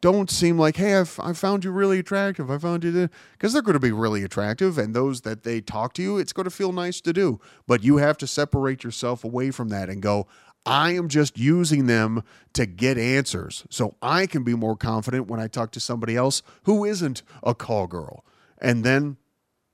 [0.00, 2.50] Don't seem like, hey, I've, I found you really attractive.
[2.50, 5.92] I found you because they're going to be really attractive, and those that they talk
[5.94, 7.38] to you, it's going to feel nice to do.
[7.66, 10.26] But you have to separate yourself away from that and go.
[10.66, 12.22] I am just using them
[12.52, 16.42] to get answers so I can be more confident when I talk to somebody else
[16.64, 18.24] who isn't a call girl.
[18.58, 19.16] And then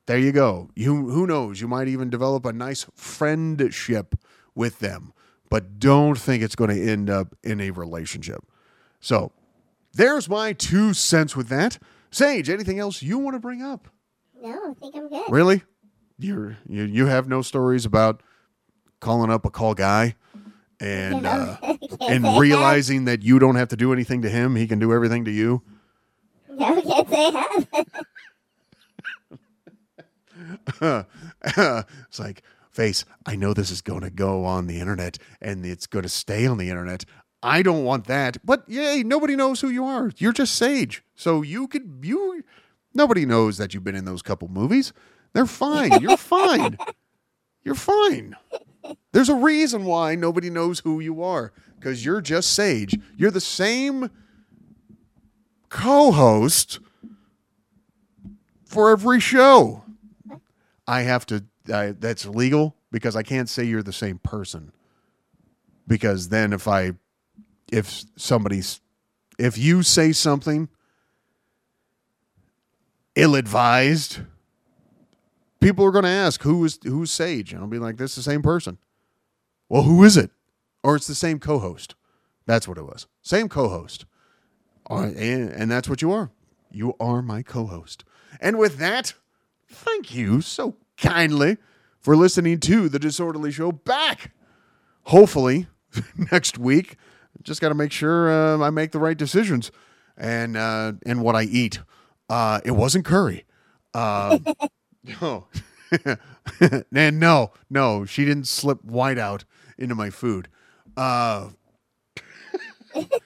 [0.07, 0.71] there you go.
[0.77, 1.61] You who knows?
[1.61, 4.15] You might even develop a nice friendship
[4.55, 5.13] with them,
[5.51, 8.45] but don't think it's going to end up in a relationship.
[9.01, 9.33] So,
[9.93, 11.79] there's my two cents with that.
[12.11, 13.89] Sage, anything else you want to bring up?
[14.41, 15.25] No, I think I'm good.
[15.29, 15.63] Really?
[16.19, 18.23] You're you you have no stories about
[19.01, 20.15] calling up a call guy
[20.81, 24.31] and uh, I can't say and realizing that you don't have to do anything to
[24.31, 25.63] him, he can do everything to you.
[26.49, 27.67] No, can't say I
[30.81, 31.07] have.
[32.09, 33.05] it's like face.
[33.25, 36.47] I know this is going to go on the internet and it's going to stay
[36.47, 37.05] on the internet.
[37.43, 38.39] I don't want that.
[38.45, 40.11] But yay, nobody knows who you are.
[40.19, 41.03] You're just Sage.
[41.15, 42.43] So you could you
[42.95, 44.93] nobody knows that you've been in those couple movies.
[45.33, 46.01] They're fine.
[46.01, 46.77] You're fine.
[47.65, 48.37] You're fine.
[49.13, 52.99] There's a reason why nobody knows who you are cuz you're just Sage.
[53.17, 54.11] You're the same
[55.69, 56.81] co-host
[58.65, 59.85] for every show.
[60.87, 61.45] I have to.
[61.73, 64.73] I, that's legal because I can't say you're the same person.
[65.89, 66.93] Because then, if I,
[67.71, 68.81] if somebody's,
[69.39, 70.69] if you say something
[73.15, 74.21] ill-advised,
[75.61, 78.25] people are going to ask who is who's Sage, and I'll be like, this is
[78.25, 78.79] the same person.
[79.69, 80.31] Well, who is it?
[80.83, 81.95] Or it's the same co-host.
[82.47, 83.07] That's what it was.
[83.23, 84.05] Same co-host.
[84.89, 86.31] Uh, and, and that's what you are.
[86.71, 88.05] You are my co-host.
[88.41, 89.15] And with that,
[89.69, 91.57] thank you so kindly
[91.99, 94.33] for listening to the Disorderly Show back.
[95.05, 95.67] Hopefully,
[96.31, 96.97] next week.
[97.43, 99.71] Just got to make sure uh, I make the right decisions
[100.17, 101.81] and uh, and what I eat.
[102.29, 103.45] Uh, it wasn't curry.
[105.21, 105.41] Uh,
[106.61, 106.61] no,
[106.95, 109.45] and no, no, she didn't slip white out
[109.79, 110.49] into my food.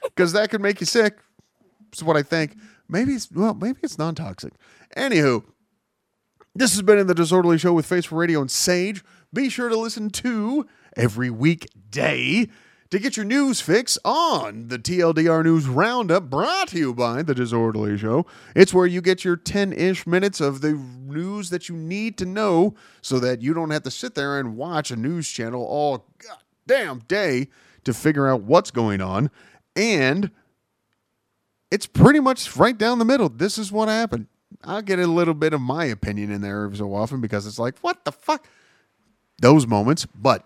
[0.03, 1.17] Because that could make you sick.
[1.93, 2.57] Is what I think.
[2.89, 4.53] Maybe it's well, maybe it's non-toxic.
[4.97, 5.45] Anywho,
[6.53, 9.01] this has been in the Disorderly Show with Face for Radio and Sage.
[9.33, 10.67] Be sure to listen to
[10.97, 12.49] every weekday
[12.91, 17.33] to get your news fix on the TLDR News Roundup brought to you by the
[17.33, 18.25] Disorderly Show.
[18.53, 22.25] It's where you get your 10 ish minutes of the news that you need to
[22.25, 26.05] know so that you don't have to sit there and watch a news channel all
[26.67, 27.47] goddamn day
[27.85, 29.31] to figure out what's going on.
[29.73, 30.29] And
[31.71, 33.29] it's pretty much right down the middle.
[33.29, 34.27] This is what happened.
[34.65, 37.57] I'll get a little bit of my opinion in there every so often because it's
[37.57, 38.45] like, what the fuck?
[39.41, 40.05] Those moments.
[40.13, 40.45] But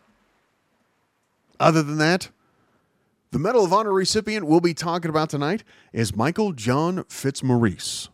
[1.60, 2.30] other than that,
[3.32, 8.10] the Medal of Honor recipient we'll be talking about tonight is Michael John Fitzmaurice.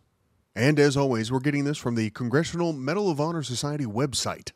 [0.56, 4.52] And as always, we're getting this from the Congressional Medal of Honor Society website.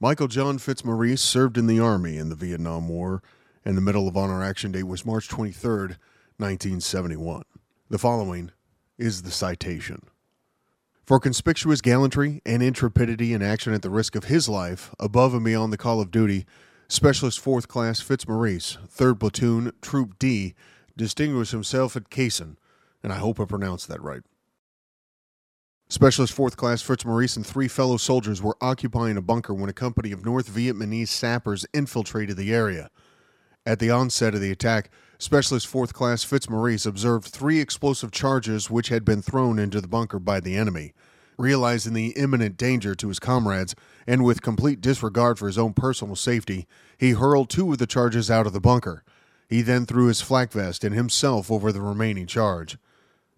[0.00, 3.22] Michael John Fitzmaurice served in the Army in the Vietnam War,
[3.64, 5.96] and the Medal of Honor action date was March 23rd,
[6.38, 7.42] 1971.
[7.90, 8.50] The following
[8.98, 10.02] is the citation.
[11.04, 15.44] For conspicuous gallantry and intrepidity in action at the risk of his life, above and
[15.44, 16.46] beyond the call of duty,
[16.92, 20.52] Specialist 4th Class Fitzmaurice, 3rd Platoon, Troop D,
[20.94, 22.56] distinguished himself at Khe Sanh,
[23.02, 24.20] and I hope I pronounced that right.
[25.88, 30.12] Specialist 4th Class Fitzmaurice and three fellow soldiers were occupying a bunker when a company
[30.12, 32.90] of North Vietnamese sappers infiltrated the area.
[33.64, 38.88] At the onset of the attack, Specialist 4th Class Fitzmaurice observed three explosive charges which
[38.88, 40.92] had been thrown into the bunker by the enemy.
[41.38, 43.74] Realizing the imminent danger to his comrades,
[44.06, 46.66] and with complete disregard for his own personal safety,
[46.98, 49.02] he hurled two of the charges out of the bunker.
[49.48, 52.78] He then threw his flak vest and himself over the remaining charge.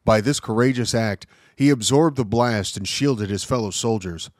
[0.04, 1.26] By this courageous act,
[1.56, 4.30] he absorbed the blast and shielded his fellow soldiers.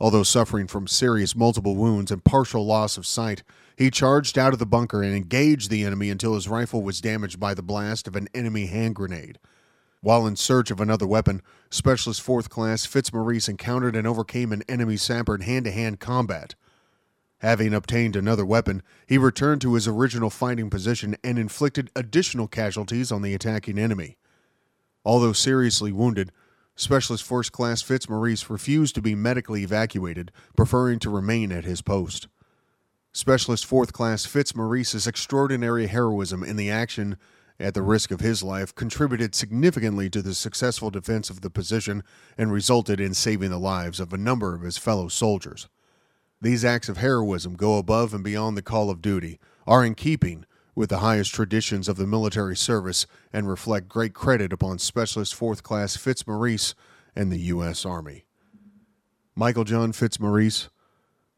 [0.00, 3.42] Although suffering from serious multiple wounds and partial loss of sight,
[3.76, 7.40] he charged out of the bunker and engaged the enemy until his rifle was damaged
[7.40, 9.38] by the blast of an enemy hand grenade.
[10.04, 11.40] While in search of another weapon,
[11.70, 16.54] Specialist 4th Class Fitzmaurice encountered and overcame an enemy sapper in hand to hand combat.
[17.38, 23.10] Having obtained another weapon, he returned to his original fighting position and inflicted additional casualties
[23.10, 24.18] on the attacking enemy.
[25.06, 26.32] Although seriously wounded,
[26.76, 32.28] Specialist First Class Fitzmaurice refused to be medically evacuated, preferring to remain at his post.
[33.14, 37.16] Specialist Fourth Class Fitzmaurice's extraordinary heroism in the action
[37.60, 42.02] at the risk of his life contributed significantly to the successful defense of the position
[42.36, 45.68] and resulted in saving the lives of a number of his fellow soldiers.
[46.40, 50.44] These acts of heroism go above and beyond the call of duty, are in keeping
[50.74, 55.62] with the highest traditions of the military service, and reflect great credit upon Specialist Fourth
[55.62, 56.74] Class Fitzmaurice
[57.14, 57.86] and the U.S.
[57.86, 58.26] Army.
[59.36, 60.68] Michael John Fitzmaurice,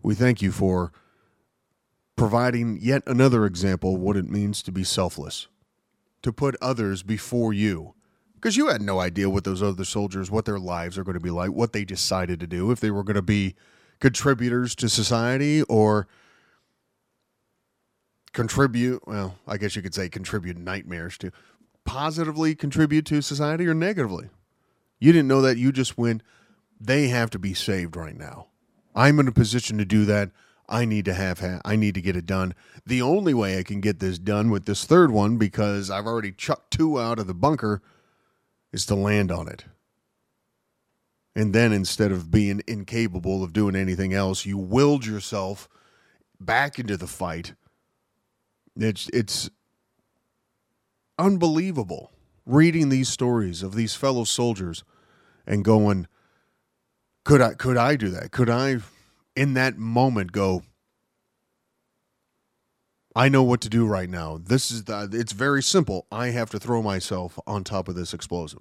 [0.03, 0.93] we thank you for
[2.17, 5.49] providing yet another example of what it means to be selfless,
[6.27, 7.95] to put others before you.
[8.35, 11.21] Because you had no idea what those other soldiers, what their lives are going to
[11.21, 13.55] be like, what they decided to do, if they were going to be
[14.01, 16.09] contributors to society or
[18.33, 21.31] contribute, well, I guess you could say contribute nightmares to,
[21.85, 24.29] positively contribute to society or negatively.
[24.99, 25.59] You didn't know that.
[25.59, 26.25] You just went,
[26.81, 28.49] they have to be saved right now.
[28.97, 30.33] I'm in a position to do that.
[30.69, 32.55] I need to have ha- I need to get it done.
[32.85, 36.33] The only way I can get this done with this third one because I've already
[36.33, 37.83] chucked two out of the bunker
[38.73, 39.65] is to land on it.
[41.35, 45.69] And then instead of being incapable of doing anything else, you willed yourself
[46.41, 47.55] back into the fight.
[48.75, 49.51] It's it's
[51.19, 52.13] unbelievable
[52.45, 54.85] reading these stories of these fellow soldiers
[55.47, 56.07] and going
[57.25, 58.31] could I could I do that?
[58.31, 58.79] Could I
[59.37, 60.63] in that moment go
[63.17, 64.39] I know what to do right now.
[64.45, 66.07] This is the it's very simple.
[66.13, 68.61] I have to throw myself on top of this explosive.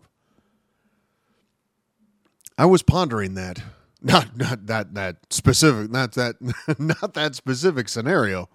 [2.58, 3.62] I was pondering that.
[4.02, 6.36] Not not that that specific not that
[6.78, 8.50] not that specific scenario,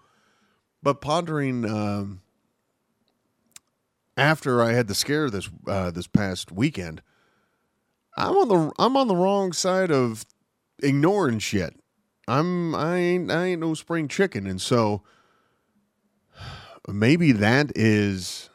[0.81, 2.21] but pondering um,
[4.17, 7.03] after I had the scare this uh, this past weekend.
[8.17, 10.25] I'm on the I'm on the wrong side of
[10.85, 11.80] ignoring shit.
[12.31, 15.03] I'm I ain't I ain't no spring chicken, and so
[16.89, 18.51] maybe that is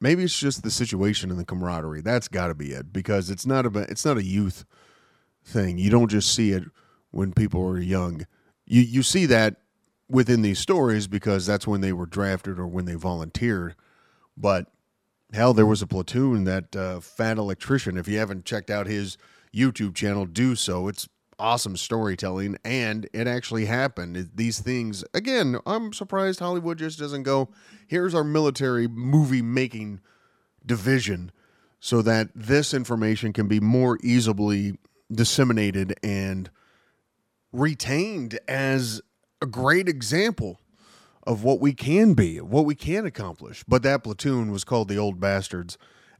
[0.00, 2.02] maybe it's just the situation and the camaraderie.
[2.02, 4.64] That's got to be it because it's not a it's not a youth
[5.44, 5.76] thing.
[5.76, 6.64] You don't just see it
[7.10, 8.26] when people are young.
[8.64, 9.56] You you see that
[10.08, 13.74] within these stories because that's when they were drafted or when they volunteered.
[14.36, 14.66] But
[15.32, 17.98] hell, there was a platoon that uh, fat electrician.
[17.98, 19.18] If you haven't checked out his
[19.52, 20.86] YouTube channel, do so.
[20.86, 21.08] It's
[21.40, 24.30] awesome storytelling, and it actually happened.
[24.34, 25.56] These things again.
[25.66, 27.48] I'm surprised Hollywood just doesn't go.
[27.88, 30.00] Here's our military movie making
[30.64, 31.32] division,
[31.80, 34.78] so that this information can be more easily
[35.10, 36.50] disseminated and
[37.52, 39.00] retained as
[39.42, 40.60] a great example
[41.26, 43.64] of what we can be, what we can accomplish.
[43.66, 45.78] But that platoon was called the Old Bastards,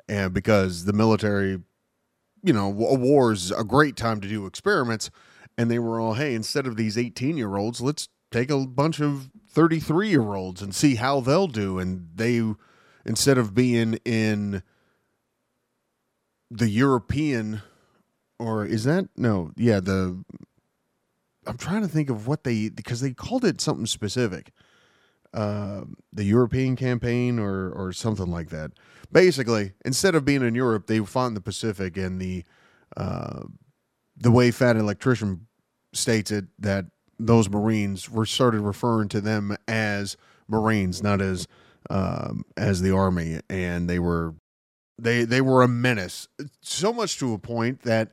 [0.09, 1.61] and because the military,
[2.43, 5.11] you know, a war's a great time to do experiments,
[5.59, 9.01] and they were all, hey, instead of these eighteen year olds, let's take a bunch
[9.01, 11.79] of thirty three year olds and see how they'll do.
[11.79, 12.43] And they,
[13.05, 14.62] instead of being in
[16.51, 17.62] the European,
[18.39, 19.53] or is that no?
[19.57, 20.25] Yeah, the
[21.47, 24.53] I'm trying to think of what they because they called it something specific,
[25.32, 25.82] uh,
[26.12, 28.73] the European campaign or or something like that.
[29.12, 32.44] Basically, instead of being in Europe, they fought in the Pacific, and the
[32.97, 33.44] uh,
[34.16, 35.47] the way Fat Electrician
[35.93, 36.86] states it that
[37.19, 40.16] those Marines were started referring to them as
[40.48, 41.47] Marines, not as
[41.89, 44.35] um, as the Army, and they were
[44.98, 46.28] they they were a menace
[46.61, 48.12] so much to a point that,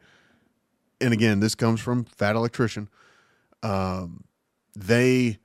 [1.01, 2.89] and again, this comes from Fat Electrician
[3.63, 4.23] um,
[4.75, 5.39] they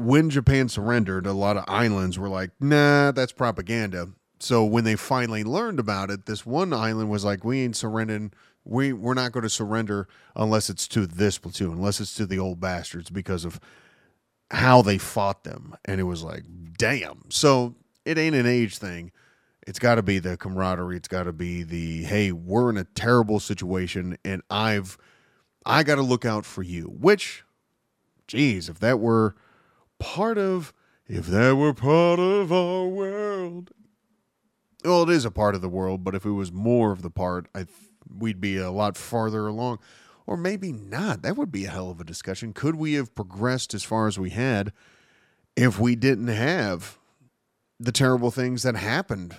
[0.00, 4.08] when Japan surrendered, a lot of islands were like, "Nah, that's propaganda."
[4.38, 8.32] So when they finally learned about it, this one island was like, "We ain't surrendering.
[8.64, 12.38] We we're not going to surrender unless it's to this platoon, unless it's to the
[12.38, 13.60] old bastards because of
[14.50, 16.44] how they fought them." And it was like,
[16.78, 17.74] "Damn!" So
[18.04, 19.12] it ain't an age thing.
[19.66, 20.96] It's got to be the camaraderie.
[20.96, 24.96] It's got to be the hey, we're in a terrible situation, and I've
[25.66, 26.84] I got to look out for you.
[26.84, 27.44] Which,
[28.26, 29.36] geez, if that were
[30.00, 30.72] part of,
[31.06, 33.70] if that were part of our world,
[34.84, 36.02] well, it is a part of the world.
[36.02, 37.66] But if it was more of the part, I
[38.18, 39.78] we'd be a lot farther along,
[40.26, 41.22] or maybe not.
[41.22, 42.52] That would be a hell of a discussion.
[42.52, 44.72] Could we have progressed as far as we had
[45.56, 46.98] if we didn't have
[47.78, 49.36] the terrible things that happened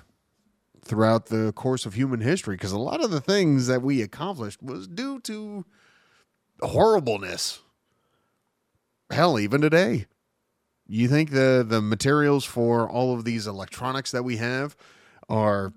[0.83, 2.55] throughout the course of human history?
[2.55, 5.65] Because a lot of the things that we accomplished was due to
[6.61, 7.59] horribleness.
[9.09, 10.05] Hell, even today.
[10.91, 14.75] You think the the materials for all of these electronics that we have
[15.29, 15.71] are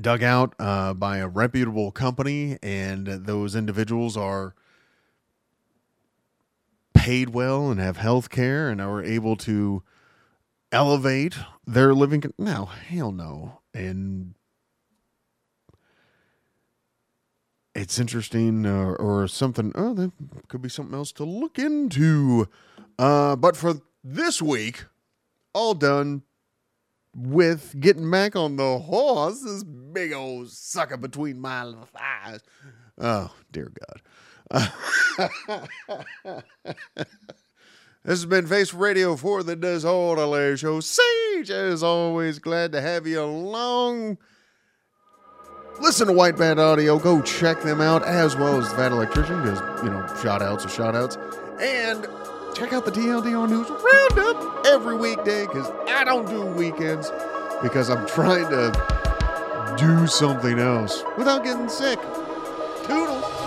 [0.00, 4.56] dug out uh, by a reputable company, and those individuals are
[6.94, 9.84] paid well and have health care and are able to
[10.72, 12.24] elevate their living?
[12.36, 13.60] No, hell no.
[13.72, 14.34] And
[17.72, 19.70] it's interesting uh, or something.
[19.76, 20.10] Oh, that
[20.48, 22.48] could be something else to look into.
[22.98, 24.84] Uh, but for this week,
[25.54, 26.22] all done
[27.14, 29.42] with getting back on the horse.
[29.42, 32.40] This big old sucker between my thighs.
[32.98, 33.72] Oh, dear
[34.50, 34.72] God.
[38.04, 40.80] This has been Face Radio for the Disorderly Show.
[40.80, 44.18] Sage, as always, glad to have you along.
[45.80, 46.98] Listen to White Bat Audio.
[46.98, 50.66] Go check them out as well as the Fat Electrician because, you know, shout outs
[50.66, 51.16] are shout outs.
[51.60, 52.04] And
[52.54, 57.10] check out the TLDR News Roundup every weekday because I don't do weekends
[57.62, 61.98] because I'm trying to do something else without getting sick.
[62.84, 63.41] Toodles.